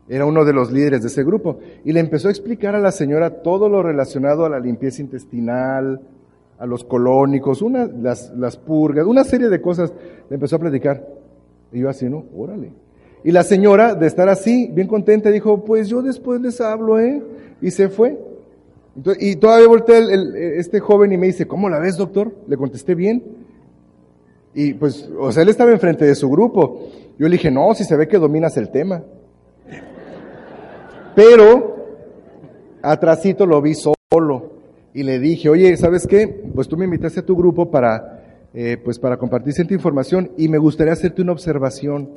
Era 0.07 0.27
uno 0.27 0.45
de 0.45 0.53
los 0.53 0.71
líderes 0.71 1.01
de 1.01 1.07
ese 1.07 1.23
grupo. 1.23 1.57
Y 1.83 1.91
le 1.91 1.99
empezó 1.99 2.27
a 2.27 2.31
explicar 2.31 2.75
a 2.75 2.79
la 2.79 2.91
señora 2.91 3.41
todo 3.41 3.69
lo 3.69 3.81
relacionado 3.81 4.45
a 4.45 4.49
la 4.49 4.59
limpieza 4.59 5.01
intestinal, 5.01 5.99
a 6.59 6.65
los 6.67 6.83
colónicos, 6.83 7.63
una, 7.63 7.88
las, 7.88 8.31
las 8.38 8.55
purgas, 8.55 9.07
una 9.07 9.23
serie 9.23 9.49
de 9.49 9.59
cosas. 9.59 9.91
Le 10.29 10.36
empezó 10.36 10.57
a 10.57 10.59
platicar. 10.59 11.07
Y 11.71 11.79
yo 11.79 11.89
así, 11.89 12.07
¿no? 12.07 12.23
Órale. 12.38 12.71
Y 13.23 13.31
la 13.31 13.41
señora, 13.41 13.95
de 13.95 14.05
estar 14.05 14.29
así, 14.29 14.69
bien 14.71 14.88
contenta, 14.88 15.31
dijo, 15.31 15.65
pues 15.65 15.89
yo 15.89 16.03
después 16.03 16.39
les 16.39 16.62
hablo, 16.62 16.99
¿eh? 16.99 17.23
Y 17.63 17.71
se 17.71 17.89
fue 17.89 18.19
y 19.19 19.36
todavía 19.38 19.67
volteé 19.67 19.97
el, 19.97 20.36
este 20.36 20.79
joven 20.79 21.12
y 21.12 21.17
me 21.17 21.27
dice, 21.27 21.47
¿cómo 21.47 21.69
la 21.69 21.79
ves, 21.79 21.97
doctor? 21.97 22.34
Le 22.47 22.58
contesté 22.58 22.93
bien. 22.93 23.23
Y 24.53 24.73
pues, 24.75 25.10
o 25.19 25.32
sea, 25.32 25.43
él 25.43 25.49
estaba 25.49 25.71
enfrente 25.71 26.06
de 26.06 26.13
su 26.13 26.29
grupo. 26.29 26.89
Yo 27.17 27.27
le 27.27 27.38
dije, 27.38 27.49
no, 27.49 27.73
si 27.73 27.84
se 27.84 27.95
ve 27.95 28.08
que 28.08 28.19
dominas 28.19 28.56
el 28.58 28.69
tema. 28.69 29.03
Pero, 31.15 31.75
atrásito 32.82 33.45
lo 33.45 33.62
vi 33.62 33.73
solo. 33.73 34.51
Y 34.93 35.01
le 35.01 35.19
dije, 35.19 35.49
oye, 35.49 35.75
¿sabes 35.75 36.06
qué? 36.06 36.27
Pues 36.27 36.67
tú 36.67 36.77
me 36.77 36.86
invitaste 36.86 37.21
a 37.21 37.25
tu 37.25 37.36
grupo 37.36 37.71
para, 37.71 38.21
eh, 38.53 38.77
pues 38.84 38.99
para 38.99 39.17
compartir 39.17 39.53
cierta 39.53 39.73
información 39.73 40.32
y 40.38 40.47
me 40.47 40.60
gustaría 40.60 40.93
hacerte 40.93 41.23
una 41.23 41.32
observación. 41.32 42.10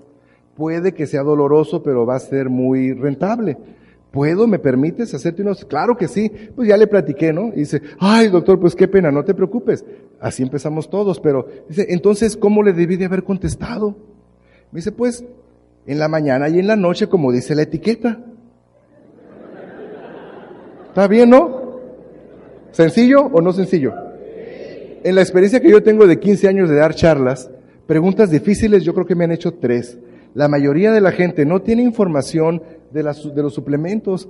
Puede 0.57 0.93
que 0.93 1.07
sea 1.07 1.23
doloroso, 1.23 1.83
pero 1.83 2.05
va 2.05 2.17
a 2.17 2.21
ser 2.21 2.51
muy 2.51 2.93
rentable. 2.93 3.57
¿Puedo? 4.17 4.47
¿Me 4.47 4.59
permites 4.59 5.13
hacerte 5.13 5.43
unos? 5.43 5.67
Claro 5.67 5.95
que 5.95 6.09
sí. 6.09 6.33
Pues 6.55 6.67
ya 6.67 6.79
le 6.79 6.87
platiqué, 6.87 7.35
¿no? 7.35 7.49
Y 7.49 7.57
dice, 7.57 7.83
ay, 7.99 8.29
doctor, 8.29 8.59
pues 8.59 8.75
qué 8.75 8.89
pena, 8.89 9.11
no 9.11 9.23
te 9.27 9.35
preocupes. 9.35 9.85
Así 10.19 10.43
empezamos 10.43 10.89
todos, 10.89 11.21
pero 11.21 11.47
dice, 11.69 11.85
entonces, 11.91 12.35
¿cómo 12.35 12.63
le 12.63 12.73
debí 12.73 12.97
de 12.97 13.05
haber 13.05 13.25
contestado? 13.25 13.95
Me 14.73 14.79
dice, 14.79 14.91
pues, 14.91 15.23
en 15.87 15.99
la 15.99 16.09
mañana 16.09 16.49
y 16.49 16.59
en 16.59 16.67
la 16.67 16.77
noche, 16.77 17.09
como 17.09 17.31
dice 17.31 17.55
la 17.55 17.65
etiqueta. 17.65 18.19
¿Está 20.89 21.09
bien, 21.09 21.29
no? 21.29 21.81
¿Sencillo 22.71 23.21
o 23.21 23.43
no 23.43 23.53
sencillo? 23.53 23.93
En 25.05 25.15
la 25.15 25.21
experiencia 25.21 25.61
que 25.61 25.71
yo 25.71 25.83
tengo 25.83 26.07
de 26.07 26.19
15 26.19 26.49
años 26.49 26.71
de 26.71 26.77
dar 26.77 26.95
charlas, 26.95 27.51
preguntas 27.87 28.31
difíciles 28.31 28.83
yo 28.83 28.95
creo 28.95 29.05
que 29.05 29.15
me 29.15 29.25
han 29.25 29.33
hecho 29.33 29.53
tres. 29.53 29.99
La 30.37 30.49
mayoría 30.49 30.93
de 30.93 31.01
la 31.01 31.13
gente 31.13 31.47
no 31.47 31.63
tiene 31.63 31.83
información 31.83 32.61
de, 32.91 33.03
de 33.03 33.43
los 33.43 33.55
suplementos, 33.55 34.29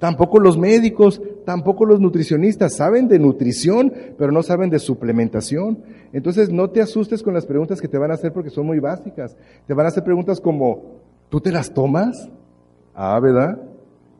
tampoco 0.00 0.40
los 0.40 0.58
médicos, 0.58 1.22
tampoco 1.44 1.86
los 1.86 2.00
nutricionistas. 2.00 2.74
Saben 2.74 3.06
de 3.06 3.20
nutrición, 3.20 3.92
pero 4.18 4.32
no 4.32 4.42
saben 4.42 4.68
de 4.68 4.80
suplementación. 4.80 5.78
Entonces 6.12 6.50
no 6.50 6.70
te 6.70 6.80
asustes 6.82 7.22
con 7.22 7.34
las 7.34 7.46
preguntas 7.46 7.80
que 7.80 7.86
te 7.86 7.98
van 7.98 8.10
a 8.10 8.14
hacer 8.14 8.32
porque 8.32 8.50
son 8.50 8.66
muy 8.66 8.80
básicas. 8.80 9.36
Te 9.64 9.74
van 9.74 9.86
a 9.86 9.90
hacer 9.90 10.02
preguntas 10.02 10.40
como, 10.40 10.96
¿tú 11.28 11.40
te 11.40 11.52
las 11.52 11.72
tomas? 11.72 12.28
Ah, 12.92 13.20
¿verdad? 13.20 13.56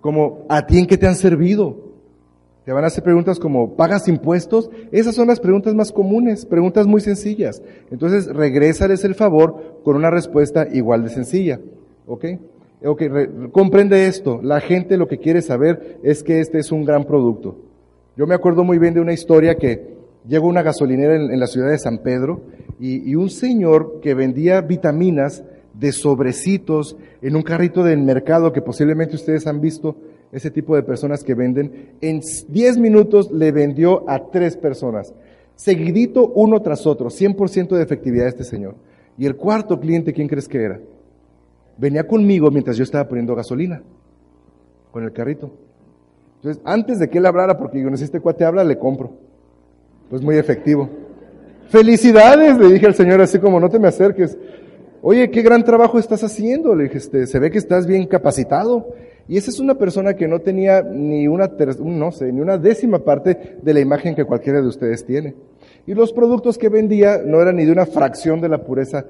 Como, 0.00 0.46
¿a 0.48 0.64
ti 0.64 0.78
en 0.78 0.86
qué 0.86 0.96
te 0.96 1.08
han 1.08 1.16
servido? 1.16 1.83
Te 2.64 2.72
van 2.72 2.84
a 2.84 2.86
hacer 2.86 3.04
preguntas 3.04 3.38
como, 3.38 3.76
¿pagas 3.76 4.08
impuestos? 4.08 4.70
Esas 4.90 5.14
son 5.14 5.28
las 5.28 5.38
preguntas 5.38 5.74
más 5.74 5.92
comunes, 5.92 6.46
preguntas 6.46 6.86
muy 6.86 7.02
sencillas. 7.02 7.62
Entonces, 7.90 8.26
regrésales 8.26 9.04
el 9.04 9.14
favor 9.14 9.80
con 9.84 9.96
una 9.96 10.10
respuesta 10.10 10.66
igual 10.72 11.02
de 11.02 11.10
sencilla. 11.10 11.60
¿Ok? 12.06 12.24
Ok, 12.82 13.02
comprende 13.52 14.06
esto. 14.06 14.40
La 14.42 14.60
gente 14.60 14.96
lo 14.96 15.08
que 15.08 15.18
quiere 15.18 15.42
saber 15.42 15.98
es 16.02 16.22
que 16.22 16.40
este 16.40 16.58
es 16.58 16.72
un 16.72 16.84
gran 16.84 17.04
producto. 17.04 17.56
Yo 18.16 18.26
me 18.26 18.34
acuerdo 18.34 18.64
muy 18.64 18.78
bien 18.78 18.94
de 18.94 19.00
una 19.00 19.12
historia 19.12 19.56
que 19.56 19.94
llegó 20.26 20.48
una 20.48 20.62
gasolinera 20.62 21.16
en, 21.16 21.38
la 21.38 21.46
ciudad 21.46 21.70
de 21.70 21.78
San 21.78 21.98
Pedro 21.98 22.42
y, 22.80 23.10
y 23.10 23.14
un 23.14 23.28
señor 23.28 24.00
que 24.00 24.14
vendía 24.14 24.62
vitaminas 24.62 25.44
de 25.74 25.92
sobrecitos 25.92 26.96
en 27.20 27.36
un 27.36 27.42
carrito 27.42 27.82
del 27.82 28.02
mercado 28.02 28.52
que 28.52 28.62
posiblemente 28.62 29.16
ustedes 29.16 29.46
han 29.46 29.60
visto 29.60 29.96
ese 30.34 30.50
tipo 30.50 30.74
de 30.74 30.82
personas 30.82 31.22
que 31.22 31.34
venden, 31.34 31.92
en 32.00 32.20
10 32.48 32.78
minutos 32.78 33.30
le 33.30 33.52
vendió 33.52 34.08
a 34.10 34.30
tres 34.30 34.56
personas. 34.56 35.14
Seguidito 35.54 36.26
uno 36.34 36.60
tras 36.60 36.86
otro, 36.86 37.08
100% 37.08 37.68
de 37.76 37.82
efectividad 37.82 38.26
este 38.26 38.42
señor. 38.42 38.74
Y 39.16 39.26
el 39.26 39.36
cuarto 39.36 39.78
cliente, 39.78 40.12
¿quién 40.12 40.26
crees 40.26 40.48
que 40.48 40.60
era? 40.60 40.80
Venía 41.78 42.04
conmigo 42.06 42.50
mientras 42.50 42.76
yo 42.76 42.82
estaba 42.82 43.06
poniendo 43.06 43.36
gasolina 43.36 43.80
con 44.90 45.04
el 45.04 45.12
carrito. 45.12 45.52
Entonces, 46.36 46.60
antes 46.64 46.98
de 46.98 47.08
que 47.08 47.18
él 47.18 47.26
hablara, 47.26 47.56
porque 47.56 47.80
yo, 47.80 47.96
si 47.96 48.02
este 48.02 48.18
cuate 48.18 48.44
habla, 48.44 48.64
le 48.64 48.76
compro. 48.76 49.12
Pues 50.10 50.20
muy 50.20 50.36
efectivo. 50.36 50.90
Felicidades, 51.68 52.58
le 52.58 52.72
dije 52.72 52.86
al 52.86 52.94
Señor 52.94 53.20
así 53.20 53.38
como, 53.38 53.60
no 53.60 53.68
te 53.68 53.78
me 53.78 53.86
acerques. 53.86 54.36
Oye, 55.06 55.30
qué 55.30 55.42
gran 55.42 55.62
trabajo 55.64 55.98
estás 55.98 56.24
haciendo. 56.24 56.74
Le 56.74 56.84
dije, 56.84 56.96
este, 56.96 57.26
se 57.26 57.38
ve 57.38 57.50
que 57.50 57.58
estás 57.58 57.86
bien 57.86 58.06
capacitado. 58.06 58.94
Y 59.28 59.36
esa 59.36 59.50
es 59.50 59.60
una 59.60 59.74
persona 59.74 60.14
que 60.14 60.26
no 60.26 60.40
tenía 60.40 60.80
ni 60.82 61.28
una, 61.28 61.50
no 61.78 62.10
sé, 62.10 62.32
ni 62.32 62.40
una 62.40 62.56
décima 62.56 63.00
parte 63.00 63.58
de 63.60 63.74
la 63.74 63.80
imagen 63.80 64.14
que 64.14 64.24
cualquiera 64.24 64.62
de 64.62 64.66
ustedes 64.66 65.04
tiene. 65.04 65.34
Y 65.86 65.92
los 65.92 66.10
productos 66.10 66.56
que 66.56 66.70
vendía 66.70 67.20
no 67.22 67.38
eran 67.42 67.56
ni 67.56 67.66
de 67.66 67.72
una 67.72 67.84
fracción 67.84 68.40
de 68.40 68.48
la 68.48 68.64
pureza 68.64 69.04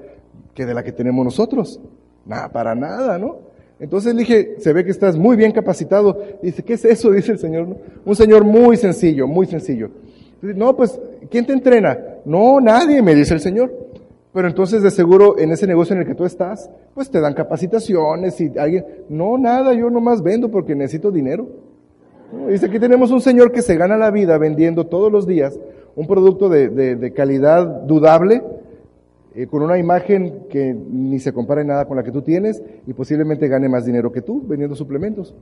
que 0.53 0.65
de 0.65 0.73
la 0.73 0.83
que 0.83 0.91
tenemos 0.91 1.23
nosotros. 1.23 1.79
Nada, 2.25 2.49
para 2.49 2.75
nada, 2.75 3.17
¿no? 3.17 3.37
Entonces 3.79 4.13
le 4.15 4.19
dije, 4.19 4.55
se 4.59 4.73
ve 4.73 4.83
que 4.83 4.91
estás 4.91 5.15
muy 5.15 5.37
bien 5.37 5.53
capacitado. 5.53 6.21
Dice, 6.43 6.61
¿qué 6.61 6.73
es 6.73 6.83
eso? 6.83 7.09
Dice 7.13 7.31
el 7.31 7.39
Señor. 7.39 7.73
Un 8.03 8.15
Señor 8.17 8.43
muy 8.43 8.75
sencillo, 8.75 9.29
muy 9.29 9.45
sencillo. 9.45 9.91
no, 10.41 10.75
pues, 10.75 10.99
¿quién 11.31 11.45
te 11.45 11.53
entrena? 11.53 11.97
No, 12.25 12.59
nadie, 12.59 13.01
me 13.01 13.15
dice 13.15 13.33
el 13.33 13.39
Señor. 13.39 13.85
Pero 14.35 14.49
entonces 14.49 14.83
de 14.83 14.91
seguro 14.91 15.39
en 15.39 15.53
ese 15.53 15.65
negocio 15.65 15.95
en 15.95 16.01
el 16.01 16.07
que 16.07 16.13
tú 16.13 16.25
estás, 16.25 16.69
pues 16.93 17.09
te 17.09 17.21
dan 17.21 17.33
capacitaciones 17.33 18.41
y 18.41 18.51
alguien, 18.57 18.85
no, 19.07 19.37
nada, 19.37 19.73
yo 19.73 19.89
nomás 19.89 20.21
vendo 20.21 20.51
porque 20.51 20.75
necesito 20.75 21.09
dinero. 21.09 21.47
Dice, 22.49 22.65
aquí 22.65 22.77
tenemos 22.77 23.11
un 23.11 23.21
señor 23.21 23.53
que 23.53 23.61
se 23.61 23.77
gana 23.77 23.95
la 23.95 24.11
vida 24.11 24.37
vendiendo 24.37 24.87
todos 24.87 25.09
los 25.09 25.25
días 25.25 25.57
un 25.95 26.05
producto 26.05 26.49
de, 26.49 26.67
de, 26.67 27.13
calidad 27.13 27.65
dudable, 27.83 28.43
eh, 29.35 29.47
con 29.47 29.61
una 29.61 29.77
imagen 29.77 30.47
que 30.49 30.73
ni 30.73 31.17
se 31.19 31.31
compara 31.31 31.61
en 31.61 31.67
nada 31.67 31.85
con 31.85 31.95
la 31.95 32.03
que 32.03 32.11
tú 32.11 32.21
tienes 32.21 32.61
y 32.85 32.91
posiblemente 32.91 33.47
gane 33.47 33.69
más 33.69 33.85
dinero 33.85 34.11
que 34.11 34.21
tú 34.21 34.43
vendiendo 34.45 34.75
suplementos. 34.75 35.33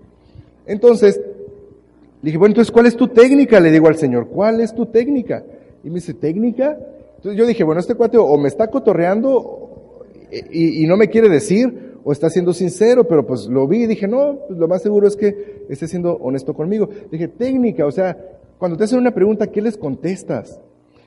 Entonces, 0.67 1.19
le 1.19 2.27
dije, 2.27 2.37
bueno, 2.37 2.51
entonces, 2.51 2.71
¿cuál 2.71 2.85
es 2.85 2.95
tu 2.95 3.07
técnica? 3.07 3.59
Le 3.59 3.71
digo 3.71 3.87
al 3.87 3.95
señor, 3.95 4.27
¿cuál 4.27 4.61
es 4.61 4.71
tu 4.75 4.85
técnica? 4.85 5.43
Y 5.83 5.87
me 5.87 5.95
dice, 5.95 6.13
¿técnica? 6.13 6.77
Entonces 7.23 7.39
yo 7.39 7.47
dije, 7.47 7.63
bueno, 7.63 7.79
este 7.79 7.95
cuate 7.95 8.17
o 8.17 8.37
me 8.37 8.49
está 8.49 8.67
cotorreando 8.67 10.03
y, 10.51 10.85
no 10.87 10.97
me 10.97 11.07
quiere 11.07 11.29
decir, 11.29 11.93
o 12.03 12.11
está 12.11 12.29
siendo 12.29 12.51
sincero, 12.51 13.07
pero 13.07 13.25
pues 13.25 13.47
lo 13.47 13.65
vi 13.65 13.83
y 13.83 13.87
dije, 13.87 14.09
no, 14.09 14.39
pues 14.45 14.59
lo 14.59 14.67
más 14.67 14.81
seguro 14.81 15.07
es 15.07 15.15
que 15.15 15.63
esté 15.69 15.87
siendo 15.87 16.17
honesto 16.17 16.53
conmigo. 16.53 16.89
Dije, 17.09 17.29
técnica, 17.29 17.85
o 17.85 17.91
sea, 17.91 18.17
cuando 18.57 18.75
te 18.77 18.83
hacen 18.83 18.99
una 18.99 19.11
pregunta, 19.11 19.47
¿qué 19.47 19.61
les 19.61 19.77
contestas? 19.77 20.59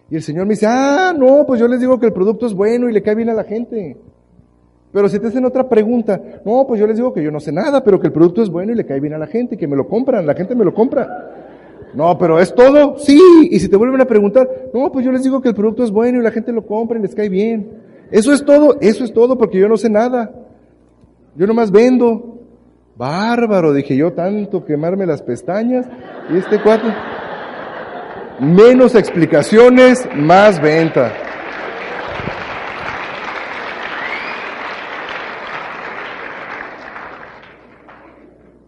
Y 0.08 0.16
el 0.16 0.22
Señor 0.22 0.46
me 0.46 0.54
dice, 0.54 0.64
ah, 0.66 1.14
no, 1.14 1.44
pues 1.46 1.60
yo 1.60 1.68
les 1.68 1.80
digo 1.80 2.00
que 2.00 2.06
el 2.06 2.14
producto 2.14 2.46
es 2.46 2.54
bueno 2.54 2.88
y 2.88 2.94
le 2.94 3.02
cae 3.02 3.14
bien 3.14 3.28
a 3.28 3.34
la 3.34 3.44
gente. 3.44 3.98
Pero 4.92 5.10
si 5.10 5.18
te 5.18 5.26
hacen 5.26 5.44
otra 5.44 5.68
pregunta, 5.68 6.18
no, 6.46 6.66
pues 6.66 6.80
yo 6.80 6.86
les 6.86 6.96
digo 6.96 7.12
que 7.12 7.22
yo 7.22 7.30
no 7.30 7.40
sé 7.40 7.52
nada, 7.52 7.84
pero 7.84 8.00
que 8.00 8.06
el 8.06 8.14
producto 8.14 8.42
es 8.42 8.48
bueno 8.48 8.72
y 8.72 8.74
le 8.74 8.86
cae 8.86 9.00
bien 9.00 9.12
a 9.12 9.18
la 9.18 9.26
gente, 9.26 9.58
que 9.58 9.68
me 9.68 9.76
lo 9.76 9.86
compran, 9.86 10.24
la 10.24 10.32
gente 10.32 10.54
me 10.54 10.64
lo 10.64 10.72
compra. 10.72 11.45
No, 11.96 12.18
pero 12.18 12.38
¿es 12.38 12.54
todo? 12.54 12.98
Sí. 12.98 13.18
Y 13.50 13.58
si 13.58 13.70
te 13.70 13.76
vuelven 13.76 14.02
a 14.02 14.04
preguntar, 14.04 14.46
no, 14.74 14.92
pues 14.92 15.02
yo 15.02 15.10
les 15.10 15.22
digo 15.22 15.40
que 15.40 15.48
el 15.48 15.54
producto 15.54 15.82
es 15.82 15.90
bueno 15.90 16.20
y 16.20 16.22
la 16.22 16.30
gente 16.30 16.52
lo 16.52 16.66
compra 16.66 16.98
y 16.98 17.02
les 17.02 17.14
cae 17.14 17.30
bien. 17.30 17.70
Eso 18.10 18.34
es 18.34 18.44
todo, 18.44 18.76
eso 18.82 19.02
es 19.02 19.14
todo 19.14 19.38
porque 19.38 19.58
yo 19.58 19.66
no 19.66 19.78
sé 19.78 19.88
nada. 19.88 20.30
Yo 21.36 21.46
nomás 21.46 21.70
vendo. 21.72 22.34
Bárbaro, 22.96 23.72
dije 23.72 23.96
yo, 23.96 24.12
tanto 24.12 24.64
quemarme 24.64 25.06
las 25.06 25.22
pestañas 25.22 25.86
y 26.30 26.36
este 26.36 26.62
cuatro. 26.62 26.90
Menos 28.40 28.94
explicaciones, 28.94 30.06
más 30.14 30.60
venta. 30.60 31.12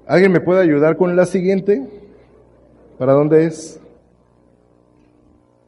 ¿Alguien 0.07 0.33
me 0.33 0.41
puede 0.41 0.63
ayudar 0.63 0.97
con 0.97 1.15
la 1.15 1.27
siguiente? 1.27 1.98
¿Para 2.99 3.13
dónde 3.13 3.47
es? 3.47 3.81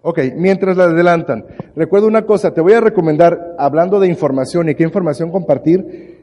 Ok, 0.03 0.19
mientras 0.35 0.77
la 0.77 0.85
adelantan. 0.85 1.45
Recuerda 1.77 2.07
una 2.07 2.27
cosa, 2.27 2.53
te 2.53 2.61
voy 2.61 2.73
a 2.73 2.81
recomendar, 2.81 3.55
hablando 3.59 4.01
de 4.01 4.09
información 4.09 4.69
y 4.69 4.75
qué 4.75 4.83
información 4.83 5.31
compartir, 5.31 6.19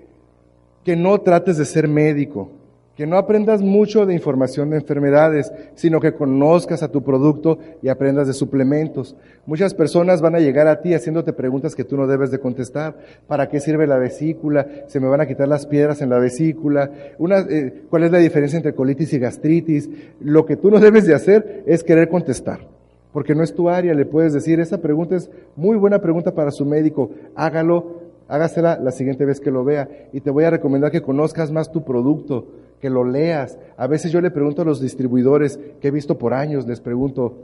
que 0.83 0.95
no 0.95 1.19
trates 1.19 1.57
de 1.57 1.65
ser 1.65 1.87
médico, 1.87 2.49
que 2.97 3.05
no 3.05 3.19
aprendas 3.19 3.61
mucho 3.61 4.07
de 4.07 4.15
información 4.15 4.71
de 4.71 4.77
enfermedades, 4.77 5.53
sino 5.75 5.99
que 5.99 6.13
conozcas 6.13 6.81
a 6.81 6.91
tu 6.91 7.03
producto 7.03 7.59
y 7.83 7.89
aprendas 7.89 8.25
de 8.25 8.33
suplementos. 8.33 9.15
Muchas 9.45 9.75
personas 9.75 10.19
van 10.19 10.33
a 10.33 10.39
llegar 10.39 10.67
a 10.67 10.81
ti 10.81 10.95
haciéndote 10.95 11.31
preguntas 11.31 11.75
que 11.75 11.83
tú 11.83 11.95
no 11.95 12.07
debes 12.07 12.31
de 12.31 12.39
contestar. 12.39 12.97
¿Para 13.27 13.49
qué 13.49 13.59
sirve 13.59 13.85
la 13.85 13.99
vesícula? 13.99 14.65
¿Se 14.87 14.99
me 14.99 15.07
van 15.07 15.21
a 15.21 15.27
quitar 15.27 15.47
las 15.47 15.67
piedras 15.67 16.01
en 16.01 16.09
la 16.09 16.17
vesícula? 16.17 16.89
Eh, 17.19 17.83
¿Cuál 17.87 18.03
es 18.03 18.11
la 18.11 18.17
diferencia 18.17 18.57
entre 18.57 18.73
colitis 18.73 19.13
y 19.13 19.19
gastritis? 19.19 19.89
Lo 20.19 20.47
que 20.47 20.55
tú 20.55 20.71
no 20.71 20.79
debes 20.79 21.05
de 21.05 21.13
hacer 21.13 21.63
es 21.67 21.83
querer 21.83 22.09
contestar 22.09 22.61
porque 23.13 23.33
no 23.33 23.41
es 23.41 23.53
tu 23.53 23.69
área, 23.69 23.95
le 23.95 24.05
puedes 24.05 24.33
decir, 24.33 24.59
esa 24.59 24.79
pregunta 24.79 25.15
es 25.15 25.31
muy 25.55 25.75
buena 25.75 25.99
pregunta 25.99 26.35
para 26.35 26.51
su 26.51 26.65
médico, 26.65 27.09
hágalo, 27.35 28.01
hágasela 28.27 28.77
la 28.79 28.91
siguiente 28.91 29.25
vez 29.25 29.39
que 29.39 29.49
lo 29.49 29.63
vea 29.63 29.89
y 30.13 30.21
te 30.21 30.29
voy 30.29 30.43
a 30.43 30.51
recomendar 30.51 30.91
que 30.91 31.01
conozcas 31.01 31.51
más 31.51 31.71
tu 31.71 31.83
producto, 31.83 32.45
que 32.81 32.89
lo 32.89 33.03
leas. 33.03 33.57
A 33.77 33.87
veces 33.87 34.11
yo 34.11 34.21
le 34.21 34.31
pregunto 34.31 34.61
a 34.61 34.65
los 34.65 34.81
distribuidores 34.81 35.59
que 35.79 35.87
he 35.87 35.91
visto 35.91 36.17
por 36.17 36.33
años, 36.33 36.67
les 36.67 36.79
pregunto, 36.79 37.35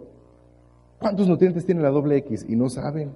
¿cuántos 0.99 1.27
nutrientes 1.27 1.65
tiene 1.65 1.81
la 1.81 1.89
doble 1.89 2.17
X? 2.17 2.45
Y 2.47 2.55
no 2.55 2.69
saben, 2.69 3.11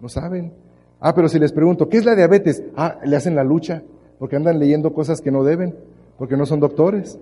no 0.00 0.08
saben. 0.08 0.52
Ah, 1.00 1.14
pero 1.14 1.28
si 1.28 1.38
les 1.38 1.52
pregunto, 1.52 1.88
¿qué 1.88 1.98
es 1.98 2.04
la 2.04 2.16
diabetes? 2.16 2.62
Ah, 2.76 2.98
le 3.04 3.16
hacen 3.16 3.36
la 3.36 3.44
lucha, 3.44 3.82
porque 4.18 4.36
andan 4.36 4.58
leyendo 4.58 4.92
cosas 4.92 5.20
que 5.20 5.30
no 5.30 5.44
deben, 5.44 5.74
porque 6.18 6.36
no 6.36 6.46
son 6.46 6.60
doctores. 6.60 7.18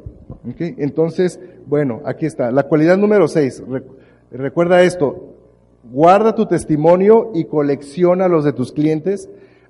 Entonces, 0.59 1.41
bueno, 1.67 2.01
aquí 2.05 2.27
está. 2.27 2.51
La 2.51 2.63
cualidad 2.65 2.97
número 2.97 3.29
seis. 3.29 3.63
Recuerda 4.31 4.83
esto, 4.83 5.35
guarda 5.93 6.35
tu 6.35 6.47
testimonio 6.47 7.31
y 7.35 7.45
colecciona 7.45 8.29
los 8.29 8.45
de 8.45 8.53
tus 8.53 8.73
clientes 8.73 9.29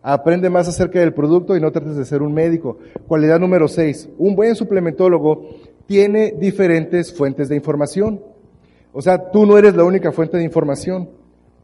Aprende 0.09 0.49
más 0.51 0.69
acerca 0.69 1.01
del 1.01 1.13
producto 1.13 1.57
y 1.57 1.61
no 1.61 1.73
trates 1.73 1.97
de 1.97 2.05
ser 2.05 2.23
un 2.23 2.33
médico. 2.33 2.79
Cualidad 3.09 3.41
número 3.41 3.67
seis. 3.67 4.09
Un 4.19 4.37
buen 4.37 4.55
suplementólogo 4.55 5.49
tiene 5.87 6.33
diferentes 6.39 7.13
fuentes 7.13 7.49
de 7.49 7.57
información. 7.57 8.21
O 8.93 9.03
sea, 9.03 9.33
tú 9.33 9.47
no 9.47 9.59
eres 9.59 9.75
la 9.75 9.83
única 9.83 10.13
fuente 10.13 10.37
de 10.37 10.45
información. 10.45 11.09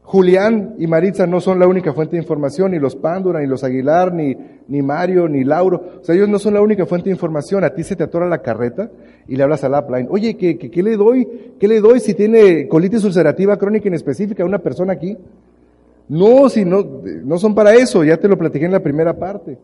Julián 0.01 0.75
y 0.77 0.87
Maritza 0.87 1.25
no 1.25 1.39
son 1.39 1.57
la 1.57 1.67
única 1.67 1.93
fuente 1.93 2.17
de 2.17 2.21
información, 2.21 2.71
ni 2.71 2.79
los 2.79 2.97
Pándura, 2.97 3.39
ni 3.39 3.47
los 3.47 3.63
Aguilar, 3.63 4.13
ni, 4.13 4.35
ni 4.67 4.81
Mario, 4.81 5.29
ni 5.29 5.45
Lauro. 5.45 5.99
O 6.01 6.03
sea, 6.03 6.13
ellos 6.13 6.27
no 6.27 6.37
son 6.37 6.55
la 6.55 6.61
única 6.61 6.85
fuente 6.85 7.05
de 7.05 7.15
información. 7.15 7.63
A 7.63 7.69
ti 7.69 7.81
se 7.81 7.95
te 7.95 8.03
atora 8.03 8.27
la 8.27 8.41
carreta 8.41 8.91
y 9.25 9.37
le 9.37 9.43
hablas 9.43 9.63
al 9.63 9.73
upline. 9.73 10.09
Oye, 10.11 10.35
¿qué, 10.35 10.57
qué, 10.57 10.69
qué 10.69 10.83
le 10.83 10.97
doy? 10.97 11.55
¿Qué 11.57 11.69
le 11.69 11.79
doy 11.79 12.01
si 12.01 12.13
tiene 12.13 12.67
colitis 12.67 13.05
ulcerativa 13.05 13.55
crónica 13.55 13.87
inespecífica 13.87 14.43
a 14.43 14.45
una 14.45 14.59
persona 14.59 14.91
aquí? 14.91 15.17
No, 16.09 16.49
si 16.49 16.65
no, 16.65 16.83
no 17.23 17.37
son 17.37 17.55
para 17.55 17.73
eso, 17.75 18.03
ya 18.03 18.17
te 18.17 18.27
lo 18.27 18.37
platiqué 18.37 18.65
en 18.65 18.71
la 18.71 18.83
primera 18.83 19.17
parte. 19.17 19.57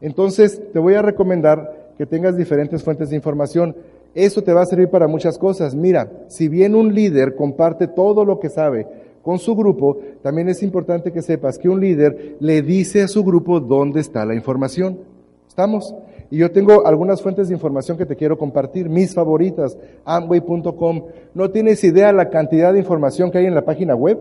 Entonces, 0.00 0.60
te 0.72 0.78
voy 0.78 0.94
a 0.94 1.02
recomendar 1.02 1.92
que 1.96 2.06
tengas 2.06 2.36
diferentes 2.36 2.82
fuentes 2.82 3.10
de 3.10 3.16
información. 3.16 3.76
Eso 4.14 4.42
te 4.42 4.52
va 4.52 4.62
a 4.62 4.66
servir 4.66 4.88
para 4.88 5.06
muchas 5.06 5.38
cosas. 5.38 5.74
Mira, 5.74 6.10
si 6.28 6.48
bien 6.48 6.74
un 6.74 6.94
líder 6.94 7.36
comparte 7.36 7.86
todo 7.86 8.24
lo 8.24 8.40
que 8.40 8.48
sabe 8.48 8.86
con 9.22 9.38
su 9.38 9.54
grupo, 9.54 10.00
también 10.22 10.48
es 10.48 10.62
importante 10.62 11.12
que 11.12 11.22
sepas 11.22 11.58
que 11.58 11.68
un 11.68 11.80
líder 11.80 12.36
le 12.40 12.62
dice 12.62 13.02
a 13.02 13.08
su 13.08 13.22
grupo 13.22 13.60
dónde 13.60 14.00
está 14.00 14.26
la 14.26 14.34
información. 14.34 14.98
¿Estamos? 15.46 15.94
Y 16.30 16.38
yo 16.38 16.50
tengo 16.50 16.86
algunas 16.86 17.20
fuentes 17.22 17.48
de 17.48 17.54
información 17.54 17.98
que 17.98 18.06
te 18.06 18.16
quiero 18.16 18.38
compartir, 18.38 18.88
mis 18.88 19.14
favoritas, 19.14 19.76
amway.com. 20.04 21.04
No 21.34 21.50
tienes 21.50 21.84
idea 21.84 22.12
la 22.12 22.30
cantidad 22.30 22.72
de 22.72 22.78
información 22.78 23.30
que 23.30 23.38
hay 23.38 23.46
en 23.46 23.54
la 23.54 23.64
página 23.64 23.94
web 23.94 24.18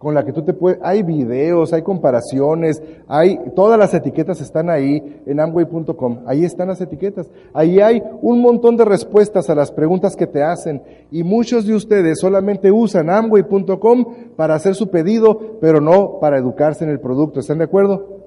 con 0.00 0.14
la 0.14 0.24
que 0.24 0.32
tú 0.32 0.40
te 0.40 0.54
puedes, 0.54 0.78
hay 0.82 1.02
videos, 1.02 1.74
hay 1.74 1.82
comparaciones, 1.82 2.82
hay, 3.06 3.38
todas 3.54 3.78
las 3.78 3.92
etiquetas 3.92 4.40
están 4.40 4.70
ahí 4.70 5.20
en 5.26 5.38
amway.com, 5.38 6.20
ahí 6.24 6.42
están 6.42 6.68
las 6.68 6.80
etiquetas, 6.80 7.28
ahí 7.52 7.80
hay 7.80 8.02
un 8.22 8.40
montón 8.40 8.78
de 8.78 8.86
respuestas 8.86 9.50
a 9.50 9.54
las 9.54 9.70
preguntas 9.70 10.16
que 10.16 10.26
te 10.26 10.42
hacen 10.42 10.80
y 11.10 11.22
muchos 11.22 11.66
de 11.66 11.74
ustedes 11.74 12.18
solamente 12.18 12.72
usan 12.72 13.10
amway.com 13.10 14.06
para 14.36 14.54
hacer 14.54 14.74
su 14.74 14.88
pedido, 14.88 15.58
pero 15.60 15.82
no 15.82 16.18
para 16.18 16.38
educarse 16.38 16.82
en 16.82 16.88
el 16.88 17.00
producto, 17.00 17.40
¿están 17.40 17.58
de 17.58 17.64
acuerdo? 17.64 18.20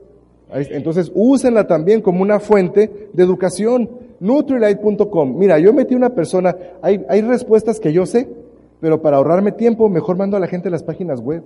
Entonces, 0.53 1.11
úsenla 1.15 1.65
también 1.65 2.01
como 2.01 2.21
una 2.21 2.39
fuente 2.39 3.09
de 3.11 3.23
educación. 3.23 3.89
Nutrilite.com. 4.19 5.35
Mira, 5.39 5.57
yo 5.57 5.73
metí 5.73 5.95
una 5.95 6.11
persona, 6.11 6.55
hay, 6.83 7.03
hay 7.09 7.21
respuestas 7.21 7.79
que 7.79 7.91
yo 7.91 8.05
sé, 8.05 8.29
pero 8.79 9.01
para 9.01 9.17
ahorrarme 9.17 9.51
tiempo, 9.51 9.89
mejor 9.89 10.17
mando 10.17 10.37
a 10.37 10.39
la 10.39 10.45
gente 10.45 10.69
las 10.69 10.83
páginas 10.83 11.19
web. 11.19 11.41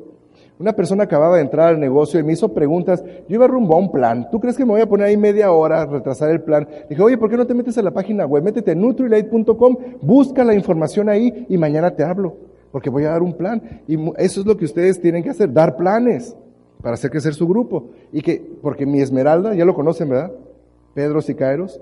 Una 0.59 0.73
persona 0.73 1.03
acababa 1.03 1.35
de 1.35 1.43
entrar 1.43 1.69
al 1.69 1.79
negocio 1.79 2.19
y 2.19 2.23
me 2.23 2.33
hizo 2.33 2.51
preguntas. 2.53 3.03
Yo 3.27 3.35
iba 3.35 3.47
rumbo 3.47 3.75
a 3.75 3.79
un 3.79 3.91
plan. 3.91 4.27
¿Tú 4.31 4.39
crees 4.39 4.57
que 4.57 4.65
me 4.65 4.71
voy 4.71 4.81
a 4.81 4.89
poner 4.89 5.07
ahí 5.07 5.17
media 5.17 5.51
hora 5.51 5.85
retrasar 5.85 6.31
el 6.31 6.41
plan? 6.41 6.67
Dije, 6.89 7.01
oye, 7.01 7.17
¿por 7.17 7.29
qué 7.29 7.37
no 7.37 7.45
te 7.45 7.53
metes 7.53 7.77
a 7.77 7.83
la 7.83 7.91
página 7.91 8.25
web? 8.25 8.43
Métete 8.43 8.71
a 8.71 8.75
Nutrilite.com, 8.75 9.77
busca 10.01 10.43
la 10.43 10.55
información 10.55 11.09
ahí 11.09 11.45
y 11.47 11.57
mañana 11.57 11.91
te 11.91 12.03
hablo. 12.03 12.37
Porque 12.71 12.89
voy 12.89 13.03
a 13.03 13.11
dar 13.11 13.21
un 13.21 13.33
plan. 13.33 13.61
Y 13.87 13.97
eso 14.17 14.41
es 14.41 14.47
lo 14.47 14.57
que 14.57 14.65
ustedes 14.65 14.99
tienen 14.99 15.21
que 15.21 15.29
hacer, 15.29 15.53
dar 15.53 15.77
planes 15.77 16.35
para 16.81 16.95
hacer 16.95 17.11
crecer 17.11 17.35
su 17.35 17.47
grupo. 17.47 17.89
Y 18.11 18.21
que, 18.21 18.43
porque 18.61 18.87
mi 18.87 18.99
Esmeralda, 18.99 19.53
ya 19.53 19.63
lo 19.63 19.75
conocen, 19.75 20.09
¿verdad? 20.09 20.31
Pedro 20.95 21.21
Sicaeros. 21.21 21.79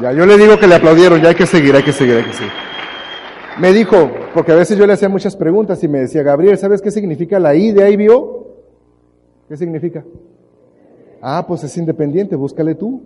Ya, 0.00 0.12
yo 0.12 0.24
le 0.24 0.38
digo 0.38 0.56
que 0.56 0.68
le 0.68 0.76
aplaudieron, 0.76 1.20
ya 1.20 1.30
hay 1.30 1.34
que 1.34 1.46
seguir, 1.46 1.74
hay 1.74 1.82
que 1.82 1.92
seguir, 1.92 2.14
hay 2.14 2.24
que 2.24 2.32
seguir. 2.32 2.52
Me 3.58 3.72
dijo, 3.72 4.08
porque 4.34 4.52
a 4.52 4.56
veces 4.56 4.78
yo 4.78 4.86
le 4.86 4.92
hacía 4.92 5.08
muchas 5.08 5.36
preguntas 5.36 5.82
y 5.82 5.88
me 5.88 6.00
decía, 6.00 6.22
Gabriel, 6.22 6.56
¿sabes 6.58 6.80
qué 6.80 6.90
significa 6.90 7.38
la 7.38 7.54
I 7.54 7.72
de 7.72 7.90
IBO? 7.90 8.46
¿Qué 9.48 9.56
significa? 9.56 10.04
Ah, 11.20 11.44
pues 11.46 11.64
es 11.64 11.76
independiente, 11.76 12.36
búscale 12.36 12.74
tú. 12.74 13.02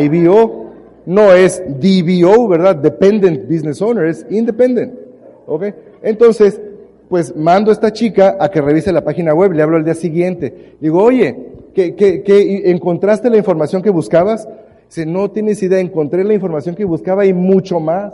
IBO 0.00 0.72
no 1.06 1.32
es 1.32 1.62
DBO, 1.66 2.48
¿verdad? 2.48 2.76
Dependent 2.76 3.48
Business 3.48 3.80
Owner, 3.80 4.06
es 4.06 4.26
independent. 4.30 4.94
¿Ok? 5.46 5.64
Entonces, 6.02 6.60
pues 7.08 7.34
mando 7.34 7.70
a 7.70 7.74
esta 7.74 7.92
chica 7.92 8.36
a 8.38 8.50
que 8.50 8.60
revise 8.60 8.92
la 8.92 9.04
página 9.04 9.34
web, 9.34 9.52
le 9.52 9.62
hablo 9.62 9.76
al 9.76 9.84
día 9.84 9.94
siguiente. 9.94 10.76
Digo, 10.80 11.02
oye, 11.02 11.52
¿qué, 11.74 11.94
qué, 11.94 12.22
qué 12.22 12.70
encontraste 12.70 13.30
la 13.30 13.38
información 13.38 13.82
que 13.82 13.90
buscabas? 13.90 14.48
Si 14.88 15.06
no 15.06 15.30
tienes 15.30 15.62
idea, 15.62 15.78
encontré 15.78 16.24
la 16.24 16.34
información 16.34 16.74
que 16.74 16.84
buscaba 16.84 17.24
y 17.24 17.32
mucho 17.32 17.80
más. 17.80 18.12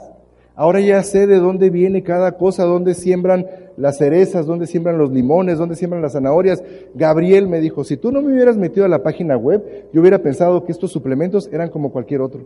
Ahora 0.57 0.80
ya 0.80 1.02
sé 1.02 1.26
de 1.26 1.38
dónde 1.38 1.68
viene 1.70 2.05
cada 2.05 2.32
cosa, 2.32 2.64
dónde 2.64 2.94
siembran 2.94 3.46
las 3.76 3.98
cerezas, 3.98 4.46
dónde 4.46 4.68
siembran 4.68 4.98
los 4.98 5.11
limones, 5.11 5.59
dónde 5.59 5.74
siembran 5.74 6.00
las 6.00 6.12
zanahorias. 6.12 6.62
Gabriel 6.94 7.48
me 7.48 7.61
dijo, 7.61 7.82
si 7.82 7.96
tú 7.96 8.12
no 8.12 8.22
me 8.22 8.32
hubieras 8.32 8.57
metido 8.57 8.86
a 8.86 8.88
la 8.88 9.02
página 9.02 9.36
web, 9.36 9.88
yo 9.92 10.00
hubiera 10.00 10.18
pensado 10.18 10.64
que 10.64 10.70
estos 10.70 10.92
suplementos 10.92 11.48
eran 11.52 11.70
como 11.70 11.90
cualquier 11.90 12.20
otro. 12.20 12.42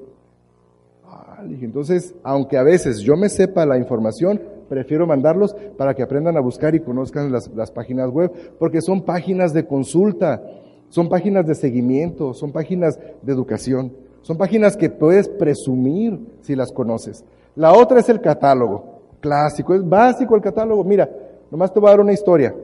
Ah, 1.07 1.45
entonces, 1.61 2.15
aunque 2.23 2.57
a 2.57 2.63
veces 2.63 3.01
yo 3.01 3.15
me 3.15 3.29
sepa 3.29 3.67
la 3.67 3.77
información, 3.77 4.41
prefiero 4.71 5.07
mandarlos 5.07 5.55
para 5.77 5.93
que 5.93 6.03
aprendan 6.03 6.39
a 6.39 6.41
buscar 6.41 6.75
y 6.75 6.81
conozcan 6.81 7.31
las, 7.31 7.49
las 7.55 7.71
páginas 7.71 8.11
web, 8.11 8.33
porque 8.59 8.81
son 8.81 9.03
páginas 9.03 9.53
de 9.53 9.67
consulta, 9.67 10.43
son 10.89 11.11
páginas 11.11 11.47
de 11.47 11.55
seguimiento, 11.55 12.33
son 12.33 12.53
páginas 12.53 12.99
de 13.21 13.33
educación, 13.33 13.93
son 14.23 14.39
páginas 14.39 14.79
que 14.79 14.89
puedes 14.89 15.29
presumir 15.29 16.19
si 16.41 16.57
las 16.57 16.73
conoces. 16.73 17.23
La 17.59 17.73
otra 17.73 17.99
es 17.99 18.09
el 18.09 18.21
catálogo, 18.21 19.01
clásico, 19.19 19.75
es 19.75 19.87
básico 19.87 20.37
el 20.37 20.41
catálogo. 20.41 20.85
Mira, 20.85 21.11
nomás 21.51 21.75
te 21.75 21.81
voy 21.81 21.89
a 21.89 21.91
dar 21.91 22.01
una 22.01 22.13
historia. 22.13 22.55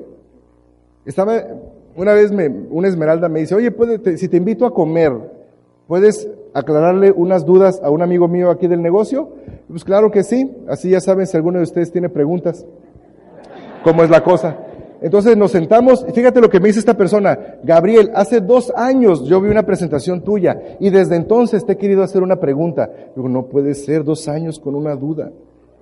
Estaba, 1.04 1.34
una 1.96 2.12
vez 2.12 2.30
me, 2.30 2.48
una 2.48 2.86
esmeralda 2.86 3.28
me 3.28 3.40
dice, 3.40 3.56
oye, 3.56 3.72
puede, 3.72 4.16
si 4.16 4.28
te 4.28 4.36
invito 4.36 4.64
a 4.64 4.72
comer, 4.72 5.12
¿puedes 5.88 6.28
aclararle 6.54 7.10
unas 7.10 7.44
dudas 7.44 7.80
a 7.82 7.90
un 7.90 8.02
amigo 8.02 8.28
mío 8.28 8.52
aquí 8.52 8.68
del 8.68 8.82
negocio? 8.82 9.30
Pues 9.68 9.82
claro 9.82 10.12
que 10.12 10.22
sí, 10.22 10.48
así 10.68 10.90
ya 10.90 11.00
saben 11.00 11.26
si 11.26 11.36
alguno 11.36 11.58
de 11.58 11.64
ustedes 11.64 11.90
tiene 11.90 12.08
preguntas. 12.08 12.64
¿Cómo 13.82 14.04
es 14.04 14.10
la 14.10 14.22
cosa? 14.22 14.58
Entonces 15.02 15.36
nos 15.36 15.50
sentamos 15.50 16.04
y 16.08 16.12
fíjate 16.12 16.40
lo 16.40 16.48
que 16.48 16.60
me 16.60 16.68
dice 16.68 16.78
esta 16.78 16.96
persona. 16.96 17.38
Gabriel, 17.62 18.10
hace 18.14 18.40
dos 18.40 18.72
años 18.76 19.24
yo 19.24 19.40
vi 19.40 19.48
una 19.48 19.64
presentación 19.64 20.22
tuya 20.22 20.76
y 20.80 20.90
desde 20.90 21.16
entonces 21.16 21.64
te 21.64 21.72
he 21.72 21.76
querido 21.76 22.02
hacer 22.02 22.22
una 22.22 22.36
pregunta. 22.36 22.90
Digo, 23.14 23.28
no 23.28 23.46
puede 23.46 23.74
ser 23.74 24.04
dos 24.04 24.28
años 24.28 24.58
con 24.58 24.74
una 24.74 24.94
duda. 24.94 25.30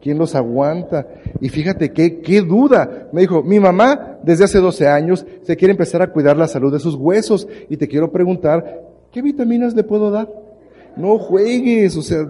¿Quién 0.01 0.19
los 0.19 0.35
aguanta? 0.35 1.07
Y 1.41 1.49
fíjate 1.49 1.93
qué, 1.93 2.21
qué 2.21 2.43
duda. 2.43 3.09
Me 3.13 3.21
dijo, 3.21 3.43
mi 3.43 3.61
mamá 3.61 4.19
desde 4.25 4.45
hace 4.45 4.59
12 4.59 4.89
años 4.89 5.25
se 5.43 5.57
quiere 5.57 5.73
empezar 5.73 6.03
a 6.03 6.11
cuidar 6.11 6.37
la 6.37 6.49
salud 6.49 6.73
de 6.73 6.81
sus 6.81 6.97
huesos 6.97 7.47
y 7.69 7.77
te 7.77 7.87
quiero 7.87 8.11
preguntar, 8.11 8.83
¿qué 9.13 9.23
vitaminas 9.23 9.75
le 9.75 9.85
puedo 9.85 10.11
dar? 10.11 10.29
No 10.97 11.19
juegues, 11.19 11.97
o 11.97 12.03
sea, 12.03 12.27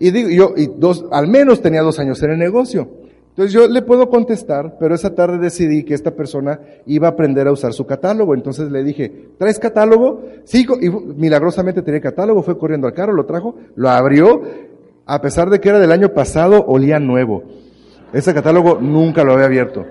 y 0.00 0.10
digo, 0.10 0.28
yo, 0.28 0.54
y 0.56 0.66
dos, 0.66 1.06
al 1.12 1.28
menos 1.28 1.62
tenía 1.62 1.82
dos 1.82 1.98
años 2.00 2.22
en 2.22 2.32
el 2.32 2.38
negocio. 2.38 2.88
Entonces 3.34 3.52
yo 3.52 3.66
le 3.66 3.82
puedo 3.82 4.08
contestar, 4.08 4.76
pero 4.78 4.94
esa 4.94 5.12
tarde 5.12 5.38
decidí 5.38 5.82
que 5.82 5.94
esta 5.94 6.12
persona 6.12 6.60
iba 6.86 7.08
a 7.08 7.10
aprender 7.10 7.48
a 7.48 7.52
usar 7.52 7.72
su 7.72 7.84
catálogo. 7.84 8.32
Entonces 8.32 8.70
le 8.70 8.84
dije, 8.84 9.30
¿traes 9.38 9.58
catálogo? 9.58 10.22
Sí, 10.44 10.64
y 10.80 10.88
milagrosamente 10.88 11.82
tenía 11.82 12.00
catálogo, 12.00 12.44
fue 12.44 12.56
corriendo 12.56 12.86
al 12.86 12.94
carro, 12.94 13.12
lo 13.12 13.26
trajo, 13.26 13.56
lo 13.74 13.90
abrió, 13.90 14.40
a 15.04 15.20
pesar 15.20 15.50
de 15.50 15.58
que 15.58 15.68
era 15.68 15.80
del 15.80 15.90
año 15.90 16.10
pasado, 16.10 16.64
olía 16.64 17.00
nuevo. 17.00 17.42
Ese 18.12 18.32
catálogo 18.32 18.78
nunca 18.80 19.24
lo 19.24 19.32
había 19.32 19.46
abierto. 19.46 19.84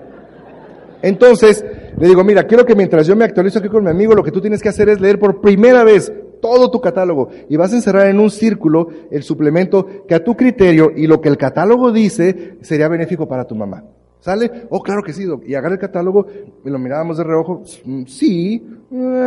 Entonces, 1.02 1.62
le 1.98 2.08
digo, 2.08 2.24
mira, 2.24 2.44
quiero 2.44 2.64
que 2.64 2.74
mientras 2.74 3.06
yo 3.06 3.14
me 3.14 3.26
actualizo 3.26 3.58
aquí 3.58 3.68
con 3.68 3.84
mi 3.84 3.90
amigo, 3.90 4.14
lo 4.14 4.24
que 4.24 4.32
tú 4.32 4.40
tienes 4.40 4.62
que 4.62 4.70
hacer 4.70 4.88
es 4.88 5.02
leer 5.02 5.18
por 5.18 5.42
primera 5.42 5.84
vez 5.84 6.10
todo 6.44 6.70
tu 6.70 6.78
catálogo 6.78 7.30
y 7.48 7.56
vas 7.56 7.72
a 7.72 7.76
encerrar 7.76 8.08
en 8.08 8.20
un 8.20 8.28
círculo 8.30 8.88
el 9.10 9.22
suplemento 9.22 10.04
que 10.06 10.14
a 10.14 10.22
tu 10.22 10.36
criterio 10.36 10.92
y 10.94 11.06
lo 11.06 11.18
que 11.18 11.30
el 11.30 11.38
catálogo 11.38 11.90
dice 11.90 12.58
sería 12.60 12.86
benéfico 12.86 13.26
para 13.26 13.46
tu 13.46 13.54
mamá. 13.54 13.82
¿Sale? 14.20 14.66
Oh, 14.68 14.82
claro 14.82 15.02
que 15.02 15.14
sí, 15.14 15.24
Y 15.46 15.54
agarra 15.54 15.76
el 15.76 15.80
catálogo 15.80 16.26
y 16.62 16.68
lo 16.68 16.78
mirábamos 16.78 17.16
de 17.16 17.24
reojo. 17.24 17.62
Mm, 17.86 18.04
sí, 18.04 18.62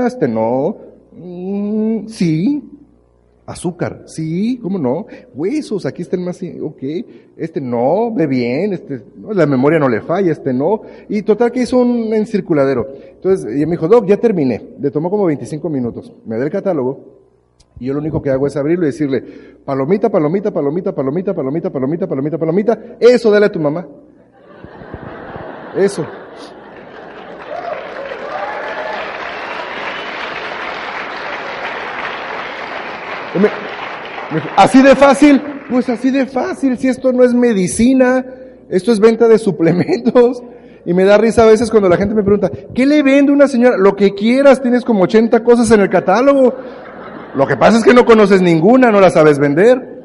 este 0.05 0.28
no. 0.28 0.78
Mm, 1.13 2.07
sí. 2.07 2.63
Azúcar, 3.47 4.03
sí, 4.07 4.59
¿cómo 4.61 4.77
no? 4.77 5.05
Huesos, 5.33 5.85
aquí 5.85 6.01
está 6.01 6.17
el 6.17 6.21
más, 6.21 6.37
ok, 6.61 6.83
este 7.37 7.61
no, 7.61 8.13
ve 8.13 8.27
bien, 8.27 8.73
este, 8.73 9.01
la 9.33 9.45
memoria 9.45 9.79
no 9.79 9.87
le 9.87 10.01
falla, 10.01 10.33
este 10.33 10.51
no. 10.53 10.81
Y 11.07 11.21
total 11.21 11.53
que 11.53 11.61
hizo 11.61 11.77
un 11.77 12.13
encirculadero. 12.13 12.85
Entonces, 12.93 13.55
y 13.55 13.65
me 13.65 13.71
dijo, 13.71 13.87
Doc, 13.87 14.05
ya 14.05 14.17
terminé. 14.17 14.61
Le 14.81 14.91
tomó 14.91 15.09
como 15.09 15.25
25 15.27 15.69
minutos. 15.69 16.13
Me 16.25 16.37
da 16.37 16.43
el 16.43 16.51
catálogo. 16.51 16.99
Y 17.79 17.85
yo 17.85 17.93
lo 17.93 18.01
único 18.01 18.21
que 18.21 18.31
hago 18.31 18.47
es 18.47 18.57
abrirlo 18.57 18.83
y 18.83 18.87
decirle, 18.87 19.23
palomita, 19.63 20.09
palomita, 20.09 20.51
palomita, 20.51 20.93
palomita, 20.93 21.33
palomita, 21.33 21.71
palomita, 21.71 22.07
palomita, 22.07 22.37
palomita. 22.37 22.79
Eso 22.99 23.31
dale 23.31 23.45
a 23.45 23.51
tu 23.51 23.61
mamá. 23.61 23.87
Eso. 25.77 26.05
Así 34.55 34.82
de 34.82 34.95
fácil, 34.95 35.41
pues 35.69 35.89
así 35.89 36.11
de 36.11 36.25
fácil, 36.25 36.78
si 36.78 36.88
esto 36.88 37.11
no 37.13 37.23
es 37.23 37.34
medicina, 37.34 38.25
esto 38.69 38.91
es 38.91 38.99
venta 38.99 39.28
de 39.28 39.38
suplementos. 39.38 40.43
Y 40.86 40.93
me 40.93 41.03
da 41.03 41.17
risa 41.17 41.43
a 41.43 41.47
veces 41.47 41.69
cuando 41.69 41.89
la 41.89 41.97
gente 41.97 42.15
me 42.15 42.23
pregunta, 42.23 42.49
¿qué 42.73 42.86
le 42.86 43.03
vende 43.03 43.34
una 43.34 43.49
señora? 43.49 43.75
Lo 43.78 43.93
que 43.95 44.13
quieras, 44.13 44.61
tienes 44.61 44.86
como 44.86 45.03
80 45.03 45.43
cosas 45.43 45.69
en 45.71 45.82
el 45.82 45.89
catálogo. 45.89 46.55
Lo 47.36 47.45
que 47.45 47.57
pasa 47.57 47.78
es 47.78 47.84
que 47.84 47.93
no 47.93 48.05
conoces 48.05 48.41
ninguna, 48.41 48.89
no 48.89 49.01
la 49.01 49.09
sabes 49.09 49.38
vender. 49.38 49.97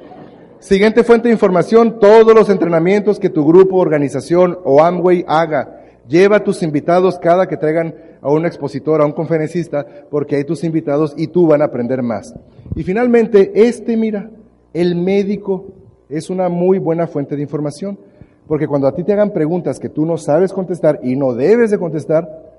Siguiente 0.59 1.05
fuente 1.05 1.29
de 1.29 1.35
información, 1.35 2.01
todos 2.01 2.35
los 2.35 2.51
entrenamientos 2.51 3.21
que 3.21 3.31
tu 3.31 3.47
grupo, 3.47 3.77
organización 3.77 4.59
o 4.65 4.83
Amway 4.83 5.25
haga. 5.29 5.83
Lleva 6.09 6.39
a 6.39 6.45
tus 6.45 6.63
invitados 6.63 7.19
cada 7.19 7.47
que 7.47 7.57
traigan 7.57 7.95
a 8.21 8.31
un 8.31 8.45
expositor, 8.45 9.01
a 9.01 9.07
un 9.07 9.13
conferencista, 9.13 9.87
porque 10.11 10.37
hay 10.37 10.45
tus 10.45 10.65
invitados 10.65 11.15
y 11.17 11.29
tú 11.29 11.47
van 11.47 11.63
a 11.63 11.67
aprender 11.67 12.03
más. 12.03 12.35
Y 12.75 12.83
finalmente, 12.83 13.53
este, 13.55 13.97
mira, 13.97 14.31
el 14.73 14.97
médico 14.97 15.67
es 16.09 16.31
una 16.31 16.49
muy 16.49 16.79
buena 16.79 17.07
fuente 17.07 17.37
de 17.37 17.43
información, 17.43 17.99
porque 18.47 18.67
cuando 18.67 18.87
a 18.87 18.95
ti 18.95 19.05
te 19.05 19.13
hagan 19.13 19.33
preguntas 19.33 19.79
que 19.79 19.89
tú 19.89 20.05
no 20.05 20.19
sabes 20.19 20.53
contestar 20.53 21.01
y 21.03 21.17
no 21.17 21.35
debes 21.35 21.71
de 21.71 21.79
contestar, 21.79 22.53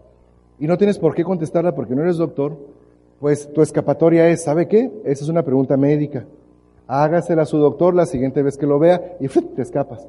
y 0.60 0.68
no 0.68 0.78
tienes 0.78 1.00
por 1.00 1.14
qué 1.14 1.24
contestarla 1.24 1.76
porque 1.76 1.96
no 1.96 2.04
eres 2.04 2.18
doctor, 2.18 2.58
pues 3.20 3.52
tu 3.54 3.62
escapatoria 3.62 4.30
es, 4.30 4.44
¿sabe 4.44 4.68
qué? 4.68 4.92
Esa 5.04 5.24
es 5.24 5.30
una 5.30 5.44
pregunta 5.44 5.78
médica. 5.78 6.26
Hágasela 6.88 7.44
a 7.44 7.46
su 7.46 7.58
doctor 7.58 7.96
la 7.96 8.06
siguiente 8.06 8.42
vez 8.44 8.58
que 8.58 8.68
lo 8.68 8.80
vea 8.80 9.18
y 9.20 9.28
te 9.28 9.62
escapas. 9.62 10.08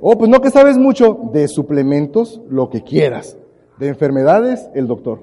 Oh, 0.00 0.16
pues 0.16 0.30
no 0.30 0.40
que 0.40 0.50
sabes 0.50 0.78
mucho 0.78 1.30
de 1.32 1.48
suplementos, 1.48 2.40
lo 2.48 2.70
que 2.70 2.82
quieras. 2.82 3.36
De 3.78 3.88
enfermedades, 3.88 4.68
el 4.74 4.86
doctor. 4.86 5.20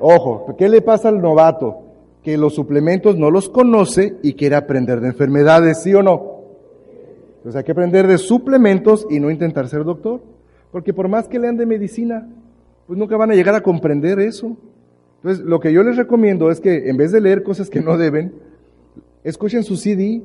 Ojo, 0.00 0.54
¿qué 0.56 0.68
le 0.68 0.80
pasa 0.80 1.08
al 1.08 1.20
novato? 1.20 1.91
Que 2.22 2.36
los 2.36 2.54
suplementos 2.54 3.16
no 3.16 3.30
los 3.30 3.48
conoce 3.48 4.16
y 4.22 4.34
quiere 4.34 4.56
aprender 4.56 5.00
de 5.00 5.08
enfermedades, 5.08 5.82
¿sí 5.82 5.94
o 5.94 6.02
no? 6.02 6.32
Entonces 7.38 7.58
hay 7.58 7.64
que 7.64 7.72
aprender 7.72 8.06
de 8.06 8.18
suplementos 8.18 9.06
y 9.10 9.18
no 9.18 9.30
intentar 9.30 9.68
ser 9.68 9.84
doctor. 9.84 10.20
Porque 10.70 10.94
por 10.94 11.08
más 11.08 11.28
que 11.28 11.38
lean 11.38 11.56
de 11.56 11.66
medicina, 11.66 12.28
pues 12.86 12.98
nunca 12.98 13.16
van 13.16 13.30
a 13.30 13.34
llegar 13.34 13.54
a 13.54 13.62
comprender 13.62 14.20
eso. 14.20 14.56
Entonces, 15.16 15.44
lo 15.44 15.60
que 15.60 15.72
yo 15.72 15.82
les 15.82 15.96
recomiendo 15.96 16.50
es 16.50 16.60
que 16.60 16.88
en 16.88 16.96
vez 16.96 17.12
de 17.12 17.20
leer 17.20 17.42
cosas 17.42 17.70
que 17.70 17.80
no 17.80 17.96
deben, 17.96 18.32
escuchen 19.24 19.62
su 19.62 19.76
CD, 19.76 20.22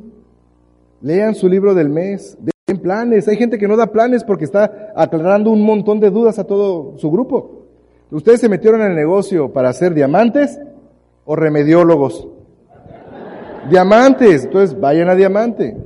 lean 1.02 1.36
su 1.36 1.48
libro 1.50 1.76
del 1.76 1.90
mes, 1.90 2.38
en 2.68 2.80
planes. 2.80 3.28
Hay 3.28 3.38
gente 3.38 3.58
que 3.58 3.68
no 3.68 3.78
da 3.78 3.88
planes 3.88 4.24
porque 4.24 4.46
está 4.46 4.92
aclarando 4.96 5.52
un 5.52 5.62
montón 5.62 6.00
de 6.00 6.10
dudas 6.10 6.38
a 6.38 6.44
todo 6.44 6.98
su 6.98 7.10
grupo. 7.10 7.66
¿Ustedes 8.12 8.42
se 8.42 8.50
metieron 8.50 8.82
en 8.82 8.92
el 8.92 8.96
negocio 8.96 9.54
para 9.54 9.72
ser 9.74 9.94
diamantes 9.94 10.60
o 11.28 11.36
remediólogos? 11.36 12.28
Diamantes. 13.70 14.46
Entonces 14.46 14.80
vayan 14.80 15.10
a 15.10 15.16
diamante. 15.16 15.78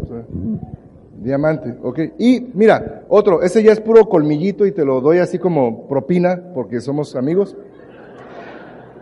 Diamante, 1.17 1.75
ok. 1.83 1.99
Y 2.17 2.47
mira, 2.53 3.03
otro, 3.09 3.43
ese 3.43 3.61
ya 3.61 3.71
es 3.71 3.81
puro 3.81 4.07
colmillito 4.07 4.65
y 4.65 4.71
te 4.71 4.85
lo 4.85 5.01
doy 5.01 5.17
así 5.17 5.37
como 5.37 5.87
propina 5.87 6.41
porque 6.53 6.79
somos 6.79 7.15
amigos. 7.15 7.57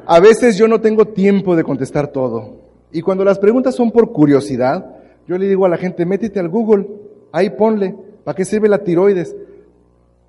A 0.05 0.19
veces 0.19 0.57
yo 0.57 0.67
no 0.67 0.81
tengo 0.81 1.05
tiempo 1.05 1.55
de 1.55 1.63
contestar 1.63 2.07
todo. 2.07 2.57
Y 2.91 3.01
cuando 3.01 3.23
las 3.23 3.37
preguntas 3.37 3.75
son 3.75 3.91
por 3.91 4.11
curiosidad, 4.11 4.97
yo 5.27 5.37
le 5.37 5.47
digo 5.47 5.65
a 5.65 5.69
la 5.69 5.77
gente, 5.77 6.05
métete 6.05 6.39
al 6.39 6.49
Google, 6.49 6.87
ahí 7.31 7.51
ponle, 7.51 7.95
¿para 8.23 8.35
qué 8.35 8.43
sirve 8.43 8.67
la 8.67 8.83
tiroides? 8.83 9.35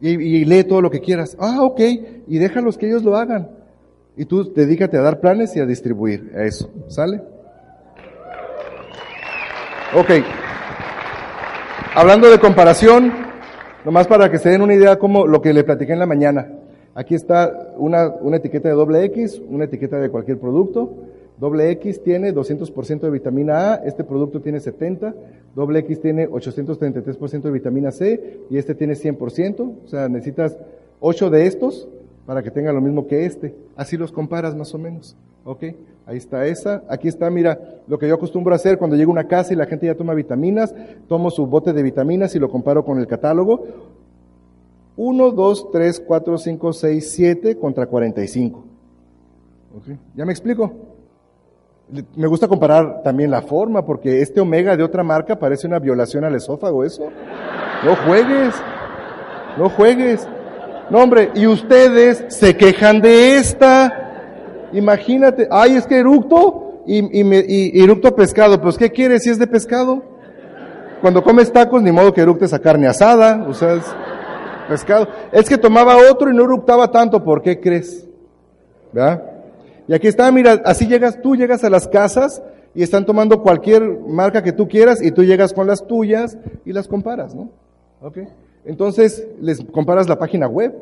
Y, 0.00 0.10
y 0.10 0.44
lee 0.44 0.64
todo 0.64 0.82
lo 0.82 0.90
que 0.90 1.00
quieras. 1.00 1.36
Ah, 1.40 1.62
ok, 1.62 1.80
y 2.26 2.38
déjalos 2.38 2.76
que 2.76 2.86
ellos 2.86 3.02
lo 3.02 3.16
hagan. 3.16 3.59
Y 4.20 4.26
tú 4.26 4.52
dedícate 4.52 4.98
a 4.98 5.00
dar 5.00 5.18
planes 5.18 5.56
y 5.56 5.60
a 5.60 5.64
distribuir 5.64 6.30
eso. 6.36 6.70
¿Sale? 6.88 7.22
Ok. 9.96 10.10
Hablando 11.94 12.28
de 12.28 12.38
comparación, 12.38 13.14
nomás 13.82 14.06
para 14.06 14.30
que 14.30 14.36
se 14.36 14.50
den 14.50 14.60
una 14.60 14.74
idea 14.74 14.98
como 14.98 15.26
lo 15.26 15.40
que 15.40 15.54
le 15.54 15.64
platiqué 15.64 15.94
en 15.94 16.00
la 16.00 16.04
mañana. 16.04 16.52
Aquí 16.94 17.14
está 17.14 17.72
una, 17.78 18.08
una 18.08 18.36
etiqueta 18.36 18.68
de 18.68 18.74
doble 18.74 19.02
X, 19.04 19.40
una 19.48 19.64
etiqueta 19.64 19.96
de 19.96 20.10
cualquier 20.10 20.38
producto. 20.38 20.98
Doble 21.38 21.70
X 21.70 22.02
tiene 22.02 22.34
200% 22.34 23.00
de 23.00 23.10
vitamina 23.10 23.72
A, 23.72 23.76
este 23.86 24.04
producto 24.04 24.42
tiene 24.42 24.60
70, 24.60 25.14
doble 25.54 25.78
X 25.78 25.98
tiene 25.98 26.28
833% 26.28 27.40
de 27.40 27.50
vitamina 27.50 27.90
C 27.90 28.40
y 28.50 28.58
este 28.58 28.74
tiene 28.74 28.92
100%, 28.92 29.76
o 29.82 29.88
sea, 29.88 30.10
necesitas 30.10 30.58
8 31.00 31.30
de 31.30 31.46
estos 31.46 31.88
para 32.30 32.44
que 32.44 32.50
tenga 32.52 32.72
lo 32.72 32.80
mismo 32.80 33.08
que 33.08 33.26
este. 33.26 33.56
Así 33.74 33.96
los 33.96 34.12
comparas 34.12 34.54
más 34.54 34.72
o 34.72 34.78
menos. 34.78 35.16
¿Ok? 35.42 35.64
Ahí 36.06 36.16
está 36.16 36.46
esa. 36.46 36.84
Aquí 36.88 37.08
está, 37.08 37.28
mira, 37.28 37.58
lo 37.88 37.98
que 37.98 38.06
yo 38.06 38.14
acostumbro 38.14 38.52
a 38.52 38.56
hacer 38.56 38.78
cuando 38.78 38.94
llego 38.94 39.10
a 39.10 39.14
una 39.14 39.26
casa 39.26 39.52
y 39.52 39.56
la 39.56 39.66
gente 39.66 39.86
ya 39.86 39.96
toma 39.96 40.14
vitaminas, 40.14 40.72
tomo 41.08 41.32
su 41.32 41.44
bote 41.48 41.72
de 41.72 41.82
vitaminas 41.82 42.32
y 42.36 42.38
lo 42.38 42.48
comparo 42.48 42.84
con 42.84 43.00
el 43.00 43.08
catálogo. 43.08 43.66
1, 44.96 45.30
2, 45.32 45.72
3, 45.72 46.04
4, 46.06 46.38
5, 46.38 46.72
6, 46.72 47.10
7 47.10 47.58
contra 47.58 47.86
45. 47.86 48.64
¿Ok? 49.76 49.98
¿Ya 50.14 50.24
me 50.24 50.30
explico? 50.30 50.72
Me 52.14 52.28
gusta 52.28 52.46
comparar 52.46 53.02
también 53.02 53.32
la 53.32 53.42
forma, 53.42 53.84
porque 53.84 54.22
este 54.22 54.40
omega 54.40 54.76
de 54.76 54.84
otra 54.84 55.02
marca 55.02 55.36
parece 55.36 55.66
una 55.66 55.80
violación 55.80 56.22
al 56.22 56.36
esófago, 56.36 56.84
eso. 56.84 57.08
No 57.84 57.96
juegues, 58.06 58.54
no 59.58 59.68
juegues. 59.68 60.28
No, 60.90 61.02
hombre, 61.02 61.30
y 61.34 61.46
ustedes 61.46 62.24
se 62.28 62.56
quejan 62.56 63.00
de 63.00 63.36
esta. 63.36 64.68
Imagínate, 64.72 65.48
ay, 65.50 65.76
es 65.76 65.86
que 65.86 65.98
eructo 65.98 66.82
y, 66.86 67.20
y, 67.20 67.24
me, 67.24 67.44
y 67.46 67.80
eructo 67.80 68.14
pescado. 68.14 68.60
Pues, 68.60 68.76
¿qué 68.76 68.90
quieres 68.90 69.22
si 69.22 69.30
es 69.30 69.38
de 69.38 69.46
pescado? 69.46 70.02
Cuando 71.00 71.22
comes 71.22 71.52
tacos, 71.52 71.82
ni 71.82 71.92
modo 71.92 72.12
que 72.12 72.20
eructes 72.20 72.52
a 72.52 72.58
carne 72.58 72.86
asada, 72.86 73.46
o 73.48 73.54
sea, 73.54 73.74
es 73.74 73.84
pescado. 74.68 75.08
Es 75.32 75.48
que 75.48 75.56
tomaba 75.56 75.96
otro 76.10 76.30
y 76.30 76.34
no 76.34 76.44
eructaba 76.44 76.90
tanto, 76.90 77.22
¿por 77.22 77.40
qué 77.40 77.60
crees? 77.60 78.06
¿Verdad? 78.92 79.22
Y 79.86 79.94
aquí 79.94 80.08
está, 80.08 80.30
mira, 80.30 80.60
así 80.64 80.86
llegas, 80.86 81.20
tú 81.22 81.36
llegas 81.36 81.64
a 81.64 81.70
las 81.70 81.88
casas 81.88 82.42
y 82.74 82.82
están 82.82 83.06
tomando 83.06 83.42
cualquier 83.42 83.82
marca 84.06 84.42
que 84.42 84.52
tú 84.52 84.68
quieras 84.68 85.02
y 85.02 85.10
tú 85.10 85.24
llegas 85.24 85.52
con 85.52 85.66
las 85.66 85.86
tuyas 85.86 86.36
y 86.64 86.72
las 86.72 86.86
comparas, 86.86 87.34
¿no? 87.34 87.50
Ok. 88.00 88.18
Entonces, 88.64 89.26
les 89.40 89.62
comparas 89.64 90.08
la 90.08 90.18
página 90.18 90.46
web, 90.46 90.74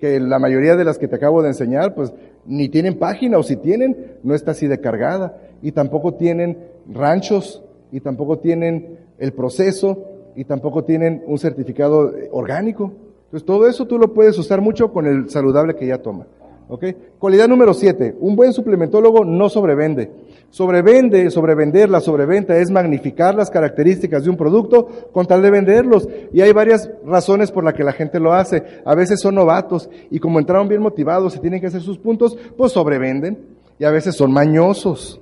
que 0.00 0.20
la 0.20 0.38
mayoría 0.38 0.76
de 0.76 0.84
las 0.84 0.98
que 0.98 1.08
te 1.08 1.16
acabo 1.16 1.42
de 1.42 1.48
enseñar, 1.48 1.94
pues 1.94 2.12
ni 2.44 2.68
tienen 2.68 2.98
página 2.98 3.38
o 3.38 3.42
si 3.42 3.56
tienen, 3.56 4.18
no 4.22 4.34
está 4.34 4.52
así 4.52 4.66
de 4.66 4.80
cargada. 4.80 5.38
Y 5.62 5.72
tampoco 5.72 6.14
tienen 6.14 6.58
ranchos 6.88 7.62
y 7.90 8.00
tampoco 8.00 8.38
tienen 8.38 8.98
el 9.18 9.32
proceso 9.32 10.04
y 10.34 10.44
tampoco 10.44 10.84
tienen 10.84 11.22
un 11.26 11.38
certificado 11.38 12.12
orgánico. 12.30 12.92
Entonces, 13.24 13.46
todo 13.46 13.66
eso 13.68 13.86
tú 13.86 13.98
lo 13.98 14.12
puedes 14.12 14.38
usar 14.38 14.60
mucho 14.60 14.92
con 14.92 15.06
el 15.06 15.30
saludable 15.30 15.74
que 15.74 15.86
ya 15.86 15.98
toma. 15.98 16.26
¿Ok? 16.68 16.84
Cualidad 17.18 17.48
número 17.48 17.72
siete. 17.74 18.16
Un 18.20 18.34
buen 18.34 18.52
suplementólogo 18.52 19.24
no 19.24 19.48
sobrevende. 19.48 20.10
Sobrevende, 20.50 21.30
sobrevender, 21.30 21.88
la 21.88 22.00
sobreventa 22.00 22.56
es 22.56 22.70
magnificar 22.70 23.34
las 23.34 23.50
características 23.50 24.24
de 24.24 24.30
un 24.30 24.36
producto 24.36 24.88
con 25.12 25.26
tal 25.26 25.42
de 25.42 25.50
venderlos. 25.50 26.08
Y 26.32 26.40
hay 26.40 26.52
varias 26.52 26.90
razones 27.04 27.52
por 27.52 27.62
las 27.62 27.74
que 27.74 27.84
la 27.84 27.92
gente 27.92 28.18
lo 28.18 28.32
hace. 28.32 28.64
A 28.84 28.94
veces 28.94 29.20
son 29.20 29.36
novatos 29.36 29.88
y 30.10 30.18
como 30.18 30.38
entraron 30.38 30.68
bien 30.68 30.82
motivados 30.82 31.36
y 31.36 31.40
tienen 31.40 31.60
que 31.60 31.68
hacer 31.68 31.82
sus 31.82 31.98
puntos, 31.98 32.36
pues 32.56 32.72
sobrevenden. 32.72 33.38
Y 33.78 33.84
a 33.84 33.90
veces 33.90 34.16
son 34.16 34.32
mañosos. 34.32 35.20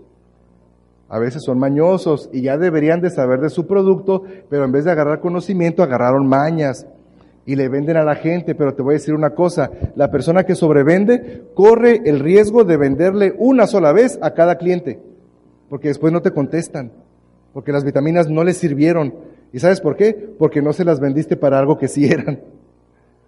A 1.08 1.18
veces 1.18 1.42
son 1.44 1.58
mañosos 1.58 2.30
y 2.32 2.42
ya 2.42 2.56
deberían 2.56 3.00
de 3.00 3.10
saber 3.10 3.40
de 3.40 3.50
su 3.50 3.66
producto, 3.66 4.22
pero 4.48 4.64
en 4.64 4.72
vez 4.72 4.84
de 4.84 4.92
agarrar 4.92 5.20
conocimiento, 5.20 5.82
agarraron 5.82 6.26
mañas 6.26 6.86
y 7.46 7.56
le 7.56 7.68
venden 7.68 7.96
a 7.96 8.04
la 8.04 8.14
gente, 8.14 8.54
pero 8.54 8.74
te 8.74 8.82
voy 8.82 8.94
a 8.94 8.98
decir 8.98 9.14
una 9.14 9.30
cosa, 9.30 9.70
la 9.96 10.10
persona 10.10 10.44
que 10.44 10.54
sobrevende 10.54 11.42
corre 11.54 12.02
el 12.04 12.20
riesgo 12.20 12.64
de 12.64 12.76
venderle 12.76 13.34
una 13.38 13.66
sola 13.66 13.92
vez 13.92 14.18
a 14.22 14.32
cada 14.32 14.56
cliente, 14.56 15.00
porque 15.68 15.88
después 15.88 16.12
no 16.12 16.22
te 16.22 16.30
contestan, 16.30 16.92
porque 17.52 17.72
las 17.72 17.84
vitaminas 17.84 18.28
no 18.28 18.44
les 18.44 18.56
sirvieron. 18.56 19.14
¿Y 19.52 19.60
sabes 19.60 19.80
por 19.80 19.96
qué? 19.96 20.34
Porque 20.38 20.62
no 20.62 20.72
se 20.72 20.84
las 20.84 21.00
vendiste 21.00 21.36
para 21.36 21.58
algo 21.58 21.78
que 21.78 21.88
sí 21.88 22.06
eran. 22.06 22.40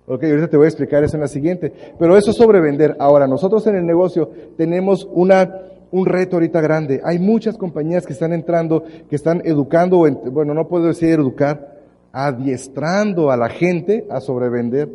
Ok, 0.08 0.22
ahorita 0.22 0.48
te 0.48 0.56
voy 0.56 0.66
a 0.66 0.68
explicar 0.68 1.02
eso 1.02 1.16
en 1.16 1.22
la 1.22 1.28
siguiente. 1.28 1.72
Pero 1.98 2.16
eso 2.16 2.30
es 2.30 2.36
sobrevender. 2.36 2.96
Ahora, 2.98 3.26
nosotros 3.26 3.66
en 3.66 3.76
el 3.76 3.86
negocio 3.86 4.30
tenemos 4.56 5.08
una, 5.12 5.62
un 5.90 6.06
reto 6.06 6.36
ahorita 6.36 6.60
grande. 6.60 7.00
Hay 7.04 7.18
muchas 7.18 7.56
compañías 7.56 8.06
que 8.06 8.12
están 8.12 8.32
entrando, 8.32 8.84
que 9.08 9.16
están 9.16 9.42
educando, 9.44 9.98
bueno, 10.30 10.54
no 10.54 10.68
puedo 10.68 10.86
decir 10.86 11.10
educar, 11.10 11.75
adiestrando 12.18 13.30
a 13.30 13.36
la 13.36 13.50
gente 13.50 14.06
a 14.08 14.20
sobrevender, 14.22 14.88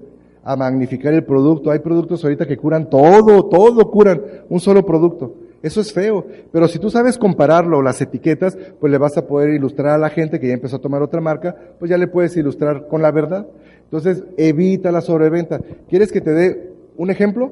a 0.43 0.55
magnificar 0.55 1.13
el 1.13 1.24
producto. 1.24 1.69
Hay 1.69 1.78
productos 1.78 2.24
ahorita 2.24 2.47
que 2.47 2.57
curan 2.57 2.89
todo, 2.89 3.45
todo 3.45 3.91
curan, 3.91 4.24
un 4.49 4.59
solo 4.59 4.84
producto. 4.84 5.36
Eso 5.61 5.82
es 5.82 5.93
feo, 5.93 6.26
pero 6.51 6.67
si 6.67 6.80
tú 6.80 6.89
sabes 6.89 7.19
compararlo, 7.19 7.84
las 7.84 8.01
etiquetas, 8.01 8.57
pues 8.80 8.91
le 8.91 8.97
vas 8.97 9.15
a 9.19 9.28
poder 9.28 9.51
ilustrar 9.51 9.93
a 9.93 9.97
la 9.99 10.09
gente 10.09 10.39
que 10.39 10.47
ya 10.47 10.55
empezó 10.55 10.78
a 10.78 10.82
tomar 10.82 11.03
otra 11.03 11.22
marca, 11.22 11.55
pues 11.78 11.91
ya 11.91 11.97
le 11.99 12.07
puedes 12.07 12.36
ilustrar 12.38 12.88
con 12.88 13.03
la 13.03 13.11
verdad. 13.11 13.45
Entonces, 13.84 14.24
evita 14.38 14.91
la 14.91 15.01
sobreventa. 15.01 15.59
¿Quieres 15.88 16.11
que 16.11 16.22
te 16.22 16.32
dé 16.32 16.72
un 16.97 17.11
ejemplo? 17.11 17.51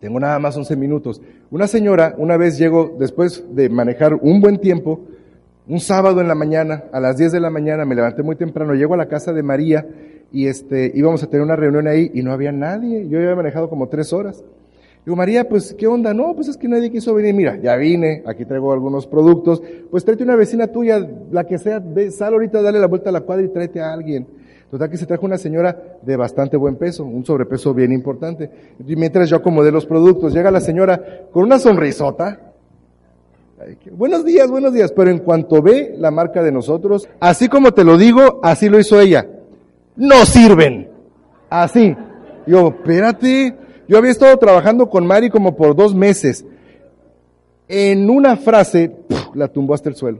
Tengo 0.00 0.18
nada 0.18 0.38
más 0.38 0.56
11 0.56 0.74
minutos. 0.76 1.20
Una 1.50 1.66
señora, 1.66 2.14
una 2.16 2.38
vez 2.38 2.56
llegó, 2.56 2.96
después 2.98 3.44
de 3.54 3.68
manejar 3.68 4.14
un 4.14 4.40
buen 4.40 4.58
tiempo, 4.58 5.02
un 5.68 5.80
sábado 5.80 6.20
en 6.20 6.28
la 6.28 6.34
mañana, 6.34 6.84
a 6.92 7.00
las 7.00 7.16
10 7.16 7.32
de 7.32 7.40
la 7.40 7.50
mañana, 7.50 7.84
me 7.84 7.94
levanté 7.94 8.22
muy 8.22 8.36
temprano, 8.36 8.74
llego 8.74 8.94
a 8.94 8.96
la 8.96 9.06
casa 9.06 9.32
de 9.32 9.42
María 9.42 9.86
y 10.32 10.46
este, 10.46 10.92
íbamos 10.94 11.22
a 11.22 11.26
tener 11.28 11.44
una 11.44 11.56
reunión 11.56 11.88
ahí 11.88 12.10
y 12.14 12.22
no 12.22 12.32
había 12.32 12.52
nadie. 12.52 13.08
Yo 13.08 13.18
había 13.18 13.34
manejado 13.34 13.68
como 13.68 13.88
tres 13.88 14.12
horas. 14.12 14.44
Digo, 15.04 15.16
María, 15.16 15.48
pues, 15.48 15.72
¿qué 15.74 15.86
onda? 15.86 16.12
No, 16.12 16.34
pues 16.34 16.48
es 16.48 16.56
que 16.56 16.68
nadie 16.68 16.90
quiso 16.90 17.14
venir. 17.14 17.32
Mira, 17.32 17.56
ya 17.56 17.76
vine, 17.76 18.22
aquí 18.26 18.44
traigo 18.44 18.72
algunos 18.72 19.06
productos. 19.06 19.62
Pues 19.90 20.04
tráete 20.04 20.24
una 20.24 20.34
vecina 20.34 20.66
tuya, 20.66 20.98
la 21.30 21.44
que 21.44 21.58
sea, 21.58 21.78
ve, 21.78 22.10
sal 22.10 22.32
ahorita, 22.32 22.60
dale 22.60 22.80
la 22.80 22.88
vuelta 22.88 23.10
a 23.10 23.12
la 23.12 23.20
cuadra 23.20 23.44
y 23.44 23.48
tráete 23.48 23.80
a 23.80 23.92
alguien. 23.92 24.26
Total 24.70 24.90
que 24.90 24.96
se 24.96 25.06
trajo 25.06 25.24
una 25.24 25.38
señora 25.38 25.80
de 26.02 26.16
bastante 26.16 26.56
buen 26.56 26.74
peso, 26.74 27.04
un 27.04 27.24
sobrepeso 27.24 27.72
bien 27.72 27.92
importante. 27.92 28.50
Y 28.84 28.96
mientras 28.96 29.30
yo 29.30 29.36
acomodé 29.36 29.70
los 29.70 29.86
productos, 29.86 30.34
llega 30.34 30.50
la 30.50 30.60
señora 30.60 31.28
con 31.30 31.44
una 31.44 31.60
sonrisota. 31.60 32.45
Buenos 33.90 34.24
días, 34.24 34.50
buenos 34.50 34.74
días. 34.74 34.92
Pero 34.92 35.10
en 35.10 35.18
cuanto 35.18 35.62
ve 35.62 35.94
la 35.98 36.10
marca 36.10 36.42
de 36.42 36.52
nosotros, 36.52 37.08
así 37.20 37.48
como 37.48 37.72
te 37.72 37.84
lo 37.84 37.96
digo, 37.96 38.40
así 38.42 38.68
lo 38.68 38.78
hizo 38.78 39.00
ella. 39.00 39.26
No 39.96 40.26
sirven. 40.26 40.90
Así. 41.48 41.96
Yo, 42.46 42.68
espérate. 42.68 43.56
Yo 43.88 43.98
había 43.98 44.10
estado 44.10 44.36
trabajando 44.36 44.90
con 44.90 45.06
Mari 45.06 45.30
como 45.30 45.56
por 45.56 45.74
dos 45.74 45.94
meses. 45.94 46.44
En 47.68 48.10
una 48.10 48.36
frase, 48.36 48.94
la 49.34 49.48
tumbó 49.48 49.74
hasta 49.74 49.88
el 49.88 49.96
suelo. 49.96 50.18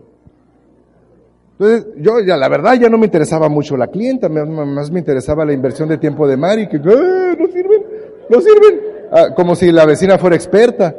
Entonces, 1.59 1.87
yo 1.99 2.21
ya, 2.21 2.37
la 2.37 2.49
verdad, 2.49 2.75
ya 2.75 2.89
no 2.89 2.99
me 2.99 3.07
interesaba 3.07 3.49
mucho 3.49 3.77
la 3.77 3.87
clienta, 3.87 4.29
más 4.29 4.91
me 4.91 4.99
interesaba 4.99 5.45
la 5.45 5.53
inversión 5.53 5.89
de 5.89 5.97
tiempo 5.97 6.29
de 6.29 6.37
Mari, 6.37 6.69
que, 6.69 6.77
¡eh, 6.77 7.37
no 7.39 7.47
sirven, 7.47 7.83
no 8.29 8.41
sirven. 8.41 8.81
Ah, 9.11 9.29
como 9.35 9.55
si 9.55 9.73
la 9.73 9.87
vecina 9.87 10.19
fuera 10.19 10.37
experta. 10.37 10.95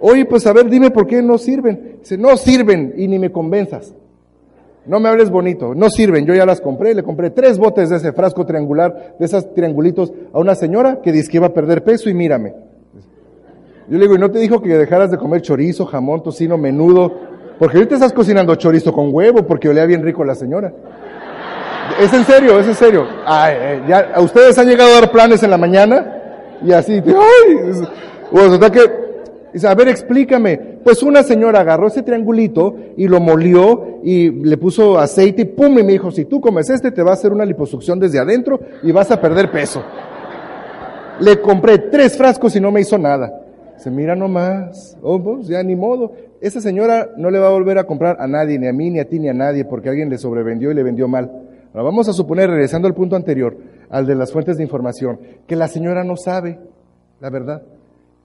Oye, 0.00 0.24
pues 0.24 0.46
a 0.46 0.52
ver, 0.52 0.68
dime 0.68 0.90
por 0.90 1.06
qué 1.06 1.22
no 1.22 1.38
sirven. 1.38 1.98
Dice, 2.00 2.16
no 2.16 2.36
sirven 2.36 2.94
y 2.96 3.08
ni 3.08 3.18
me 3.18 3.32
convenzas. 3.32 3.94
No 4.88 5.00
me 5.00 5.10
hables 5.10 5.28
bonito, 5.28 5.74
no 5.74 5.90
sirven, 5.90 6.24
yo 6.24 6.34
ya 6.34 6.46
las 6.46 6.62
compré, 6.62 6.94
le 6.94 7.02
compré 7.02 7.28
tres 7.28 7.58
botes 7.58 7.90
de 7.90 7.96
ese 7.96 8.14
frasco 8.14 8.46
triangular, 8.46 9.16
de 9.18 9.26
esos 9.26 9.52
triangulitos, 9.52 10.14
a 10.32 10.38
una 10.38 10.54
señora 10.54 11.02
que 11.02 11.12
dice 11.12 11.30
que 11.30 11.36
iba 11.36 11.48
a 11.48 11.52
perder 11.52 11.84
peso 11.84 12.08
y 12.08 12.14
mírame. 12.14 12.54
Yo 13.86 13.98
le 13.98 14.04
digo, 14.04 14.14
¿y 14.14 14.18
no 14.18 14.30
te 14.30 14.38
dijo 14.38 14.62
que 14.62 14.78
dejaras 14.78 15.10
de 15.10 15.18
comer 15.18 15.42
chorizo, 15.42 15.84
jamón, 15.84 16.22
tocino, 16.22 16.56
menudo? 16.56 17.12
Porque 17.58 17.76
ahorita 17.76 17.96
estás 17.96 18.14
cocinando 18.14 18.54
chorizo 18.54 18.90
con 18.92 19.12
huevo 19.12 19.46
porque 19.46 19.68
olía 19.68 19.84
bien 19.84 20.02
rico 20.02 20.24
la 20.24 20.34
señora. 20.34 20.72
Es 22.00 22.12
en 22.14 22.24
serio, 22.24 22.58
es 22.58 22.66
en 22.66 22.74
serio. 22.74 23.06
Ay, 23.26 23.54
eh, 23.58 23.82
ya, 23.86 24.14
ustedes 24.20 24.56
han 24.58 24.68
llegado 24.68 24.90
a 24.90 25.00
dar 25.00 25.10
planes 25.10 25.42
en 25.42 25.50
la 25.50 25.58
mañana 25.58 26.22
y 26.64 26.72
así, 26.72 27.02
ay, 27.06 27.82
o 28.30 28.58
sea, 28.58 28.70
que, 28.70 29.07
dice, 29.52 29.68
a 29.68 29.74
ver, 29.74 29.88
explícame, 29.88 30.78
Pues 30.84 31.02
una 31.02 31.22
señora 31.22 31.60
agarró 31.60 31.88
ese 31.88 32.02
triangulito 32.02 32.76
y 32.96 33.08
lo 33.08 33.20
molió 33.20 34.00
y 34.02 34.30
le 34.30 34.56
puso 34.56 34.98
aceite 34.98 35.42
y 35.42 35.44
pum, 35.46 35.78
y 35.78 35.82
me 35.82 35.92
dijo, 35.92 36.10
si 36.10 36.24
tú 36.24 36.40
comes 36.40 36.70
este 36.70 36.90
te 36.90 37.02
va 37.02 37.10
a 37.10 37.14
hacer 37.14 37.32
una 37.32 37.44
liposucción 37.44 37.98
desde 37.98 38.18
adentro 38.18 38.60
y 38.82 38.92
vas 38.92 39.10
a 39.10 39.20
perder 39.20 39.50
peso. 39.50 39.82
Le 41.20 41.40
compré 41.40 41.78
tres 41.78 42.16
frascos 42.16 42.54
y 42.56 42.60
no 42.60 42.70
me 42.70 42.80
hizo 42.80 42.96
nada. 42.96 43.42
Se 43.76 43.90
mira 43.90 44.16
nomás, 44.16 44.96
oh, 45.02 45.22
pues, 45.22 45.48
ya 45.48 45.62
ni 45.62 45.76
modo. 45.76 46.12
Esa 46.40 46.60
señora 46.60 47.10
no 47.16 47.30
le 47.30 47.38
va 47.38 47.48
a 47.48 47.52
volver 47.52 47.78
a 47.78 47.84
comprar 47.84 48.16
a 48.20 48.26
nadie, 48.26 48.58
ni 48.58 48.68
a 48.68 48.72
mí, 48.72 48.90
ni 48.90 49.00
a 49.00 49.08
ti, 49.08 49.18
ni 49.18 49.28
a 49.28 49.34
nadie, 49.34 49.64
porque 49.64 49.88
alguien 49.88 50.10
le 50.10 50.18
sobrevendió 50.18 50.70
y 50.70 50.74
le 50.74 50.82
vendió 50.82 51.08
mal. 51.08 51.30
Ahora 51.72 51.82
vamos 51.82 52.08
a 52.08 52.12
suponer, 52.12 52.48
regresando 52.48 52.88
al 52.88 52.94
punto 52.94 53.16
anterior, 53.16 53.56
al 53.90 54.06
de 54.06 54.14
las 54.14 54.32
fuentes 54.32 54.56
de 54.56 54.62
información, 54.62 55.20
que 55.46 55.56
la 55.56 55.68
señora 55.68 56.02
no 56.04 56.16
sabe 56.16 56.58
la 57.20 57.30
verdad. 57.30 57.62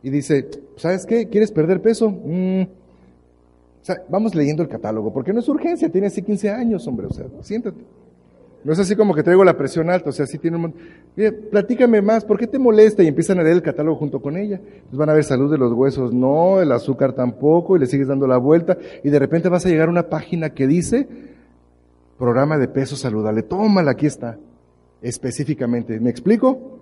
Y 0.03 0.09
dice, 0.09 0.49
¿sabes 0.75 1.05
qué? 1.05 1.29
¿Quieres 1.29 1.51
perder 1.51 1.81
peso? 1.81 2.09
Mm. 2.09 2.63
vamos 4.09 4.35
leyendo 4.35 4.61
el 4.61 4.69
catálogo, 4.69 5.13
porque 5.13 5.31
no 5.31 5.39
es 5.39 5.47
urgencia, 5.47 5.89
tiene 5.89 6.07
así 6.07 6.21
15 6.21 6.49
años, 6.51 6.85
hombre, 6.87 7.07
o 7.07 7.13
sea, 7.13 7.25
siéntate. 7.41 7.79
No 8.65 8.71
es 8.71 8.79
así 8.79 8.95
como 8.95 9.13
que 9.13 9.23
traigo 9.23 9.43
la 9.43 9.57
presión 9.57 9.89
alta, 9.89 10.09
o 10.09 10.13
sea, 10.13 10.25
sí 10.25 10.37
tiene 10.37 10.57
un 10.57 10.73
Mire, 11.15 11.31
platícame 11.31 12.01
más, 12.01 12.23
¿por 12.23 12.37
qué 12.37 12.47
te 12.47 12.59
molesta? 12.59 13.03
Y 13.03 13.07
empiezan 13.07 13.39
a 13.39 13.43
leer 13.43 13.57
el 13.57 13.61
catálogo 13.61 13.97
junto 13.97 14.21
con 14.21 14.37
ella. 14.37 14.55
Entonces 14.55 14.97
van 14.97 15.09
a 15.09 15.13
ver 15.13 15.23
salud 15.23 15.51
de 15.51 15.57
los 15.57 15.73
huesos, 15.73 16.13
no, 16.13 16.61
el 16.61 16.71
azúcar 16.71 17.13
tampoco, 17.13 17.75
y 17.75 17.79
le 17.79 17.87
sigues 17.87 18.07
dando 18.07 18.27
la 18.27 18.37
vuelta, 18.37 18.77
y 19.03 19.09
de 19.09 19.19
repente 19.19 19.49
vas 19.49 19.65
a 19.65 19.69
llegar 19.69 19.87
a 19.87 19.91
una 19.91 20.09
página 20.09 20.51
que 20.51 20.65
dice, 20.65 21.07
programa 22.17 22.57
de 22.57 22.67
peso 22.67 22.95
saludable, 22.95 23.43
tómala, 23.43 23.91
aquí 23.91 24.05
está, 24.05 24.37
específicamente. 25.01 25.99
¿Me 25.99 26.09
explico? 26.09 26.72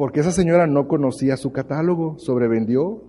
Porque 0.00 0.20
esa 0.20 0.32
señora 0.32 0.66
no 0.66 0.88
conocía 0.88 1.36
su 1.36 1.52
catálogo, 1.52 2.14
sobrevendió, 2.16 3.02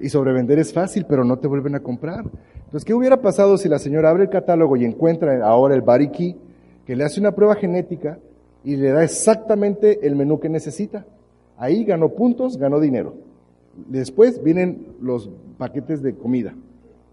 y 0.00 0.08
sobrevender 0.08 0.56
es 0.60 0.72
fácil, 0.72 1.04
pero 1.08 1.24
no 1.24 1.40
te 1.40 1.48
vuelven 1.48 1.74
a 1.74 1.80
comprar. 1.80 2.20
Entonces, 2.54 2.84
¿qué 2.84 2.94
hubiera 2.94 3.20
pasado 3.20 3.58
si 3.58 3.68
la 3.68 3.80
señora 3.80 4.10
abre 4.10 4.22
el 4.22 4.30
catálogo 4.30 4.76
y 4.76 4.84
encuentra 4.84 5.44
ahora 5.44 5.74
el 5.74 5.82
key? 6.12 6.36
que 6.84 6.94
le 6.94 7.02
hace 7.02 7.18
una 7.18 7.32
prueba 7.32 7.56
genética 7.56 8.20
y 8.62 8.76
le 8.76 8.92
da 8.92 9.02
exactamente 9.02 10.06
el 10.06 10.14
menú 10.14 10.38
que 10.38 10.48
necesita. 10.48 11.04
Ahí 11.56 11.84
ganó 11.84 12.10
puntos, 12.10 12.56
ganó 12.56 12.78
dinero. 12.78 13.14
Después 13.88 14.40
vienen 14.44 14.86
los 15.00 15.28
paquetes 15.58 16.02
de 16.02 16.14
comida, 16.14 16.54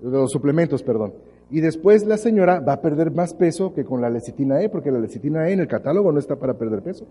los 0.04 0.32
suplementos, 0.32 0.84
perdón. 0.84 1.14
Y 1.50 1.62
después 1.62 2.06
la 2.06 2.18
señora 2.18 2.60
va 2.60 2.74
a 2.74 2.82
perder 2.82 3.10
más 3.10 3.34
peso 3.34 3.74
que 3.74 3.86
con 3.86 4.02
la 4.02 4.12
lecitina 4.12 4.62
E, 4.62 4.70
porque 4.70 4.92
la 4.92 5.00
lecitina 5.00 5.50
E 5.50 5.54
en 5.54 5.62
el 5.62 5.68
catálogo 5.68 6.12
no 6.12 6.20
está 6.20 6.36
para 6.36 6.60
perder 6.60 6.84
peso. 6.84 7.08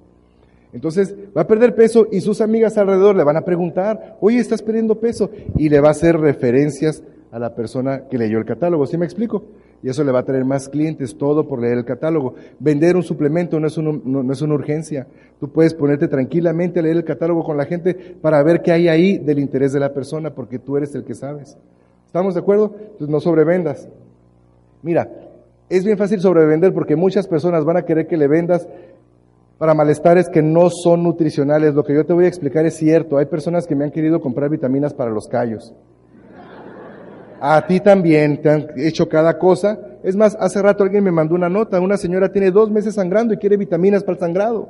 Entonces 0.73 1.15
va 1.37 1.43
a 1.43 1.47
perder 1.47 1.75
peso 1.75 2.07
y 2.11 2.21
sus 2.21 2.41
amigas 2.41 2.79
alrededor 2.79 3.17
le 3.17 3.25
van 3.25 3.37
a 3.37 3.45
preguntar, 3.45 4.17
oye, 4.21 4.39
estás 4.39 4.63
perdiendo 4.63 5.01
peso, 5.01 5.31
y 5.57 5.69
le 5.69 5.81
va 5.81 5.89
a 5.89 5.93
hacer 5.93 6.19
referencias 6.19 7.03
a 7.31 7.39
la 7.39 7.55
persona 7.55 8.09
que 8.09 8.19
leyó 8.19 8.39
el 8.39 8.45
catálogo. 8.45 8.87
¿Sí 8.87 8.97
me 8.97 9.05
explico? 9.05 9.45
y 9.83 9.89
eso 9.89 10.05
le 10.05 10.13
va 10.13 10.21
a 10.21 10.25
traer 10.25 10.45
más 10.45 10.69
clientes, 10.69 11.17
todo 11.19 11.49
por 11.49 11.61
leer 11.61 11.79
el 11.79 11.85
catálogo. 11.85 12.35
Vender 12.61 12.97
un 12.97 13.03
suplemento 13.03 13.59
no 13.59 13.67
es, 13.67 13.77
no, 13.77 14.33
es 14.33 14.43
una 14.43 14.55
urgencia. 14.55 15.09
Tú 15.41 15.49
puedes 15.49 15.75
ponerte 15.75 16.07
tranquilamente 16.07 16.79
a 16.79 16.83
leer 16.83 16.99
el 16.99 17.05
catálogo 17.05 17.43
con 17.43 17.57
la 17.57 17.65
gente 17.65 17.95
para 17.95 18.43
ver 18.45 18.63
qué 18.63 18.71
hay 18.71 18.89
ahí 18.89 19.19
del 19.19 19.41
interés 19.41 19.73
de 19.73 19.81
la 19.81 19.93
persona, 19.93 20.31
porque 20.31 20.61
tú 20.61 20.77
eres 20.77 20.95
el 20.95 21.05
que 21.05 21.15
sabes. 21.15 21.57
¿Estamos 22.07 22.35
de 22.35 22.41
acuerdo? 22.41 22.75
Entonces 22.77 23.09
no 23.09 23.19
sobrevendas. 23.19 23.89
Mira, 24.83 25.11
es 25.69 25.85
bien 25.85 25.99
fácil 25.99 26.21
sobrevender 26.21 26.73
porque 26.73 26.95
muchas 26.95 27.27
personas 27.27 27.65
van 27.65 27.79
a 27.79 27.85
querer 27.85 28.07
que 28.07 28.17
le 28.17 28.29
vendas 28.29 28.69
para 29.63 29.75
malestares 29.75 30.29
que 30.29 30.43
no 30.43 30.71
son 30.71 31.05
nutricionales. 31.05 31.73
Lo 31.73 31.85
que 31.85 31.95
yo 31.95 32.05
te 32.05 32.13
voy 32.13 32.25
a 32.25 32.27
explicar 32.27 32.67
es 32.67 32.75
cierto. 32.75 33.17
Hay 33.17 33.27
personas 33.27 33.65
que 33.65 33.77
me 33.77 33.85
han 33.85 33.93
querido 33.93 34.21
comprar 34.21 34.51
vitaminas 34.51 34.93
para 34.93 35.13
los 35.13 35.29
callos. 35.29 35.73
A 37.41 37.65
ti 37.65 37.79
también 37.79 38.43
te 38.43 38.51
han 38.51 38.67
hecho 38.77 39.09
cada 39.09 39.39
cosa. 39.39 39.79
Es 40.03 40.17
más, 40.17 40.37
hace 40.41 40.61
rato 40.61 40.83
alguien 40.83 41.05
me 41.05 41.13
mandó 41.13 41.37
una 41.37 41.49
nota. 41.49 41.79
Una 41.81 41.97
señora 41.97 42.33
tiene 42.33 42.51
dos 42.51 42.73
meses 42.73 42.97
sangrando 42.97 43.35
y 43.35 43.37
quiere 43.37 43.57
vitaminas 43.57 44.03
para 44.03 44.15
el 44.15 44.19
sangrado. 44.19 44.69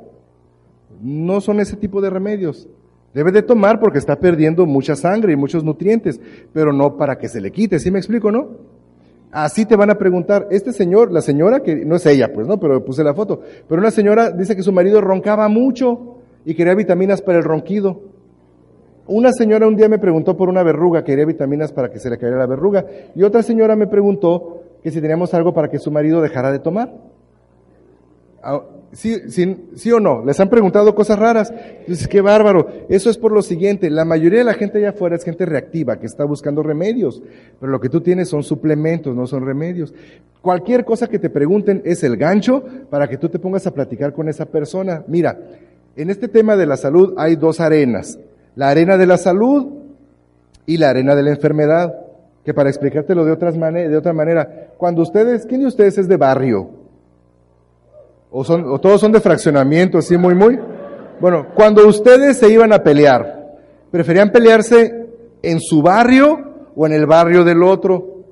No 1.01 1.41
son 1.41 1.59
ese 1.59 1.75
tipo 1.75 1.99
de 1.99 2.11
remedios. 2.11 2.67
Debe 3.15 3.31
de 3.31 3.41
tomar 3.41 3.79
porque 3.79 3.97
está 3.97 4.19
perdiendo 4.19 4.67
mucha 4.67 4.95
sangre 4.95 5.33
y 5.33 5.35
muchos 5.35 5.63
nutrientes, 5.63 6.21
pero 6.53 6.71
no 6.71 6.97
para 6.97 7.17
que 7.17 7.29
se 7.29 7.41
le 7.41 7.51
quite. 7.51 7.79
¿Sí 7.79 7.89
me 7.89 7.97
explico, 7.97 8.31
no? 8.31 8.49
Así 9.33 9.65
te 9.65 9.75
van 9.75 9.89
a 9.89 9.95
preguntar, 9.95 10.47
este 10.51 10.71
señor, 10.71 11.11
la 11.11 11.21
señora 11.21 11.61
que, 11.61 11.83
no 11.85 11.95
es 11.95 12.05
ella, 12.05 12.31
pues, 12.31 12.47
¿no? 12.47 12.59
Pero 12.59 12.85
puse 12.85 13.03
la 13.03 13.15
foto. 13.15 13.41
Pero 13.67 13.81
una 13.81 13.89
señora 13.89 14.29
dice 14.29 14.55
que 14.55 14.61
su 14.61 14.71
marido 14.71 15.01
roncaba 15.01 15.47
mucho 15.47 16.17
y 16.45 16.53
quería 16.53 16.75
vitaminas 16.75 17.23
para 17.23 17.39
el 17.39 17.43
ronquido. 17.43 17.99
Una 19.07 19.31
señora 19.31 19.67
un 19.67 19.75
día 19.75 19.89
me 19.89 19.97
preguntó 19.97 20.37
por 20.37 20.49
una 20.49 20.61
verruga, 20.61 21.03
quería 21.03 21.25
vitaminas 21.25 21.73
para 21.73 21.89
que 21.89 21.97
se 21.97 22.11
le 22.11 22.19
cayera 22.19 22.37
la 22.37 22.45
verruga. 22.45 22.85
Y 23.15 23.23
otra 23.23 23.41
señora 23.41 23.75
me 23.75 23.87
preguntó 23.87 24.61
que 24.83 24.91
si 24.91 25.01
teníamos 25.01 25.33
algo 25.33 25.51
para 25.51 25.67
que 25.67 25.79
su 25.79 25.89
marido 25.89 26.21
dejara 26.21 26.51
de 26.51 26.59
tomar. 26.59 26.93
Ah, 28.93 28.95
¿Sí, 28.95 29.55
sí, 29.75 29.91
o 29.91 29.99
no? 29.99 30.23
Les 30.23 30.39
han 30.39 30.49
preguntado 30.49 30.93
cosas 30.93 31.19
raras. 31.19 31.53
Dices, 31.87 32.07
qué 32.07 32.21
bárbaro. 32.21 32.67
Eso 32.89 33.09
es 33.09 33.17
por 33.17 33.31
lo 33.31 33.41
siguiente. 33.41 33.89
La 33.89 34.05
mayoría 34.05 34.39
de 34.39 34.45
la 34.45 34.53
gente 34.53 34.77
allá 34.77 34.89
afuera 34.89 35.15
es 35.15 35.23
gente 35.23 35.45
reactiva, 35.45 35.99
que 35.99 36.05
está 36.05 36.23
buscando 36.23 36.63
remedios. 36.63 37.21
Pero 37.59 37.71
lo 37.71 37.79
que 37.79 37.89
tú 37.89 38.01
tienes 38.01 38.29
son 38.29 38.43
suplementos, 38.43 39.15
no 39.15 39.27
son 39.27 39.45
remedios. 39.45 39.93
Cualquier 40.41 40.85
cosa 40.85 41.07
que 41.07 41.19
te 41.19 41.29
pregunten 41.29 41.81
es 41.85 42.03
el 42.03 42.17
gancho 42.17 42.63
para 42.89 43.07
que 43.07 43.17
tú 43.17 43.29
te 43.29 43.39
pongas 43.39 43.65
a 43.67 43.73
platicar 43.73 44.13
con 44.13 44.29
esa 44.29 44.45
persona. 44.45 45.03
Mira, 45.07 45.39
en 45.95 46.09
este 46.09 46.27
tema 46.27 46.55
de 46.55 46.65
la 46.65 46.77
salud 46.77 47.13
hay 47.17 47.35
dos 47.35 47.59
arenas 47.59 48.19
la 48.55 48.69
arena 48.69 48.97
de 48.97 49.05
la 49.05 49.17
salud 49.17 49.67
y 50.65 50.77
la 50.77 50.89
arena 50.89 51.15
de 51.15 51.23
la 51.23 51.31
enfermedad. 51.31 51.99
Que 52.45 52.53
para 52.53 52.69
explicártelo 52.69 53.23
de, 53.23 53.31
otras 53.31 53.57
de 53.57 53.95
otra 53.95 54.11
manera, 54.11 54.73
cuando 54.77 55.01
ustedes, 55.01 55.45
¿quién 55.45 55.61
de 55.61 55.67
ustedes 55.67 55.97
es 55.97 56.09
de 56.09 56.17
barrio? 56.17 56.82
¿O, 58.35 58.43
son, 58.43 58.65
o 58.65 58.79
todos 58.79 58.99
son 58.99 59.11
de 59.11 59.21
fraccionamiento, 59.21 59.99
así 59.99 60.17
muy, 60.17 60.33
muy? 60.33 60.59
Bueno, 61.21 61.47
cuando 61.53 61.87
ustedes 61.87 62.37
se 62.39 62.51
iban 62.51 62.73
a 62.73 62.79
pelear, 62.79 63.59
¿preferían 63.91 64.31
pelearse 64.31 65.07
en 65.43 65.59
su 65.59 65.83
barrio 65.83 66.71
o 66.75 66.87
en 66.87 66.93
el 66.93 67.05
barrio 67.05 67.43
del 67.43 67.61
otro? 67.61 68.23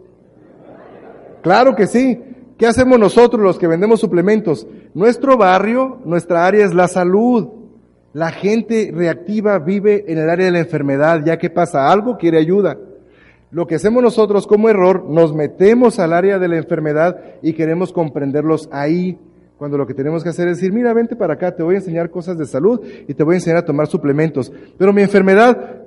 Claro 1.43 1.75
que 1.75 1.85
sí. 1.85 2.19
¿Qué 2.57 2.65
hacemos 2.65 2.97
nosotros 2.97 3.43
los 3.43 3.59
que 3.59 3.67
vendemos 3.67 3.99
suplementos? 3.99 4.65
Nuestro 4.95 5.37
barrio, 5.37 5.99
nuestra 6.03 6.47
área 6.47 6.65
es 6.65 6.73
la 6.73 6.87
salud. 6.87 7.49
La 8.13 8.31
gente 8.31 8.91
reactiva 8.91 9.59
vive 9.59 10.05
en 10.07 10.17
el 10.17 10.31
área 10.31 10.47
de 10.47 10.51
la 10.51 10.59
enfermedad, 10.59 11.21
ya 11.23 11.37
que 11.37 11.51
pasa 11.51 11.91
algo, 11.91 12.17
quiere 12.17 12.39
ayuda. 12.39 12.75
Lo 13.51 13.67
que 13.67 13.75
hacemos 13.75 14.01
nosotros 14.01 14.47
como 14.47 14.67
error, 14.67 15.05
nos 15.07 15.35
metemos 15.35 15.99
al 15.99 16.13
área 16.13 16.39
de 16.39 16.47
la 16.47 16.57
enfermedad 16.57 17.17
y 17.43 17.53
queremos 17.53 17.93
comprenderlos 17.93 18.67
ahí, 18.71 19.19
cuando 19.61 19.77
lo 19.77 19.85
que 19.85 19.93
tenemos 19.93 20.23
que 20.23 20.29
hacer 20.29 20.47
es 20.47 20.57
decir, 20.57 20.73
mira, 20.73 20.91
vente 20.91 21.15
para 21.15 21.35
acá, 21.35 21.55
te 21.55 21.61
voy 21.61 21.75
a 21.75 21.77
enseñar 21.77 22.09
cosas 22.09 22.35
de 22.35 22.47
salud 22.47 22.81
y 23.07 23.13
te 23.13 23.23
voy 23.23 23.35
a 23.35 23.37
enseñar 23.37 23.57
a 23.57 23.63
tomar 23.63 23.85
suplementos. 23.85 24.51
Pero 24.75 24.91
mi 24.91 25.03
enfermedad, 25.03 25.83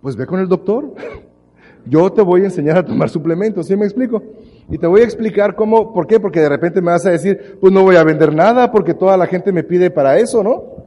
pues 0.00 0.14
ve 0.14 0.24
con 0.24 0.38
el 0.38 0.46
doctor. 0.46 0.94
Yo 1.84 2.12
te 2.12 2.22
voy 2.22 2.42
a 2.42 2.44
enseñar 2.44 2.78
a 2.78 2.84
tomar 2.84 3.08
suplementos, 3.08 3.66
¿sí 3.66 3.76
me 3.76 3.86
explico? 3.86 4.22
Y 4.70 4.78
te 4.78 4.86
voy 4.86 5.00
a 5.00 5.04
explicar 5.04 5.56
cómo, 5.56 5.92
¿por 5.92 6.06
qué? 6.06 6.20
Porque 6.20 6.38
de 6.38 6.48
repente 6.48 6.80
me 6.80 6.92
vas 6.92 7.06
a 7.06 7.10
decir, 7.10 7.58
pues 7.60 7.72
no 7.72 7.82
voy 7.82 7.96
a 7.96 8.04
vender 8.04 8.32
nada 8.32 8.70
porque 8.70 8.94
toda 8.94 9.16
la 9.16 9.26
gente 9.26 9.50
me 9.50 9.64
pide 9.64 9.90
para 9.90 10.16
eso, 10.16 10.44
¿no? 10.44 10.84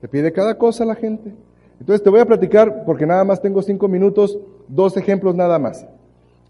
Te 0.00 0.06
pide 0.06 0.30
cada 0.30 0.56
cosa 0.56 0.84
la 0.84 0.94
gente. 0.94 1.34
Entonces 1.80 2.00
te 2.04 2.10
voy 2.10 2.20
a 2.20 2.26
platicar, 2.26 2.84
porque 2.86 3.06
nada 3.06 3.24
más 3.24 3.42
tengo 3.42 3.60
cinco 3.60 3.88
minutos, 3.88 4.38
dos 4.68 4.96
ejemplos 4.96 5.34
nada 5.34 5.58
más. 5.58 5.84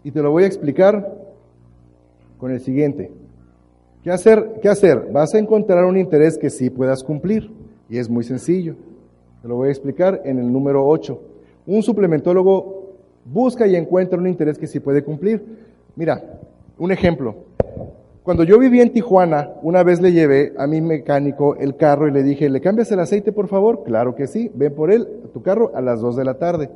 Y 0.03 0.11
te 0.11 0.21
lo 0.21 0.29
voy 0.29 0.43
a 0.43 0.47
explicar 0.47 1.11
con 2.37 2.51
el 2.51 2.59
siguiente. 2.59 3.22
¿Qué 4.03 4.11
hacer? 4.11 4.59
¿Qué 4.61 4.67
hacer? 4.67 5.07
Vas 5.13 5.33
a 5.33 5.39
encontrar 5.39 5.85
un 5.85 5.97
interés 5.97 6.37
que 6.37 6.49
sí 6.49 6.69
puedas 6.69 7.01
cumplir. 7.05 7.49
Y 7.89 7.97
es 7.97 8.09
muy 8.09 8.25
sencillo. 8.25 8.75
Te 9.41 9.47
lo 9.47 9.55
voy 9.55 9.69
a 9.69 9.71
explicar 9.71 10.21
en 10.25 10.39
el 10.39 10.51
número 10.51 10.85
8. 10.85 11.21
Un 11.67 11.81
suplementólogo 11.83 12.95
busca 13.23 13.65
y 13.65 13.77
encuentra 13.77 14.19
un 14.19 14.27
interés 14.27 14.57
que 14.57 14.67
sí 14.67 14.81
puede 14.81 15.05
cumplir. 15.05 15.41
Mira, 15.95 16.21
un 16.77 16.91
ejemplo. 16.91 17.35
Cuando 18.23 18.43
yo 18.43 18.59
vivía 18.59 18.83
en 18.83 18.91
Tijuana, 18.91 19.51
una 19.61 19.83
vez 19.83 20.01
le 20.01 20.11
llevé 20.11 20.53
a 20.57 20.67
mi 20.67 20.81
mecánico 20.81 21.55
el 21.55 21.77
carro 21.77 22.09
y 22.09 22.11
le 22.11 22.23
dije, 22.23 22.49
¿le 22.49 22.59
cambias 22.59 22.91
el 22.91 22.99
aceite, 22.99 23.31
por 23.31 23.47
favor? 23.47 23.83
Claro 23.85 24.15
que 24.15 24.27
sí, 24.27 24.51
ven 24.53 24.73
por 24.73 24.91
él, 24.91 25.07
tu 25.33 25.41
carro, 25.41 25.71
a 25.75 25.81
las 25.81 26.01
dos 26.01 26.17
de 26.17 26.25
la 26.25 26.33
tarde. 26.33 26.69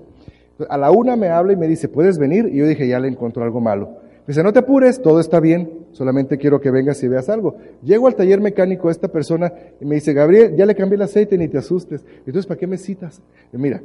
A 0.70 0.78
la 0.78 0.92
una 0.92 1.18
me 1.18 1.28
habla 1.28 1.52
y 1.52 1.58
me 1.58 1.68
dice, 1.68 1.90
¿puedes 1.90 2.18
venir? 2.18 2.50
Y 2.52 2.58
yo 2.58 2.68
dije, 2.68 2.88
ya 2.88 3.00
le 3.00 3.10
encontró 3.10 3.44
algo 3.44 3.60
malo. 3.60 3.88
Me 4.28 4.34
dice, 4.34 4.44
no 4.44 4.52
te 4.52 4.60
apures, 4.60 5.02
todo 5.02 5.20
está 5.20 5.40
bien, 5.40 5.87
solamente 5.98 6.38
quiero 6.38 6.62
que 6.62 6.70
vengas 6.70 7.02
y 7.02 7.08
veas 7.08 7.28
algo. 7.28 7.58
Llego 7.82 8.06
al 8.06 8.14
taller 8.14 8.40
mecánico 8.40 8.92
esta 8.92 9.08
persona 9.08 9.52
y 9.82 9.86
me 9.86 9.96
dice, 9.96 10.14
Gabriel, 10.14 10.56
ya 10.56 10.68
le 10.68 10.76
cambié 10.76 10.96
el 10.96 11.02
aceite, 11.02 11.40
ni 11.40 11.48
te 11.48 11.58
asustes. 11.58 12.06
Entonces, 12.20 12.46
¿para 12.46 12.60
qué 12.60 12.68
me 12.68 12.78
citas? 12.78 13.20
mira, 13.52 13.82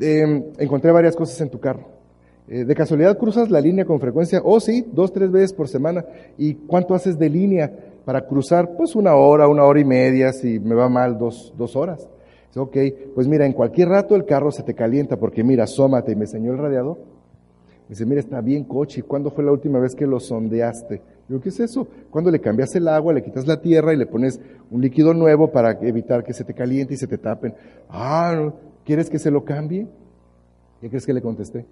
em, 0.00 0.42
encontré 0.58 0.90
varias 0.90 1.14
cosas 1.14 1.40
en 1.40 1.48
tu 1.48 1.60
carro. 1.60 1.86
Eh, 2.48 2.64
¿De 2.64 2.74
casualidad 2.74 3.16
cruzas 3.16 3.50
la 3.50 3.60
línea 3.60 3.84
con 3.84 4.00
frecuencia? 4.00 4.40
Oh, 4.42 4.58
sí, 4.58 4.84
dos, 4.92 5.12
tres 5.12 5.30
veces 5.30 5.52
por 5.52 5.68
semana. 5.68 6.04
¿Y 6.36 6.54
cuánto 6.54 6.92
haces 6.92 7.16
de 7.16 7.28
línea 7.28 7.72
para 8.04 8.26
cruzar? 8.26 8.74
Pues 8.76 8.96
una 8.96 9.14
hora, 9.14 9.46
una 9.46 9.62
hora 9.62 9.78
y 9.78 9.84
media, 9.84 10.32
si 10.32 10.58
me 10.58 10.74
va 10.74 10.88
mal, 10.88 11.18
dos, 11.18 11.54
dos 11.56 11.76
horas. 11.76 12.08
Ok, 12.56 12.76
pues 13.14 13.28
mira, 13.28 13.46
en 13.46 13.52
cualquier 13.52 13.90
rato 13.90 14.16
el 14.16 14.24
carro 14.24 14.50
se 14.50 14.64
te 14.64 14.74
calienta 14.74 15.16
porque 15.16 15.44
mira, 15.44 15.64
asómate 15.64 16.10
y 16.10 16.16
me 16.16 16.24
enseñó 16.24 16.50
el 16.50 16.58
radiador. 16.58 16.98
dice, 17.88 18.04
mira, 18.06 18.20
está 18.20 18.40
bien 18.40 18.64
coche. 18.64 19.04
¿Cuándo 19.04 19.30
fue 19.30 19.44
la 19.44 19.52
última 19.52 19.78
vez 19.78 19.94
que 19.94 20.06
lo 20.06 20.18
sondeaste? 20.18 21.00
Digo, 21.28 21.40
¿qué 21.42 21.50
es 21.50 21.60
eso? 21.60 21.86
Cuando 22.10 22.30
le 22.30 22.40
cambias 22.40 22.74
el 22.74 22.88
agua, 22.88 23.12
le 23.12 23.22
quitas 23.22 23.46
la 23.46 23.60
tierra 23.60 23.92
y 23.92 23.96
le 23.96 24.06
pones 24.06 24.40
un 24.70 24.80
líquido 24.80 25.12
nuevo 25.12 25.52
para 25.52 25.72
evitar 25.82 26.24
que 26.24 26.32
se 26.32 26.42
te 26.42 26.54
caliente 26.54 26.94
y 26.94 26.96
se 26.96 27.06
te 27.06 27.18
tapen. 27.18 27.54
Ah, 27.90 28.50
¿quieres 28.84 29.10
que 29.10 29.18
se 29.18 29.30
lo 29.30 29.44
cambie? 29.44 29.86
¿Qué 30.80 30.88
crees 30.88 31.04
que 31.04 31.12
le 31.12 31.20
contesté? 31.20 31.66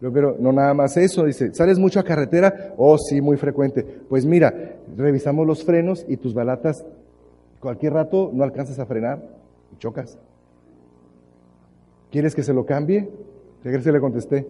Pero 0.00 0.36
no 0.38 0.52
nada 0.52 0.74
más 0.74 0.96
eso, 0.96 1.24
dice, 1.24 1.54
¿sales 1.54 1.78
mucho 1.78 2.00
a 2.00 2.04
carretera? 2.04 2.74
Oh, 2.76 2.98
sí, 2.98 3.20
muy 3.20 3.36
frecuente. 3.36 3.84
Pues 4.08 4.26
mira, 4.26 4.76
revisamos 4.96 5.46
los 5.46 5.64
frenos 5.64 6.04
y 6.08 6.16
tus 6.16 6.34
balatas, 6.34 6.84
cualquier 7.60 7.92
rato 7.92 8.30
no 8.32 8.42
alcanzas 8.42 8.78
a 8.80 8.86
frenar 8.86 9.22
y 9.72 9.78
chocas. 9.78 10.18
¿Quieres 12.10 12.34
que 12.34 12.42
se 12.42 12.52
lo 12.52 12.66
cambie? 12.66 13.08
¿Qué 13.62 13.68
crees 13.70 13.84
que 13.84 13.92
le 13.92 14.00
contesté? 14.00 14.46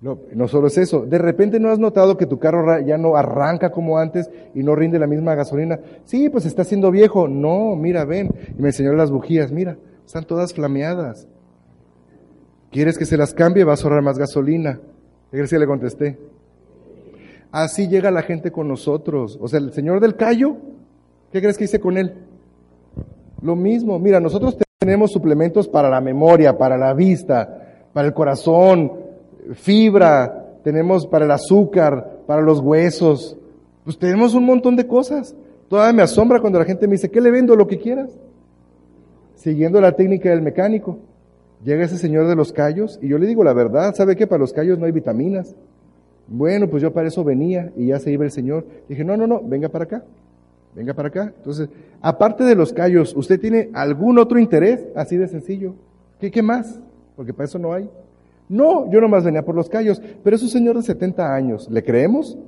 No, 0.00 0.20
no 0.32 0.46
solo 0.46 0.68
es 0.68 0.78
eso, 0.78 1.06
de 1.06 1.18
repente 1.18 1.58
no 1.58 1.70
has 1.70 1.80
notado 1.80 2.16
que 2.16 2.26
tu 2.26 2.38
carro 2.38 2.78
ya 2.80 2.96
no 2.98 3.16
arranca 3.16 3.70
como 3.70 3.98
antes 3.98 4.30
y 4.54 4.62
no 4.62 4.76
rinde 4.76 5.00
la 5.00 5.08
misma 5.08 5.34
gasolina. 5.34 5.80
Sí, 6.04 6.28
pues 6.28 6.46
está 6.46 6.62
siendo 6.62 6.92
viejo. 6.92 7.26
No, 7.26 7.74
mira, 7.74 8.04
ven. 8.04 8.30
Y 8.56 8.62
me 8.62 8.68
enseñó 8.68 8.92
las 8.92 9.10
bujías, 9.10 9.50
mira, 9.50 9.76
están 10.06 10.24
todas 10.24 10.54
flameadas. 10.54 11.26
¿Quieres 12.70 12.96
que 12.96 13.06
se 13.06 13.16
las 13.16 13.34
cambie? 13.34 13.64
Vas 13.64 13.80
a 13.80 13.84
ahorrar 13.84 14.02
más 14.02 14.18
gasolina. 14.18 14.78
¿Qué 15.30 15.36
crees 15.38 15.50
que 15.50 15.58
le 15.58 15.66
contesté? 15.66 16.18
Así 17.50 17.88
llega 17.88 18.10
la 18.10 18.22
gente 18.22 18.52
con 18.52 18.68
nosotros. 18.68 19.36
O 19.40 19.48
sea, 19.48 19.58
el 19.58 19.72
señor 19.72 20.00
del 20.00 20.14
callo, 20.14 20.58
¿qué 21.32 21.40
crees 21.40 21.58
que 21.58 21.64
hice 21.64 21.80
con 21.80 21.96
él? 21.96 22.14
Lo 23.42 23.56
mismo. 23.56 23.98
Mira, 23.98 24.20
nosotros 24.20 24.56
tenemos 24.78 25.10
suplementos 25.10 25.66
para 25.66 25.90
la 25.90 26.00
memoria, 26.00 26.56
para 26.56 26.76
la 26.76 26.94
vista, 26.94 27.86
para 27.92 28.06
el 28.06 28.14
corazón, 28.14 29.07
fibra, 29.54 30.58
tenemos 30.62 31.06
para 31.06 31.24
el 31.24 31.30
azúcar, 31.30 32.22
para 32.26 32.42
los 32.42 32.60
huesos. 32.60 33.36
Pues 33.84 33.98
tenemos 33.98 34.34
un 34.34 34.44
montón 34.44 34.76
de 34.76 34.86
cosas. 34.86 35.34
Todavía 35.68 35.92
me 35.92 36.02
asombra 36.02 36.40
cuando 36.40 36.58
la 36.58 36.64
gente 36.64 36.86
me 36.86 36.92
dice, 36.92 37.10
¿qué 37.10 37.20
le 37.20 37.30
vendo? 37.30 37.56
Lo 37.56 37.66
que 37.66 37.78
quieras. 37.78 38.10
Siguiendo 39.34 39.80
la 39.80 39.92
técnica 39.92 40.30
del 40.30 40.42
mecánico. 40.42 40.98
Llega 41.64 41.84
ese 41.84 41.98
señor 41.98 42.28
de 42.28 42.36
los 42.36 42.52
callos 42.52 42.98
y 43.02 43.08
yo 43.08 43.18
le 43.18 43.26
digo 43.26 43.42
la 43.42 43.52
verdad, 43.52 43.94
¿sabe 43.94 44.14
qué? 44.14 44.26
Para 44.26 44.40
los 44.40 44.52
callos 44.52 44.78
no 44.78 44.86
hay 44.86 44.92
vitaminas. 44.92 45.54
Bueno, 46.28 46.68
pues 46.68 46.82
yo 46.82 46.92
para 46.92 47.08
eso 47.08 47.24
venía 47.24 47.72
y 47.76 47.86
ya 47.86 47.98
se 47.98 48.12
iba 48.12 48.24
el 48.24 48.30
señor. 48.30 48.64
Dije, 48.88 49.02
no, 49.02 49.16
no, 49.16 49.26
no, 49.26 49.40
venga 49.42 49.68
para 49.68 49.84
acá, 49.84 50.04
venga 50.74 50.94
para 50.94 51.08
acá. 51.08 51.32
Entonces, 51.36 51.68
aparte 52.00 52.44
de 52.44 52.54
los 52.54 52.72
callos, 52.72 53.14
¿usted 53.16 53.40
tiene 53.40 53.70
algún 53.72 54.18
otro 54.18 54.38
interés? 54.38 54.86
Así 54.94 55.16
de 55.16 55.26
sencillo. 55.26 55.74
¿Qué, 56.20 56.30
qué 56.30 56.42
más? 56.42 56.80
Porque 57.16 57.32
para 57.32 57.46
eso 57.46 57.58
no 57.58 57.72
hay. 57.72 57.88
No, 58.48 58.90
yo 58.90 59.00
nomás 59.00 59.24
venía 59.24 59.44
por 59.44 59.54
los 59.54 59.68
callos, 59.68 60.00
pero 60.24 60.36
es 60.36 60.42
un 60.42 60.48
señor 60.48 60.76
de 60.76 60.82
70 60.82 61.34
años, 61.34 61.68
¿le 61.70 61.82
creemos? 61.82 62.38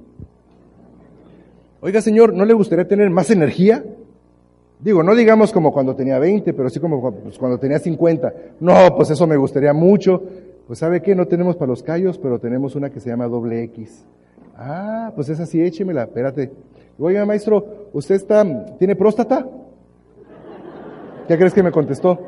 Oiga, 1.83 2.01
señor, 2.01 2.35
¿no 2.35 2.45
le 2.45 2.55
gustaría 2.55 2.87
tener 2.87 3.09
más 3.11 3.31
energía? 3.31 3.85
Digo, 4.81 5.03
no 5.03 5.15
digamos 5.15 5.53
como 5.53 5.73
cuando 5.73 5.95
tenía 5.95 6.19
20, 6.19 6.53
pero 6.55 6.71
sí 6.71 6.81
como 6.81 7.13
pues, 7.13 7.39
cuando 7.39 7.59
tenía 7.59 7.79
50. 7.79 8.35
No, 8.61 8.95
pues 8.97 9.11
eso 9.11 9.27
me 9.27 9.37
gustaría 9.37 9.73
mucho. 9.73 10.23
Pues 10.67 10.79
sabe 10.79 11.03
qué, 11.03 11.15
no 11.15 11.27
tenemos 11.27 11.57
para 11.57 11.69
los 11.69 11.83
callos, 11.83 12.19
pero 12.19 12.39
tenemos 12.39 12.77
una 12.77 12.91
que 12.91 13.01
se 13.01 13.11
llama 13.11 13.27
doble 13.27 13.63
X. 13.65 14.05
Ah, 14.57 15.13
pues 15.15 15.29
esa 15.29 15.45
sí, 15.45 15.61
échemela, 15.63 16.05
espérate. 16.05 16.51
Oiga, 16.99 17.25
maestro, 17.27 17.89
¿usted 17.93 18.15
está, 18.15 18.77
tiene 18.77 18.95
próstata? 18.95 19.47
¿Qué 21.27 21.37
crees 21.37 21.55
que 21.55 21.63
me 21.63 21.73
contestó? 21.73 22.19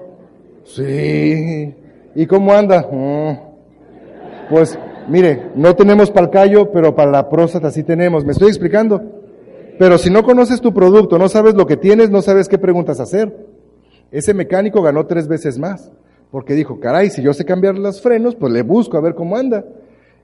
Sí. 0.64 1.75
¿Y 2.14 2.27
cómo 2.27 2.53
anda? 2.53 2.87
Mm. 2.91 3.51
Pues, 4.53 4.78
mire, 5.09 5.50
no 5.57 5.74
tenemos 5.74 6.11
para 6.11 6.26
el 6.26 6.30
callo, 6.30 6.70
pero 6.72 6.94
para 6.94 7.11
la 7.11 7.30
próstata 7.30 7.70
sí 7.70 7.84
tenemos. 7.84 8.26
¿Me 8.26 8.32
estoy 8.32 8.48
explicando? 8.48 9.00
Pero 9.78 9.96
si 9.96 10.11
no 10.11 10.22
conoces 10.22 10.61
tu 10.61 10.74
producto, 10.74 11.16
no 11.16 11.30
sabes 11.30 11.55
lo 11.55 11.66
que 11.66 11.78
tienes, 11.78 12.11
no 12.11 12.20
sabes 12.20 12.50
qué 12.50 12.59
preguntas 12.59 13.00
hacer. 13.00 13.34
Ese 14.11 14.34
mecánico 14.34 14.82
ganó 14.82 15.07
tres 15.07 15.26
veces 15.26 15.59
más, 15.59 15.90
porque 16.30 16.53
dijo, 16.53 16.78
caray, 16.80 17.09
si 17.09 17.22
yo 17.22 17.32
sé 17.32 17.46
cambiar 17.46 17.78
los 17.78 18.03
frenos, 18.03 18.34
pues 18.34 18.53
le 18.53 18.61
busco 18.61 18.98
a 18.98 19.00
ver 19.00 19.14
cómo 19.14 19.38
anda. 19.38 19.64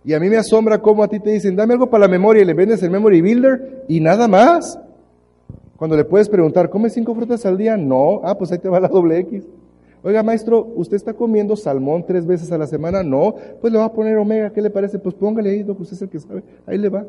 Y 0.05 0.13
a 0.13 0.21
mí 0.21 0.29
me 0.29 0.37
asombra 0.37 0.77
cómo 0.77 1.03
a 1.03 1.09
ti 1.09 1.21
te 1.21 1.31
dicen, 1.31 1.57
dame 1.57 1.73
algo 1.73 1.89
para 1.89 2.03
la 2.03 2.09
memoria 2.09 2.43
y 2.43 2.45
le 2.45 2.53
vendes 2.53 2.83
el 2.83 2.91
Memory 2.91 3.23
Builder 3.23 3.85
y 3.89 4.01
nada 4.01 4.29
más. 4.29 4.79
Cuando 5.79 5.97
le 5.97 6.05
puedes 6.05 6.29
preguntar, 6.29 6.69
¿come 6.69 6.91
cinco 6.91 7.15
frutas 7.15 7.47
al 7.47 7.57
día? 7.57 7.79
No. 7.79 8.21
Ah, 8.23 8.37
pues 8.37 8.53
ahí 8.53 8.59
te 8.59 8.69
va 8.69 8.79
la 8.79 8.89
doble 8.89 9.21
X. 9.21 9.45
Oiga, 10.03 10.23
maestro, 10.23 10.73
¿usted 10.77 10.97
está 10.97 11.13
comiendo 11.13 11.57
salmón 11.57 12.05
tres 12.07 12.27
veces 12.27 12.53
a 12.53 12.59
la 12.59 12.67
semana? 12.67 13.03
No. 13.03 13.35
Pues 13.61 13.73
le 13.73 13.79
va 13.79 13.87
a 13.87 13.93
poner 13.93 14.17
omega, 14.17 14.51
¿qué 14.51 14.63
le 14.63 14.71
parece? 14.71 14.99
Pues 14.99 15.15
póngale 15.15 15.51
ahí, 15.51 15.65
pues 15.65 15.93
es 15.93 16.01
el 16.03 16.09
que 16.09 16.21
sabe. 16.21 16.43
Ahí 16.67 16.79
le 16.79 16.89
va. 16.89 17.05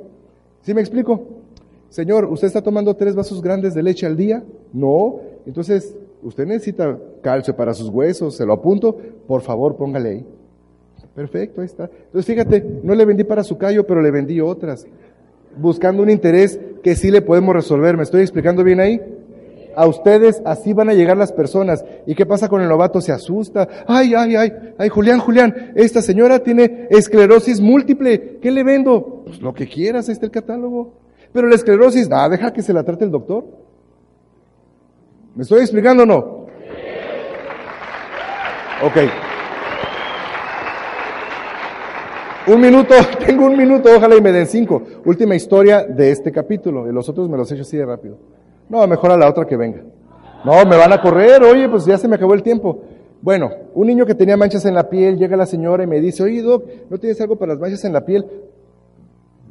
¿Sí 0.62 0.74
me 0.74 0.82
explico? 0.82 1.22
Señor, 1.90 2.26
¿usted 2.26 2.48
está 2.48 2.62
tomando 2.62 2.96
tres 2.96 3.16
vasos 3.16 3.42
grandes 3.42 3.74
de 3.74 3.84
leche 3.84 4.06
al 4.06 4.16
día? 4.16 4.44
No. 4.74 5.20
Entonces, 5.46 5.96
usted 6.24 6.46
necesita 6.46 6.98
calcio 7.22 7.56
para 7.56 7.74
sus 7.74 7.90
huesos, 7.90 8.36
se 8.36 8.46
lo 8.46 8.54
apunto, 8.54 8.98
por 9.28 9.42
favor, 9.42 9.76
póngale 9.76 10.10
ahí. 10.10 10.26
Perfecto, 11.16 11.62
ahí 11.62 11.66
está. 11.66 11.90
Entonces, 12.06 12.26
fíjate, 12.26 12.82
no 12.84 12.94
le 12.96 13.06
vendí 13.06 13.24
para 13.24 13.44
su 13.44 13.58
callo, 13.58 13.86
pero 13.86 14.02
le 14.02 14.12
vendí 14.12 14.40
otras, 14.40 14.86
buscando 15.58 16.04
un 16.04 16.10
interés 16.10 16.60
que 16.84 16.96
sí 16.96 17.12
le 17.12 17.22
podemos 17.22 17.56
resolver. 17.56 17.98
¿Me 17.98 18.04
estoy 18.04 18.22
explicando 18.22 18.64
bien 18.64 18.80
ahí? 18.80 19.02
A 19.76 19.88
ustedes 19.88 20.42
así 20.46 20.74
van 20.74 20.90
a 20.90 20.94
llegar 20.94 21.18
las 21.18 21.32
personas. 21.32 21.86
¿Y 22.06 22.16
qué 22.16 22.26
pasa 22.26 22.50
con 22.50 22.62
el 22.62 22.70
novato? 22.70 23.02
Se 23.02 23.12
asusta. 23.12 23.68
Ay, 23.88 24.14
ay, 24.16 24.36
ay, 24.36 24.54
ay, 24.78 24.90
Julián, 24.90 25.20
Julián, 25.20 25.72
esta 25.76 26.02
señora 26.02 26.40
tiene 26.40 26.88
esclerosis 26.90 27.62
múltiple. 27.62 28.40
¿Qué 28.42 28.52
le 28.52 28.64
vendo? 28.64 29.24
Pues 29.26 29.42
lo 29.42 29.54
que 29.54 29.68
quieras, 29.68 30.10
ahí 30.10 30.14
está 30.14 30.26
el 30.26 30.32
catálogo. 30.32 30.94
Pero 31.32 31.48
la 31.48 31.56
esclerosis, 31.56 32.10
ah, 32.12 32.28
deja 32.30 32.52
que 32.52 32.62
se 32.62 32.74
la 32.74 32.84
trate 32.84 33.06
el 33.06 33.12
doctor. 33.12 33.46
¿Me 35.36 35.44
estoy 35.44 35.62
explicando 35.62 36.04
o 36.04 36.06
no? 36.06 36.18
Ok. 38.82 38.98
Un 42.48 42.62
minuto, 42.62 42.96
tengo 43.26 43.46
un 43.46 43.56
minuto, 43.56 43.90
ojalá 43.96 44.16
y 44.16 44.22
me 44.22 44.32
den 44.32 44.48
cinco. 44.48 44.82
Última 45.06 45.36
historia 45.36 45.84
de 45.84 46.12
este 46.12 46.32
capítulo. 46.32 46.90
Y 46.90 46.94
los 46.94 47.08
otros 47.08 47.30
me 47.30 47.38
los 47.38 47.52
he 47.52 47.56
hecho 47.56 47.64
así 47.64 47.78
de 47.78 47.86
rápido. 47.86 48.18
No, 48.70 48.88
mejor 48.88 49.12
a 49.12 49.18
la 49.18 49.28
otra 49.28 49.46
que 49.46 49.58
venga. 49.58 49.82
No, 50.46 50.66
me 50.66 50.78
van 50.78 50.94
a 50.94 51.02
correr, 51.02 51.44
oye, 51.44 51.68
pues 51.68 51.86
ya 51.86 51.98
se 51.98 52.08
me 52.08 52.16
acabó 52.16 52.34
el 52.34 52.44
tiempo. 52.44 52.80
Bueno, 53.22 53.50
un 53.74 53.88
niño 53.88 54.06
que 54.06 54.16
tenía 54.16 54.38
manchas 54.38 54.64
en 54.66 54.76
la 54.76 54.90
piel, 54.90 55.18
llega 55.18 55.36
la 55.36 55.46
señora 55.46 55.84
y 55.84 55.88
me 55.88 56.00
dice, 56.00 56.24
oye, 56.24 56.42
Doc, 56.42 56.64
¿no 56.90 56.98
tienes 56.98 57.20
algo 57.20 57.36
para 57.36 57.54
las 57.54 57.62
manchas 57.62 57.84
en 57.84 57.94
la 57.94 58.06
piel? 58.06 58.26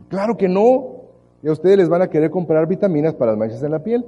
Claro 0.09 0.37
que 0.37 0.49
no. 0.49 0.99
Y 1.43 1.49
a 1.49 1.53
ustedes 1.53 1.77
les 1.77 1.89
van 1.89 2.03
a 2.03 2.09
querer 2.09 2.31
comprar 2.31 2.67
vitaminas 2.67 3.15
para 3.15 3.33
las 3.33 3.39
manchas 3.39 3.63
en 3.63 3.73
la 3.73 3.81
piel. 3.81 4.05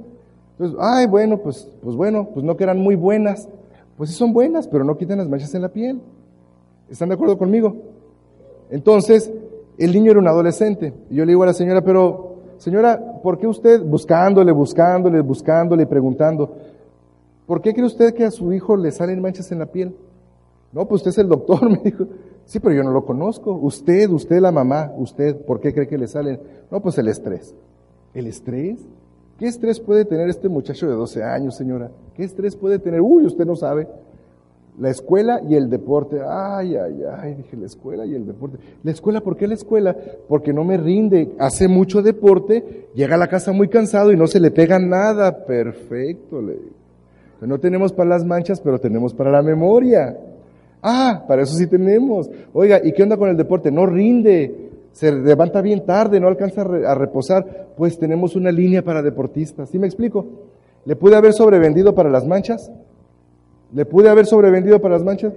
Entonces, 0.53 0.77
ay, 0.81 1.05
bueno, 1.05 1.37
pues, 1.37 1.69
pues 1.83 1.95
bueno, 1.95 2.29
pues 2.33 2.43
no 2.43 2.57
que 2.57 2.63
eran 2.63 2.79
muy 2.79 2.95
buenas. 2.95 3.47
Pues 3.97 4.09
sí 4.09 4.15
son 4.15 4.33
buenas, 4.33 4.67
pero 4.67 4.83
no 4.83 4.97
quitan 4.97 5.19
las 5.19 5.29
manchas 5.29 5.53
en 5.53 5.61
la 5.61 5.69
piel. 5.69 6.01
¿Están 6.89 7.09
de 7.09 7.15
acuerdo 7.15 7.37
conmigo? 7.37 7.75
Entonces, 8.69 9.31
el 9.77 9.93
niño 9.93 10.11
era 10.11 10.19
un 10.19 10.27
adolescente. 10.27 10.93
Y 11.09 11.15
yo 11.15 11.25
le 11.25 11.31
digo 11.31 11.43
a 11.43 11.47
la 11.47 11.53
señora, 11.53 11.81
pero, 11.81 12.30
señora, 12.61 13.19
¿por 13.23 13.39
qué 13.39 13.47
usted, 13.47 13.81
buscándole, 13.81 14.51
buscándole, 14.51 15.19
buscándole, 15.21 15.87
preguntando, 15.87 16.55
¿por 17.47 17.59
qué 17.59 17.73
cree 17.73 17.85
usted 17.85 18.13
que 18.13 18.23
a 18.23 18.31
su 18.31 18.53
hijo 18.53 18.77
le 18.77 18.91
salen 18.91 19.19
manchas 19.19 19.51
en 19.51 19.59
la 19.59 19.65
piel? 19.65 19.95
No, 20.71 20.87
pues 20.87 20.99
usted 20.99 21.09
es 21.09 21.17
el 21.17 21.27
doctor, 21.27 21.69
me 21.69 21.77
dijo. 21.77 22.05
Sí, 22.45 22.59
pero 22.59 22.75
yo 22.75 22.83
no 22.83 22.91
lo 22.91 23.03
conozco. 23.03 23.53
Usted, 23.53 24.09
usted 24.09 24.39
la 24.39 24.51
mamá, 24.51 24.93
usted, 24.97 25.35
¿por 25.37 25.59
qué 25.59 25.73
cree 25.73 25.87
que 25.87 25.97
le 25.97 26.07
salen? 26.07 26.39
No, 26.69 26.81
pues 26.81 26.97
el 26.99 27.07
estrés. 27.07 27.55
¿El 28.13 28.27
estrés? 28.27 28.79
¿Qué 29.39 29.47
estrés 29.47 29.79
puede 29.79 30.05
tener 30.05 30.29
este 30.29 30.47
muchacho 30.47 30.87
de 30.87 30.93
12 30.93 31.23
años, 31.23 31.55
señora? 31.55 31.89
¿Qué 32.15 32.23
estrés 32.23 32.55
puede 32.55 32.77
tener? 32.77 33.01
Uy, 33.01 33.25
usted 33.25 33.45
no 33.45 33.55
sabe. 33.55 33.87
La 34.79 34.89
escuela 34.89 35.41
y 35.47 35.55
el 35.55 35.69
deporte. 35.69 36.21
Ay, 36.25 36.75
ay, 36.75 37.03
ay, 37.19 37.35
dije 37.35 37.57
la 37.57 37.65
escuela 37.65 38.05
y 38.05 38.15
el 38.15 38.25
deporte. 38.25 38.57
La 38.83 38.91
escuela, 38.91 39.21
¿por 39.21 39.35
qué 39.35 39.47
la 39.47 39.55
escuela? 39.55 39.95
Porque 40.27 40.53
no 40.53 40.63
me 40.63 40.77
rinde. 40.77 41.33
Hace 41.39 41.67
mucho 41.67 42.01
deporte, 42.01 42.87
llega 42.95 43.15
a 43.15 43.19
la 43.19 43.27
casa 43.27 43.51
muy 43.51 43.67
cansado 43.67 44.11
y 44.11 44.17
no 44.17 44.27
se 44.27 44.39
le 44.39 44.49
pega 44.51 44.79
nada. 44.79 45.45
Perfecto, 45.45 46.41
le 46.41 46.57
No 47.45 47.59
tenemos 47.59 47.91
para 47.91 48.09
las 48.09 48.25
manchas, 48.25 48.61
pero 48.61 48.79
tenemos 48.79 49.13
para 49.13 49.31
la 49.31 49.41
memoria. 49.41 50.17
Ah, 50.81 51.25
para 51.27 51.43
eso 51.43 51.55
sí 51.55 51.67
tenemos. 51.67 52.29
Oiga, 52.53 52.79
¿y 52.83 52.93
qué 52.93 53.03
onda 53.03 53.17
con 53.17 53.29
el 53.29 53.37
deporte? 53.37 53.71
No 53.71 53.85
rinde, 53.85 54.69
se 54.93 55.11
levanta 55.11 55.61
bien 55.61 55.85
tarde, 55.85 56.19
no 56.19 56.27
alcanza 56.27 56.61
a 56.61 56.95
reposar. 56.95 57.67
Pues 57.77 57.99
tenemos 57.99 58.35
una 58.35 58.51
línea 58.51 58.83
para 58.83 59.01
deportistas. 59.01 59.69
¿Sí 59.69 59.77
me 59.77 59.87
explico? 59.87 60.25
¿Le 60.85 60.95
pude 60.95 61.15
haber 61.15 61.33
sobrevendido 61.33 61.93
para 61.93 62.09
las 62.09 62.25
manchas? 62.25 62.71
¿Le 63.73 63.85
pude 63.85 64.09
haber 64.09 64.25
sobrevendido 64.25 64.79
para 64.81 64.95
las 64.95 65.03
manchas? 65.03 65.33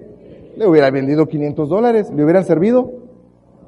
Le 0.57 0.67
hubiera 0.67 0.91
vendido 0.91 1.27
500 1.27 1.69
dólares. 1.69 2.11
¿Le 2.15 2.25
hubieran 2.25 2.45
servido? 2.45 2.93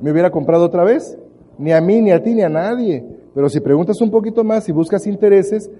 ¿Me 0.01 0.13
hubiera 0.13 0.31
comprado 0.31 0.65
otra 0.65 0.85
vez? 0.85 1.17
Ni 1.59 1.73
a 1.73 1.81
mí, 1.81 2.01
ni 2.01 2.11
a 2.11 2.23
ti, 2.23 2.35
ni 2.35 2.43
a 2.43 2.49
nadie. 2.49 3.05
Pero 3.35 3.49
si 3.49 3.61
preguntas 3.61 4.01
un 4.01 4.11
poquito 4.11 4.45
más 4.45 4.69
y 4.69 4.73
buscas 4.73 5.07
intereses, 5.07 5.71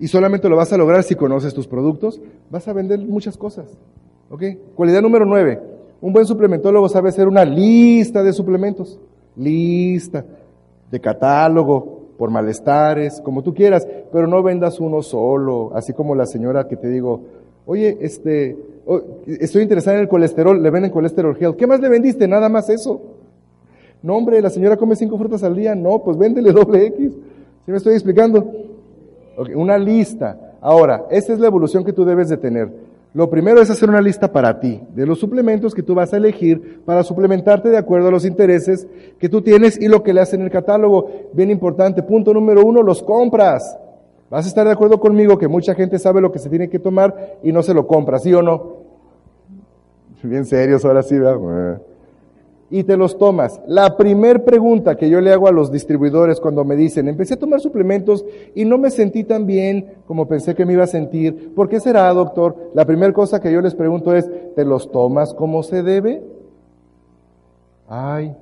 y 0.00 0.08
solamente 0.08 0.48
lo 0.48 0.56
vas 0.56 0.72
a 0.72 0.76
lograr 0.76 1.02
si 1.02 1.14
conoces 1.14 1.52
tus 1.54 1.66
productos, 1.66 2.20
vas 2.50 2.66
a 2.68 2.72
vender 2.72 2.98
muchas 3.00 3.36
cosas. 3.36 3.76
¿Ok? 4.30 4.42
Cualidad 4.74 5.02
número 5.02 5.24
nueve. 5.24 5.60
Un 6.00 6.12
buen 6.12 6.26
suplementólogo 6.26 6.88
sabe 6.88 7.08
hacer 7.08 7.26
una 7.26 7.44
lista 7.44 8.22
de 8.22 8.32
suplementos, 8.32 9.00
lista 9.36 10.24
de 10.90 11.00
catálogo, 11.00 11.98
por 12.16 12.30
malestares, 12.30 13.20
como 13.20 13.42
tú 13.42 13.54
quieras, 13.54 13.86
pero 14.12 14.26
no 14.26 14.42
vendas 14.42 14.80
uno 14.80 15.02
solo, 15.02 15.70
así 15.74 15.92
como 15.92 16.14
la 16.14 16.26
señora 16.26 16.66
que 16.66 16.76
te 16.76 16.88
digo, 16.88 17.22
oye, 17.68 17.98
este, 18.00 18.56
estoy 19.26 19.62
interesada 19.62 19.98
en 19.98 20.02
el 20.04 20.08
colesterol, 20.08 20.60
le 20.60 20.70
venden 20.70 20.90
colesterol 20.90 21.36
gel, 21.36 21.54
¿qué 21.54 21.66
más 21.66 21.80
le 21.80 21.90
vendiste? 21.90 22.26
Nada 22.26 22.48
más 22.48 22.70
eso. 22.70 23.00
No, 24.02 24.16
hombre, 24.16 24.40
la 24.40 24.48
señora 24.48 24.78
come 24.78 24.96
cinco 24.96 25.18
frutas 25.18 25.44
al 25.44 25.54
día, 25.54 25.74
no, 25.74 26.02
pues 26.02 26.16
véndele 26.16 26.52
doble 26.52 26.86
X. 26.86 27.12
¿Sí 27.64 27.70
me 27.70 27.76
estoy 27.76 27.94
explicando? 27.94 28.50
una 29.54 29.78
lista. 29.78 30.56
Ahora, 30.60 31.04
esta 31.10 31.32
es 31.32 31.38
la 31.38 31.46
evolución 31.46 31.84
que 31.84 31.92
tú 31.92 32.04
debes 32.04 32.28
de 32.28 32.38
tener. 32.38 32.72
Lo 33.14 33.30
primero 33.30 33.60
es 33.60 33.70
hacer 33.70 33.88
una 33.88 34.00
lista 34.00 34.32
para 34.32 34.58
ti 34.58 34.80
de 34.96 35.06
los 35.06 35.20
suplementos 35.20 35.74
que 35.74 35.82
tú 35.84 35.94
vas 35.94 36.12
a 36.12 36.16
elegir 36.16 36.82
para 36.84 37.04
suplementarte 37.04 37.68
de 37.68 37.78
acuerdo 37.78 38.08
a 38.08 38.10
los 38.10 38.24
intereses 38.24 38.88
que 39.20 39.28
tú 39.28 39.42
tienes 39.42 39.80
y 39.80 39.86
lo 39.86 40.02
que 40.02 40.12
le 40.12 40.22
hacen 40.22 40.40
en 40.40 40.46
el 40.46 40.52
catálogo. 40.52 41.08
Bien 41.32 41.50
importante. 41.50 42.02
Punto 42.02 42.34
número 42.34 42.64
uno, 42.64 42.82
los 42.82 43.00
compras. 43.02 43.78
Vas 44.30 44.44
a 44.44 44.48
estar 44.48 44.66
de 44.66 44.72
acuerdo 44.72 45.00
conmigo 45.00 45.38
que 45.38 45.48
mucha 45.48 45.74
gente 45.74 45.98
sabe 45.98 46.20
lo 46.20 46.30
que 46.30 46.38
se 46.38 46.50
tiene 46.50 46.68
que 46.68 46.78
tomar 46.78 47.38
y 47.42 47.52
no 47.52 47.62
se 47.62 47.74
lo 47.74 47.86
compra, 47.86 48.18
¿sí 48.18 48.32
o 48.34 48.42
no? 48.42 48.78
Bien 50.22 50.44
serios 50.44 50.84
ahora 50.84 51.02
sí, 51.02 51.18
¿verdad? 51.18 51.80
y 52.70 52.84
te 52.84 52.96
los 52.96 53.18
tomas. 53.18 53.60
La 53.66 53.96
primer 53.96 54.44
pregunta 54.44 54.96
que 54.96 55.08
yo 55.08 55.20
le 55.20 55.32
hago 55.32 55.48
a 55.48 55.52
los 55.52 55.72
distribuidores 55.72 56.40
cuando 56.40 56.64
me 56.64 56.76
dicen, 56.76 57.08
empecé 57.08 57.34
a 57.34 57.38
tomar 57.38 57.60
suplementos 57.60 58.24
y 58.54 58.64
no 58.64 58.78
me 58.78 58.90
sentí 58.90 59.24
tan 59.24 59.46
bien 59.46 59.94
como 60.06 60.28
pensé 60.28 60.54
que 60.54 60.66
me 60.66 60.74
iba 60.74 60.84
a 60.84 60.88
sentir, 60.88 61.54
¿por 61.54 61.68
qué 61.68 61.80
será, 61.80 62.12
doctor? 62.12 62.70
La 62.74 62.84
primera 62.84 63.12
cosa 63.12 63.40
que 63.40 63.52
yo 63.52 63.60
les 63.60 63.74
pregunto 63.74 64.14
es, 64.14 64.30
¿te 64.54 64.64
los 64.64 64.90
tomas 64.90 65.32
como 65.34 65.62
se 65.62 65.82
debe? 65.82 66.22
Ay, 67.88 68.36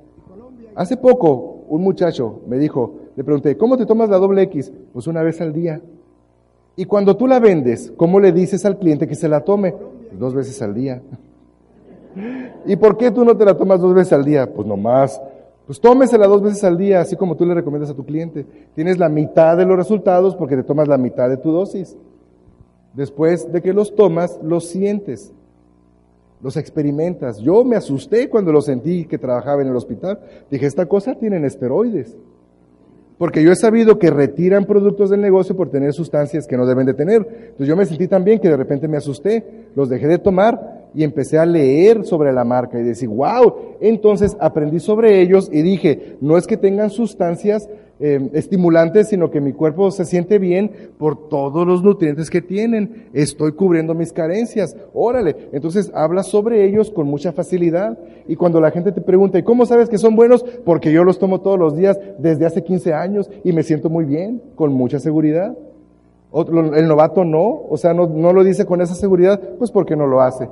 hace 0.75 0.97
poco 0.97 1.63
un 1.69 1.81
muchacho 1.81 2.41
me 2.47 2.57
dijo, 2.57 2.95
le 3.17 3.23
pregunté, 3.23 3.57
¿cómo 3.57 3.77
te 3.77 3.87
tomas 3.87 4.09
la 4.09 4.17
doble 4.17 4.43
X? 4.43 4.71
Pues 4.93 5.07
una 5.07 5.23
vez 5.23 5.41
al 5.41 5.51
día. 5.51 5.81
Y 6.75 6.85
cuando 6.85 7.17
tú 7.17 7.25
la 7.25 7.39
vendes, 7.39 7.91
¿cómo 7.97 8.19
le 8.19 8.31
dices 8.31 8.63
al 8.63 8.77
cliente 8.77 9.07
que 9.07 9.15
se 9.15 9.27
la 9.27 9.41
tome? 9.41 9.73
dos 10.11 10.35
veces 10.35 10.61
al 10.61 10.75
día. 10.75 11.01
¿Y 12.67 12.75
por 12.75 12.95
qué 12.95 13.09
tú 13.09 13.25
no 13.25 13.35
te 13.35 13.43
la 13.43 13.57
tomas 13.57 13.81
dos 13.81 13.95
veces 13.95 14.13
al 14.13 14.23
día? 14.23 14.53
Pues 14.53 14.67
nomás. 14.67 15.19
Pues 15.65 15.81
tómesela 15.81 16.27
dos 16.27 16.43
veces 16.43 16.63
al 16.63 16.77
día, 16.77 17.01
así 17.01 17.15
como 17.15 17.35
tú 17.35 17.43
le 17.43 17.55
recomiendas 17.55 17.89
a 17.89 17.95
tu 17.95 18.05
cliente. 18.05 18.45
Tienes 18.75 18.99
la 18.99 19.09
mitad 19.09 19.57
de 19.57 19.65
los 19.65 19.77
resultados 19.77 20.35
porque 20.35 20.55
te 20.55 20.63
tomas 20.63 20.87
la 20.87 20.99
mitad 20.99 21.27
de 21.27 21.37
tu 21.37 21.51
dosis. 21.51 21.97
Después 22.93 23.51
de 23.51 23.63
que 23.63 23.73
los 23.73 23.95
tomas, 23.95 24.39
los 24.43 24.67
sientes, 24.67 25.33
los 26.39 26.55
experimentas. 26.55 27.39
Yo 27.39 27.63
me 27.63 27.77
asusté 27.77 28.29
cuando 28.29 28.51
lo 28.51 28.61
sentí 28.61 29.05
que 29.05 29.17
trabajaba 29.17 29.63
en 29.63 29.69
el 29.69 29.75
hospital. 29.75 30.19
Dije, 30.51 30.67
esta 30.67 30.85
cosa 30.85 31.15
tiene 31.15 31.43
esteroides. 31.47 32.15
Porque 33.17 33.43
yo 33.43 33.51
he 33.51 33.55
sabido 33.55 33.97
que 33.97 34.11
retiran 34.11 34.65
productos 34.65 35.09
del 35.09 35.21
negocio 35.21 35.55
por 35.55 35.69
tener 35.69 35.93
sustancias 35.93 36.45
que 36.45 36.55
no 36.55 36.65
deben 36.67 36.85
de 36.85 36.93
tener. 36.93 37.25
Entonces 37.27 37.67
yo 37.67 37.75
me 37.75 37.85
sentí 37.85 38.07
tan 38.07 38.23
bien 38.23 38.39
que 38.39 38.49
de 38.49 38.57
repente 38.57 38.87
me 38.87 38.97
asusté, 38.97 39.43
los 39.75 39.89
dejé 39.89 40.07
de 40.07 40.19
tomar 40.19 40.76
y 40.93 41.03
empecé 41.03 41.37
a 41.37 41.45
leer 41.45 42.05
sobre 42.05 42.33
la 42.33 42.43
marca 42.43 42.79
y 42.79 42.83
decir, 42.83 43.09
wow, 43.09 43.77
entonces 43.81 44.35
aprendí 44.39 44.79
sobre 44.79 45.21
ellos 45.21 45.49
y 45.51 45.61
dije, 45.61 46.17
no 46.21 46.37
es 46.37 46.47
que 46.47 46.57
tengan 46.57 46.89
sustancias 46.89 47.69
eh, 47.99 48.29
estimulantes, 48.33 49.07
sino 49.07 49.31
que 49.31 49.41
mi 49.41 49.53
cuerpo 49.53 49.89
se 49.89 50.05
siente 50.05 50.37
bien 50.37 50.71
por 50.99 51.29
todos 51.29 51.65
los 51.65 51.83
nutrientes 51.83 52.29
que 52.29 52.43
tienen. 52.43 53.07
Estoy 53.13 53.53
cubriendo 53.53 53.95
mis 53.95 54.13
carencias. 54.13 54.75
Órale. 54.93 55.49
Entonces 55.51 55.91
habla 55.95 56.21
sobre 56.21 56.63
ellos 56.63 56.91
con 56.91 57.07
mucha 57.07 57.31
facilidad. 57.31 57.97
Y 58.27 58.35
cuando 58.35 58.61
la 58.61 58.69
gente 58.69 58.91
te 58.91 59.01
pregunta, 59.01 59.39
¿y 59.39 59.43
cómo 59.43 59.65
sabes 59.65 59.89
que 59.89 59.97
son 59.97 60.15
buenos? 60.15 60.43
Porque 60.63 60.91
yo 60.91 61.03
los 61.03 61.17
tomo 61.17 61.41
todos 61.41 61.57
los 61.57 61.75
días 61.75 61.99
desde 62.19 62.45
hace 62.45 62.63
15 62.63 62.93
años 62.93 63.31
y 63.43 63.51
me 63.51 63.63
siento 63.63 63.89
muy 63.89 64.05
bien, 64.05 64.43
con 64.55 64.73
mucha 64.73 64.99
seguridad. 64.99 65.57
Otro, 66.29 66.75
el 66.75 66.87
novato 66.87 67.25
no, 67.25 67.63
o 67.67 67.77
sea, 67.77 67.93
no, 67.93 68.05
no 68.05 68.31
lo 68.31 68.43
dice 68.43 68.65
con 68.65 68.81
esa 68.81 68.93
seguridad, 68.93 69.41
pues 69.57 69.71
porque 69.71 69.95
no 69.95 70.05
lo 70.05 70.21
hace. 70.21 70.47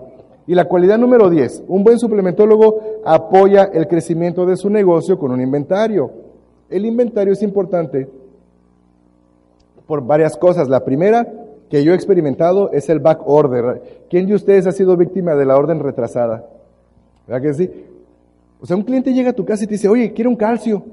Y 0.47 0.53
la 0.53 0.65
cualidad 0.65 0.97
número 0.97 1.29
10, 1.29 1.63
un 1.67 1.83
buen 1.83 1.97
suplementólogo 1.97 3.01
apoya 3.03 3.63
el 3.73 3.87
crecimiento 3.87 4.45
de 4.45 4.57
su 4.57 4.69
negocio 4.69 5.17
con 5.17 5.31
un 5.31 5.41
inventario. 5.41 6.11
El 6.69 6.85
inventario 6.85 7.33
es 7.33 7.41
importante 7.41 8.07
por 9.87 10.05
varias 10.05 10.37
cosas. 10.37 10.69
La 10.69 10.83
primera 10.83 11.27
que 11.69 11.83
yo 11.83 11.93
he 11.93 11.95
experimentado 11.95 12.71
es 12.71 12.89
el 12.89 12.99
back 12.99 13.21
order. 13.25 14.05
¿Quién 14.09 14.27
de 14.27 14.35
ustedes 14.35 14.67
ha 14.67 14.71
sido 14.71 14.95
víctima 14.95 15.35
de 15.35 15.45
la 15.45 15.57
orden 15.57 15.79
retrasada? 15.79 16.45
¿Verdad 17.27 17.41
que 17.41 17.53
sí? 17.53 17.69
O 18.61 18.65
sea, 18.67 18.75
un 18.75 18.83
cliente 18.83 19.13
llega 19.13 19.31
a 19.31 19.33
tu 19.33 19.45
casa 19.45 19.63
y 19.63 19.67
te 19.67 19.73
dice, 19.73 19.87
oye, 19.87 20.13
quiero 20.13 20.29
un 20.29 20.35
calcio. 20.35 20.83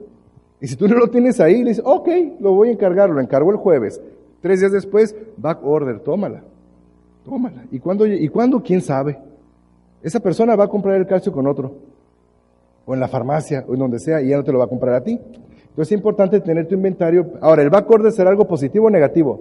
Y 0.60 0.66
si 0.66 0.76
tú 0.76 0.88
no 0.88 0.96
lo 0.96 1.08
tienes 1.08 1.40
ahí, 1.40 1.62
le 1.62 1.70
dices, 1.70 1.84
ok, 1.86 2.08
lo 2.40 2.52
voy 2.52 2.68
a 2.68 2.72
encargar, 2.72 3.10
lo 3.10 3.20
encargo 3.20 3.50
el 3.50 3.56
jueves. 3.56 4.00
Tres 4.40 4.60
días 4.60 4.72
después, 4.72 5.14
back 5.36 5.58
order, 5.62 6.00
tómala. 6.00 6.42
Tómala. 7.24 7.64
¿Y 7.70 7.78
cuándo? 7.78 8.06
¿Y 8.06 8.28
cuándo? 8.28 8.62
¿Quién 8.62 8.80
sabe? 8.80 9.18
Esa 10.02 10.20
persona 10.20 10.56
va 10.56 10.64
a 10.64 10.68
comprar 10.68 10.96
el 10.96 11.06
calcio 11.06 11.32
con 11.32 11.46
otro. 11.46 11.72
O 12.84 12.94
en 12.94 13.00
la 13.00 13.08
farmacia, 13.08 13.64
o 13.68 13.74
en 13.74 13.78
donde 13.78 13.98
sea, 13.98 14.20
y 14.20 14.28
ya 14.28 14.36
no 14.36 14.44
te 14.44 14.52
lo 14.52 14.58
va 14.58 14.64
a 14.64 14.68
comprar 14.68 14.94
a 14.94 15.02
ti. 15.02 15.12
Entonces 15.12 15.92
es 15.92 15.92
importante 15.92 16.40
tener 16.40 16.66
tu 16.68 16.74
inventario. 16.74 17.34
Ahora, 17.40 17.62
¿el 17.62 17.70
backorder 17.70 18.12
será 18.12 18.30
algo 18.30 18.46
positivo 18.46 18.86
o 18.86 18.90
negativo? 18.90 19.40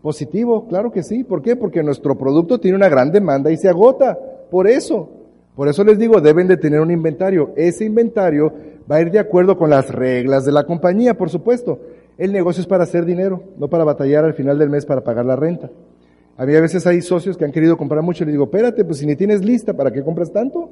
Positivo, 0.00 0.66
claro 0.68 0.92
que 0.92 1.02
sí. 1.02 1.24
¿Por 1.24 1.42
qué? 1.42 1.56
Porque 1.56 1.82
nuestro 1.82 2.16
producto 2.16 2.58
tiene 2.58 2.76
una 2.76 2.88
gran 2.88 3.10
demanda 3.10 3.50
y 3.50 3.56
se 3.56 3.68
agota. 3.68 4.18
Por 4.50 4.68
eso. 4.68 5.08
Por 5.56 5.68
eso 5.68 5.84
les 5.84 5.98
digo, 5.98 6.20
deben 6.20 6.48
de 6.48 6.56
tener 6.56 6.80
un 6.80 6.90
inventario. 6.90 7.52
Ese 7.56 7.84
inventario 7.84 8.52
va 8.90 8.96
a 8.96 9.00
ir 9.00 9.10
de 9.10 9.18
acuerdo 9.18 9.56
con 9.56 9.70
las 9.70 9.90
reglas 9.90 10.44
de 10.44 10.52
la 10.52 10.64
compañía, 10.64 11.14
por 11.14 11.30
supuesto. 11.30 11.80
El 12.16 12.32
negocio 12.32 12.60
es 12.60 12.66
para 12.66 12.84
hacer 12.84 13.04
dinero, 13.04 13.42
no 13.56 13.68
para 13.68 13.84
batallar 13.84 14.24
al 14.24 14.34
final 14.34 14.58
del 14.58 14.70
mes 14.70 14.86
para 14.86 15.02
pagar 15.02 15.26
la 15.26 15.36
renta. 15.36 15.70
A 16.36 16.46
mí 16.46 16.54
a 16.54 16.60
veces 16.60 16.86
hay 16.86 17.00
socios 17.00 17.36
que 17.36 17.44
han 17.44 17.52
querido 17.52 17.76
comprar 17.76 18.02
mucho 18.02 18.24
y 18.24 18.26
les 18.26 18.32
digo, 18.32 18.44
espérate, 18.44 18.84
pues 18.84 18.98
si 18.98 19.06
ni 19.06 19.14
tienes 19.14 19.44
lista, 19.44 19.72
¿para 19.74 19.92
qué 19.92 20.02
compras 20.02 20.32
tanto? 20.32 20.68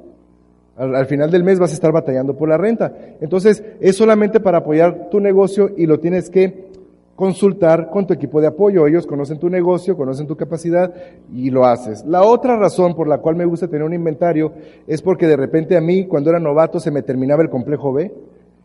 Al, 0.75 1.05
final 1.05 1.29
del 1.29 1.43
mes 1.43 1.59
vas 1.59 1.71
a 1.71 1.75
estar 1.75 1.91
batallando 1.91 2.35
por 2.35 2.49
la 2.49 2.57
renta. 2.57 2.91
Entonces, 3.21 3.63
es 3.79 3.95
solamente 3.95 4.39
para 4.39 4.59
apoyar 4.59 5.09
tu 5.09 5.19
negocio 5.19 5.69
y 5.77 5.85
lo 5.85 5.99
tienes 5.99 6.29
que 6.29 6.73
consultar 7.15 7.91
con 7.91 8.07
tu 8.07 8.13
equipo 8.13 8.41
de 8.41 8.47
apoyo. 8.47 8.87
Ellos 8.87 9.05
conocen 9.05 9.37
tu 9.37 9.49
negocio, 9.49 9.95
conocen 9.95 10.25
tu 10.25 10.35
capacidad 10.35 10.91
y 11.31 11.51
lo 11.51 11.65
haces. 11.65 12.03
La 12.05 12.23
otra 12.23 12.57
razón 12.57 12.95
por 12.95 13.07
la 13.07 13.19
cual 13.19 13.35
me 13.35 13.45
gusta 13.45 13.67
tener 13.67 13.83
un 13.83 13.93
inventario 13.93 14.51
es 14.87 15.01
porque 15.03 15.27
de 15.27 15.37
repente 15.37 15.77
a 15.77 15.81
mí, 15.81 16.07
cuando 16.07 16.31
era 16.31 16.39
novato, 16.39 16.79
se 16.79 16.91
me 16.91 17.03
terminaba 17.03 17.43
el 17.43 17.49
complejo 17.49 17.93
B. 17.93 18.11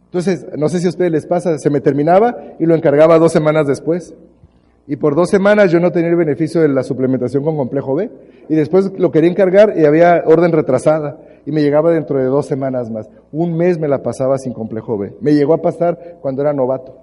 Entonces, 0.07 0.46
no 0.57 0.70
sé 0.70 0.80
si 0.80 0.86
a 0.86 0.90
ustedes 0.90 1.12
les 1.12 1.26
pasa, 1.26 1.59
se 1.59 1.68
me 1.68 1.82
terminaba 1.82 2.55
y 2.59 2.64
lo 2.64 2.74
encargaba 2.74 3.18
dos 3.18 3.32
semanas 3.32 3.66
después. 3.66 4.14
Y 4.91 4.97
por 4.97 5.14
dos 5.14 5.28
semanas 5.28 5.70
yo 5.70 5.80
no 5.80 5.93
tenía 5.93 6.09
el 6.09 6.16
beneficio 6.16 6.62
de 6.62 6.68
la 6.68 6.82
suplementación 6.82 7.45
con 7.45 7.59
complejo 7.59 7.95
B. 7.95 8.11
Y 8.49 8.55
después 8.55 8.91
lo 8.99 9.11
quería 9.11 9.30
encargar 9.30 9.74
y 9.76 9.84
había 9.84 10.22
orden 10.24 10.51
retrasada 10.51 11.20
y 11.45 11.53
me 11.53 11.61
llegaba 11.61 11.93
dentro 11.93 12.18
de 12.18 12.24
dos 12.24 12.47
semanas 12.47 12.91
más. 12.91 13.07
Un 13.30 13.55
mes 13.55 13.78
me 13.78 13.86
la 13.86 14.03
pasaba 14.03 14.39
sin 14.39 14.55
complejo 14.55 14.97
B. 14.97 15.12
Me 15.20 15.34
llegó 15.34 15.53
a 15.53 15.61
pasar 15.61 16.16
cuando 16.22 16.41
era 16.41 16.55
novato. 16.55 16.97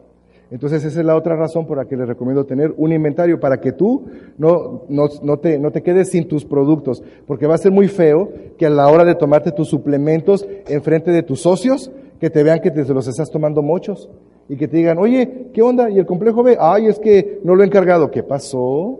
Entonces 0.49 0.83
esa 0.83 0.99
es 0.99 1.05
la 1.05 1.15
otra 1.15 1.35
razón 1.35 1.67
por 1.67 1.77
la 1.77 1.85
que 1.85 1.95
les 1.95 2.07
recomiendo 2.07 2.45
tener 2.45 2.73
un 2.75 2.91
inventario 2.91 3.39
para 3.39 3.59
que 3.59 3.71
tú 3.71 4.05
no, 4.39 4.85
no, 4.89 5.07
no, 5.21 5.37
te, 5.37 5.59
no 5.59 5.69
te 5.69 5.83
quedes 5.83 6.09
sin 6.09 6.27
tus 6.27 6.43
productos, 6.43 7.03
porque 7.27 7.45
va 7.45 7.55
a 7.55 7.59
ser 7.59 7.71
muy 7.71 7.87
feo 7.87 8.31
que 8.57 8.65
a 8.65 8.69
la 8.69 8.87
hora 8.87 9.05
de 9.05 9.15
tomarte 9.15 9.51
tus 9.51 9.69
suplementos 9.69 10.47
enfrente 10.67 11.11
de 11.11 11.23
tus 11.23 11.41
socios, 11.41 11.91
que 12.19 12.29
te 12.29 12.43
vean 12.43 12.61
que 12.61 12.71
te 12.71 12.83
los 12.93 13.07
estás 13.07 13.29
tomando 13.29 13.61
muchos 13.61 14.09
y 14.47 14.55
que 14.55 14.67
te 14.67 14.77
digan, 14.77 14.97
oye, 14.97 15.47
¿qué 15.53 15.61
onda? 15.61 15.89
¿Y 15.89 15.97
el 15.97 16.05
complejo 16.05 16.43
B? 16.43 16.57
Ay, 16.59 16.87
es 16.87 16.99
que 16.99 17.39
no 17.43 17.55
lo 17.55 17.63
he 17.63 17.65
encargado. 17.65 18.11
¿Qué 18.11 18.23
pasó? 18.23 18.99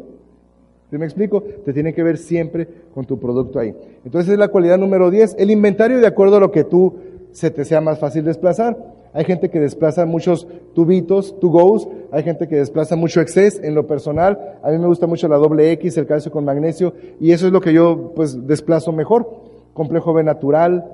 ¿Sí 0.90 0.98
me 0.98 1.06
explico? 1.06 1.42
Te 1.42 1.74
tiene 1.74 1.94
que 1.94 2.04
ver 2.04 2.18
siempre 2.18 2.68
con 2.94 3.06
tu 3.06 3.20
producto 3.20 3.60
ahí. 3.60 3.76
Entonces 4.04 4.34
es 4.34 4.40
la 4.40 4.48
cualidad 4.48 4.78
número 4.78 5.12
10, 5.12 5.36
el 5.38 5.52
inventario 5.52 6.00
de 6.00 6.08
acuerdo 6.08 6.38
a 6.38 6.40
lo 6.40 6.52
que 6.52 6.64
tú 6.64 6.96
se 7.32 7.52
te 7.52 7.66
sea 7.66 7.82
más 7.82 8.00
fácil 8.00 8.24
desplazar. 8.24 8.78
Hay 9.14 9.24
gente 9.24 9.50
que 9.50 9.60
desplaza 9.60 10.06
muchos 10.06 10.48
tubitos, 10.74 11.40
to 11.40 11.50
goes, 11.50 11.88
hay 12.12 12.24
gente 12.24 12.48
que 12.48 12.58
desplaza 12.58 12.96
mucho 12.96 13.22
exceso 13.22 13.62
en 13.64 13.74
lo 13.74 13.88
personal. 13.88 14.58
A 14.62 14.72
mí 14.72 14.78
me 14.78 14.88
gusta 14.88 15.08
mucho 15.08 15.28
la 15.28 15.38
doble 15.38 15.72
X, 15.72 15.98
el 15.98 16.06
calcio 16.06 16.32
con 16.32 16.44
magnesio, 16.44 16.94
y 17.20 17.32
eso 17.32 17.48
es 17.48 17.54
lo 17.54 17.62
que 17.62 17.72
yo 17.74 18.12
pues 18.16 18.46
desplazo 18.46 18.92
mejor. 18.92 19.30
Complejo 19.74 20.14
B 20.14 20.24
natural, 20.24 20.86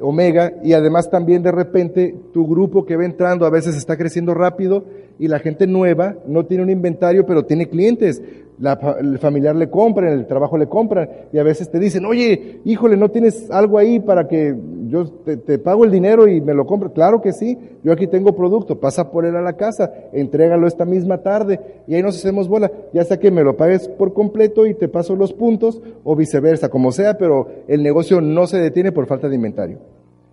omega, 0.00 0.54
y 0.62 0.72
además 0.72 1.10
también 1.10 1.42
de 1.42 1.52
repente 1.52 2.14
tu 2.32 2.46
grupo 2.46 2.84
que 2.84 2.96
va 2.96 3.04
entrando 3.04 3.46
a 3.46 3.50
veces 3.50 3.76
está 3.76 3.96
creciendo 3.96 4.34
rápido 4.34 4.84
y 5.18 5.28
la 5.28 5.38
gente 5.38 5.66
nueva 5.66 6.16
no 6.26 6.44
tiene 6.46 6.62
un 6.62 6.70
inventario, 6.70 7.26
pero 7.26 7.44
tiene 7.44 7.68
clientes. 7.68 8.22
La, 8.58 8.78
el 9.00 9.18
familiar 9.18 9.54
le 9.54 9.68
compra, 9.68 10.10
en 10.10 10.18
el 10.18 10.26
trabajo 10.26 10.56
le 10.56 10.66
compran, 10.66 11.08
y 11.32 11.38
a 11.38 11.42
veces 11.42 11.70
te 11.70 11.78
dicen, 11.78 12.04
oye, 12.04 12.60
híjole, 12.64 12.96
¿no 12.96 13.10
tienes 13.10 13.50
algo 13.50 13.78
ahí 13.78 14.00
para 14.00 14.26
que 14.28 14.56
yo 14.88 15.06
te, 15.06 15.58
pago 15.58 15.84
el 15.84 15.90
dinero 15.90 16.26
y 16.28 16.40
me 16.40 16.54
lo 16.54 16.66
compro? 16.66 16.92
Claro 16.92 17.20
que 17.20 17.32
sí, 17.32 17.58
yo 17.82 17.92
aquí 17.92 18.06
tengo 18.06 18.34
producto, 18.34 18.80
pasa 18.80 19.10
por 19.10 19.26
él 19.26 19.36
a 19.36 19.42
la 19.42 19.54
casa, 19.54 19.92
entrégalo 20.12 20.66
esta 20.66 20.84
misma 20.84 21.18
tarde, 21.18 21.60
y 21.86 21.94
ahí 21.94 22.02
nos 22.02 22.16
hacemos 22.16 22.48
bola, 22.48 22.70
ya 22.92 23.04
sea 23.04 23.18
que 23.18 23.30
me 23.30 23.42
lo 23.42 23.56
pagues 23.56 23.88
por 23.88 24.12
completo 24.12 24.66
y 24.66 24.74
te 24.74 24.88
paso 24.88 25.16
los 25.16 25.32
puntos, 25.32 25.82
o 26.04 26.16
viceversa, 26.16 26.68
como 26.68 26.92
sea, 26.92 27.18
pero 27.18 27.48
el 27.68 27.82
negocio 27.82 28.20
no 28.20 28.46
se 28.46 28.58
detiene 28.58 28.92
por 28.92 29.06
falta 29.06 29.28
de 29.28 29.36
inventario. 29.36 29.78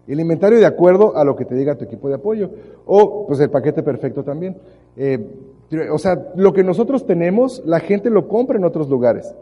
El 0.05 0.19
inventario 0.19 0.59
de 0.59 0.65
acuerdo 0.65 1.15
a 1.15 1.23
lo 1.23 1.35
que 1.35 1.45
te 1.45 1.55
diga 1.55 1.75
tu 1.75 1.85
equipo 1.85 2.09
de 2.09 2.15
apoyo. 2.15 2.49
O 2.85 3.25
pues 3.25 3.39
el 3.39 3.49
paquete 3.49 3.83
perfecto 3.83 4.23
también. 4.23 4.57
Eh, 4.97 5.17
o 5.91 5.97
sea, 5.97 6.31
lo 6.35 6.53
que 6.53 6.63
nosotros 6.63 7.05
tenemos, 7.05 7.61
la 7.65 7.79
gente 7.79 8.09
lo 8.09 8.27
compra 8.27 8.57
en 8.57 8.65
otros 8.65 8.89
lugares. 8.89 9.33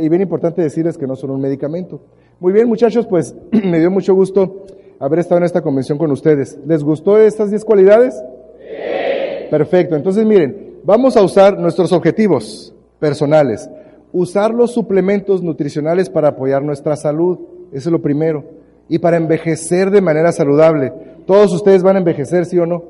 Y 0.00 0.08
bien 0.08 0.22
importante 0.22 0.62
decirles 0.62 0.96
que 0.96 1.06
no 1.06 1.16
son 1.16 1.30
un 1.30 1.40
medicamento. 1.40 2.00
Muy 2.38 2.52
bien, 2.52 2.68
muchachos, 2.68 3.06
pues 3.06 3.34
me 3.50 3.80
dio 3.80 3.90
mucho 3.90 4.14
gusto 4.14 4.64
haber 4.98 5.18
estado 5.18 5.38
en 5.38 5.44
esta 5.44 5.60
convención 5.60 5.98
con 5.98 6.10
ustedes. 6.12 6.58
¿Les 6.66 6.84
gustó 6.84 7.18
estas 7.18 7.50
10 7.50 7.64
cualidades? 7.64 8.14
Sí. 8.58 9.48
Perfecto. 9.50 9.96
Entonces, 9.96 10.24
miren, 10.24 10.78
vamos 10.84 11.16
a 11.16 11.22
usar 11.22 11.58
nuestros 11.58 11.92
objetivos 11.92 12.74
personales. 13.00 13.68
Usar 14.12 14.54
los 14.54 14.72
suplementos 14.72 15.42
nutricionales 15.42 16.08
para 16.08 16.28
apoyar 16.28 16.62
nuestra 16.62 16.96
salud. 16.96 17.38
Eso 17.72 17.88
es 17.88 17.92
lo 17.92 18.02
primero 18.02 18.44
y 18.88 18.98
para 18.98 19.16
envejecer 19.16 19.90
de 19.90 20.02
manera 20.02 20.32
saludable. 20.32 20.92
Todos 21.26 21.52
ustedes 21.54 21.82
van 21.82 21.96
a 21.96 22.00
envejecer, 22.00 22.44
¿sí 22.44 22.58
o 22.58 22.66
no? 22.66 22.84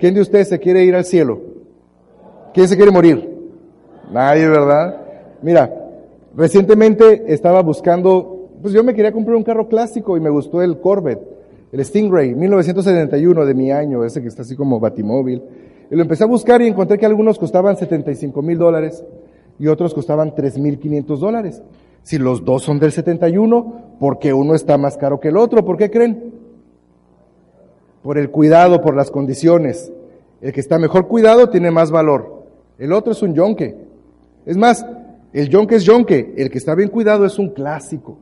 ¿Quién 0.00 0.14
de 0.14 0.20
ustedes 0.20 0.48
se 0.48 0.58
quiere 0.58 0.84
ir 0.84 0.96
al 0.96 1.04
cielo? 1.04 1.40
¿Quién 2.56 2.68
se 2.68 2.76
quiere 2.76 2.90
morir? 2.90 3.36
Nadie, 4.10 4.48
¿verdad? 4.48 4.96
Mira, 5.42 5.70
recientemente 6.34 7.24
estaba 7.34 7.60
buscando, 7.60 8.48
pues 8.62 8.72
yo 8.72 8.82
me 8.82 8.94
quería 8.94 9.12
comprar 9.12 9.36
un 9.36 9.42
carro 9.42 9.68
clásico 9.68 10.16
y 10.16 10.20
me 10.20 10.30
gustó 10.30 10.62
el 10.62 10.80
Corvette, 10.80 11.20
el 11.70 11.84
Stingray, 11.84 12.34
1971 12.34 13.44
de 13.44 13.52
mi 13.52 13.70
año, 13.70 14.06
ese 14.06 14.22
que 14.22 14.28
está 14.28 14.40
así 14.40 14.56
como 14.56 14.80
batimóvil. 14.80 15.42
Y 15.90 15.96
lo 15.96 16.00
empecé 16.00 16.24
a 16.24 16.28
buscar 16.28 16.62
y 16.62 16.68
encontré 16.68 16.96
que 16.96 17.04
algunos 17.04 17.38
costaban 17.38 17.76
75 17.76 18.40
mil 18.40 18.56
dólares 18.56 19.04
y 19.58 19.66
otros 19.66 19.92
costaban 19.92 20.34
3.500 20.34 21.18
dólares. 21.18 21.62
Si 22.04 22.16
los 22.16 22.42
dos 22.42 22.62
son 22.62 22.78
del 22.78 22.92
71, 22.92 23.98
¿por 24.00 24.18
qué 24.18 24.32
uno 24.32 24.54
está 24.54 24.78
más 24.78 24.96
caro 24.96 25.20
que 25.20 25.28
el 25.28 25.36
otro? 25.36 25.62
¿Por 25.62 25.76
qué 25.76 25.90
creen? 25.90 26.32
Por 28.02 28.16
el 28.16 28.30
cuidado, 28.30 28.80
por 28.80 28.96
las 28.96 29.10
condiciones. 29.10 29.92
El 30.40 30.54
que 30.54 30.60
está 30.60 30.78
mejor 30.78 31.06
cuidado 31.06 31.50
tiene 31.50 31.70
más 31.70 31.90
valor. 31.90 32.35
El 32.78 32.92
otro 32.92 33.12
es 33.12 33.22
un 33.22 33.34
yonque. 33.34 33.74
Es 34.44 34.56
más, 34.56 34.84
el 35.32 35.48
yonque 35.48 35.76
es 35.76 35.84
yonque. 35.84 36.34
El 36.36 36.50
que 36.50 36.58
está 36.58 36.74
bien 36.74 36.88
cuidado 36.88 37.24
es 37.24 37.38
un 37.38 37.50
clásico. 37.50 38.18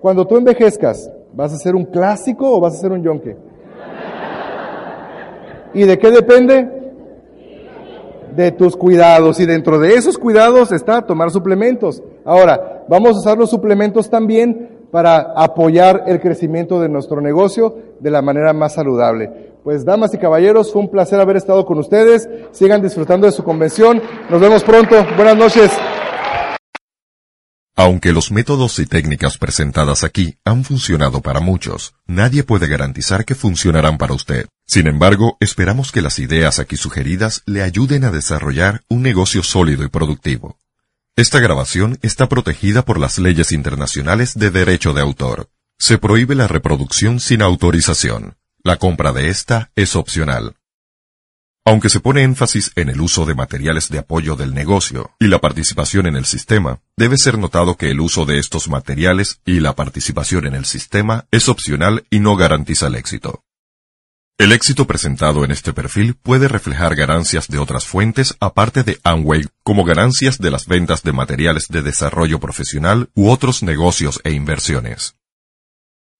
Cuando 0.00 0.26
tú 0.26 0.36
envejezcas, 0.36 1.10
¿vas 1.32 1.52
a 1.52 1.56
ser 1.56 1.74
un 1.74 1.84
clásico 1.84 2.56
o 2.56 2.60
vas 2.60 2.74
a 2.74 2.78
ser 2.78 2.92
un 2.92 3.02
yonque? 3.02 3.36
¿Y 5.74 5.82
de 5.82 5.98
qué 5.98 6.10
depende? 6.10 6.78
de 8.38 8.52
tus 8.52 8.76
cuidados 8.76 9.40
y 9.40 9.46
dentro 9.46 9.80
de 9.80 9.94
esos 9.94 10.16
cuidados 10.16 10.70
está 10.70 11.02
tomar 11.02 11.32
suplementos. 11.32 12.02
Ahora, 12.24 12.84
vamos 12.88 13.16
a 13.16 13.18
usar 13.18 13.36
los 13.36 13.50
suplementos 13.50 14.08
también 14.08 14.77
para 14.90 15.32
apoyar 15.36 16.04
el 16.06 16.20
crecimiento 16.20 16.80
de 16.80 16.88
nuestro 16.88 17.20
negocio 17.20 17.76
de 18.00 18.10
la 18.10 18.22
manera 18.22 18.52
más 18.52 18.74
saludable. 18.74 19.52
Pues 19.64 19.84
damas 19.84 20.14
y 20.14 20.18
caballeros, 20.18 20.72
fue 20.72 20.82
un 20.82 20.90
placer 20.90 21.20
haber 21.20 21.36
estado 21.36 21.66
con 21.66 21.78
ustedes. 21.78 22.28
Sigan 22.52 22.80
disfrutando 22.80 23.26
de 23.26 23.32
su 23.32 23.44
convención. 23.44 24.00
Nos 24.30 24.40
vemos 24.40 24.64
pronto. 24.64 24.96
Buenas 25.16 25.36
noches. 25.36 25.70
Aunque 27.80 28.12
los 28.12 28.32
métodos 28.32 28.80
y 28.80 28.86
técnicas 28.86 29.38
presentadas 29.38 30.02
aquí 30.02 30.36
han 30.44 30.64
funcionado 30.64 31.20
para 31.20 31.38
muchos, 31.38 31.94
nadie 32.08 32.42
puede 32.42 32.66
garantizar 32.66 33.24
que 33.24 33.36
funcionarán 33.36 33.98
para 33.98 34.14
usted. 34.14 34.46
Sin 34.66 34.88
embargo, 34.88 35.36
esperamos 35.38 35.92
que 35.92 36.02
las 36.02 36.18
ideas 36.18 36.58
aquí 36.58 36.76
sugeridas 36.76 37.42
le 37.46 37.62
ayuden 37.62 38.02
a 38.02 38.10
desarrollar 38.10 38.82
un 38.88 39.02
negocio 39.02 39.44
sólido 39.44 39.84
y 39.84 39.88
productivo. 39.88 40.56
Esta 41.18 41.40
grabación 41.40 41.98
está 42.02 42.28
protegida 42.28 42.84
por 42.84 43.00
las 43.00 43.18
leyes 43.18 43.50
internacionales 43.50 44.38
de 44.38 44.52
derecho 44.52 44.92
de 44.92 45.00
autor. 45.00 45.50
Se 45.76 45.98
prohíbe 45.98 46.36
la 46.36 46.46
reproducción 46.46 47.18
sin 47.18 47.42
autorización. 47.42 48.36
La 48.62 48.76
compra 48.76 49.12
de 49.12 49.28
esta 49.28 49.72
es 49.74 49.96
opcional. 49.96 50.54
Aunque 51.64 51.88
se 51.88 51.98
pone 51.98 52.22
énfasis 52.22 52.70
en 52.76 52.88
el 52.88 53.00
uso 53.00 53.26
de 53.26 53.34
materiales 53.34 53.88
de 53.88 53.98
apoyo 53.98 54.36
del 54.36 54.54
negocio 54.54 55.10
y 55.18 55.26
la 55.26 55.40
participación 55.40 56.06
en 56.06 56.14
el 56.14 56.24
sistema, 56.24 56.82
debe 56.96 57.18
ser 57.18 57.36
notado 57.36 57.76
que 57.76 57.90
el 57.90 57.98
uso 57.98 58.24
de 58.24 58.38
estos 58.38 58.68
materiales 58.68 59.40
y 59.44 59.58
la 59.58 59.74
participación 59.74 60.46
en 60.46 60.54
el 60.54 60.66
sistema 60.66 61.26
es 61.32 61.48
opcional 61.48 62.06
y 62.10 62.20
no 62.20 62.36
garantiza 62.36 62.86
el 62.86 62.94
éxito. 62.94 63.42
El 64.38 64.52
éxito 64.52 64.86
presentado 64.86 65.44
en 65.44 65.50
este 65.50 65.72
perfil 65.72 66.14
puede 66.14 66.46
reflejar 66.46 66.94
ganancias 66.94 67.48
de 67.48 67.58
otras 67.58 67.86
fuentes 67.86 68.36
aparte 68.38 68.84
de 68.84 69.00
Amway, 69.02 69.46
como 69.64 69.82
ganancias 69.82 70.38
de 70.38 70.52
las 70.52 70.68
ventas 70.68 71.02
de 71.02 71.12
materiales 71.12 71.66
de 71.68 71.82
desarrollo 71.82 72.38
profesional 72.38 73.10
u 73.16 73.30
otros 73.30 73.64
negocios 73.64 74.20
e 74.22 74.30
inversiones. 74.30 75.16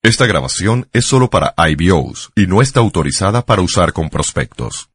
Esta 0.02 0.26
grabación 0.26 0.88
es 0.92 1.04
solo 1.04 1.30
para 1.30 1.54
IBOs 1.56 2.32
y 2.34 2.48
no 2.48 2.60
está 2.60 2.80
autorizada 2.80 3.46
para 3.46 3.62
usar 3.62 3.92
con 3.92 4.10
prospectos. 4.10 4.87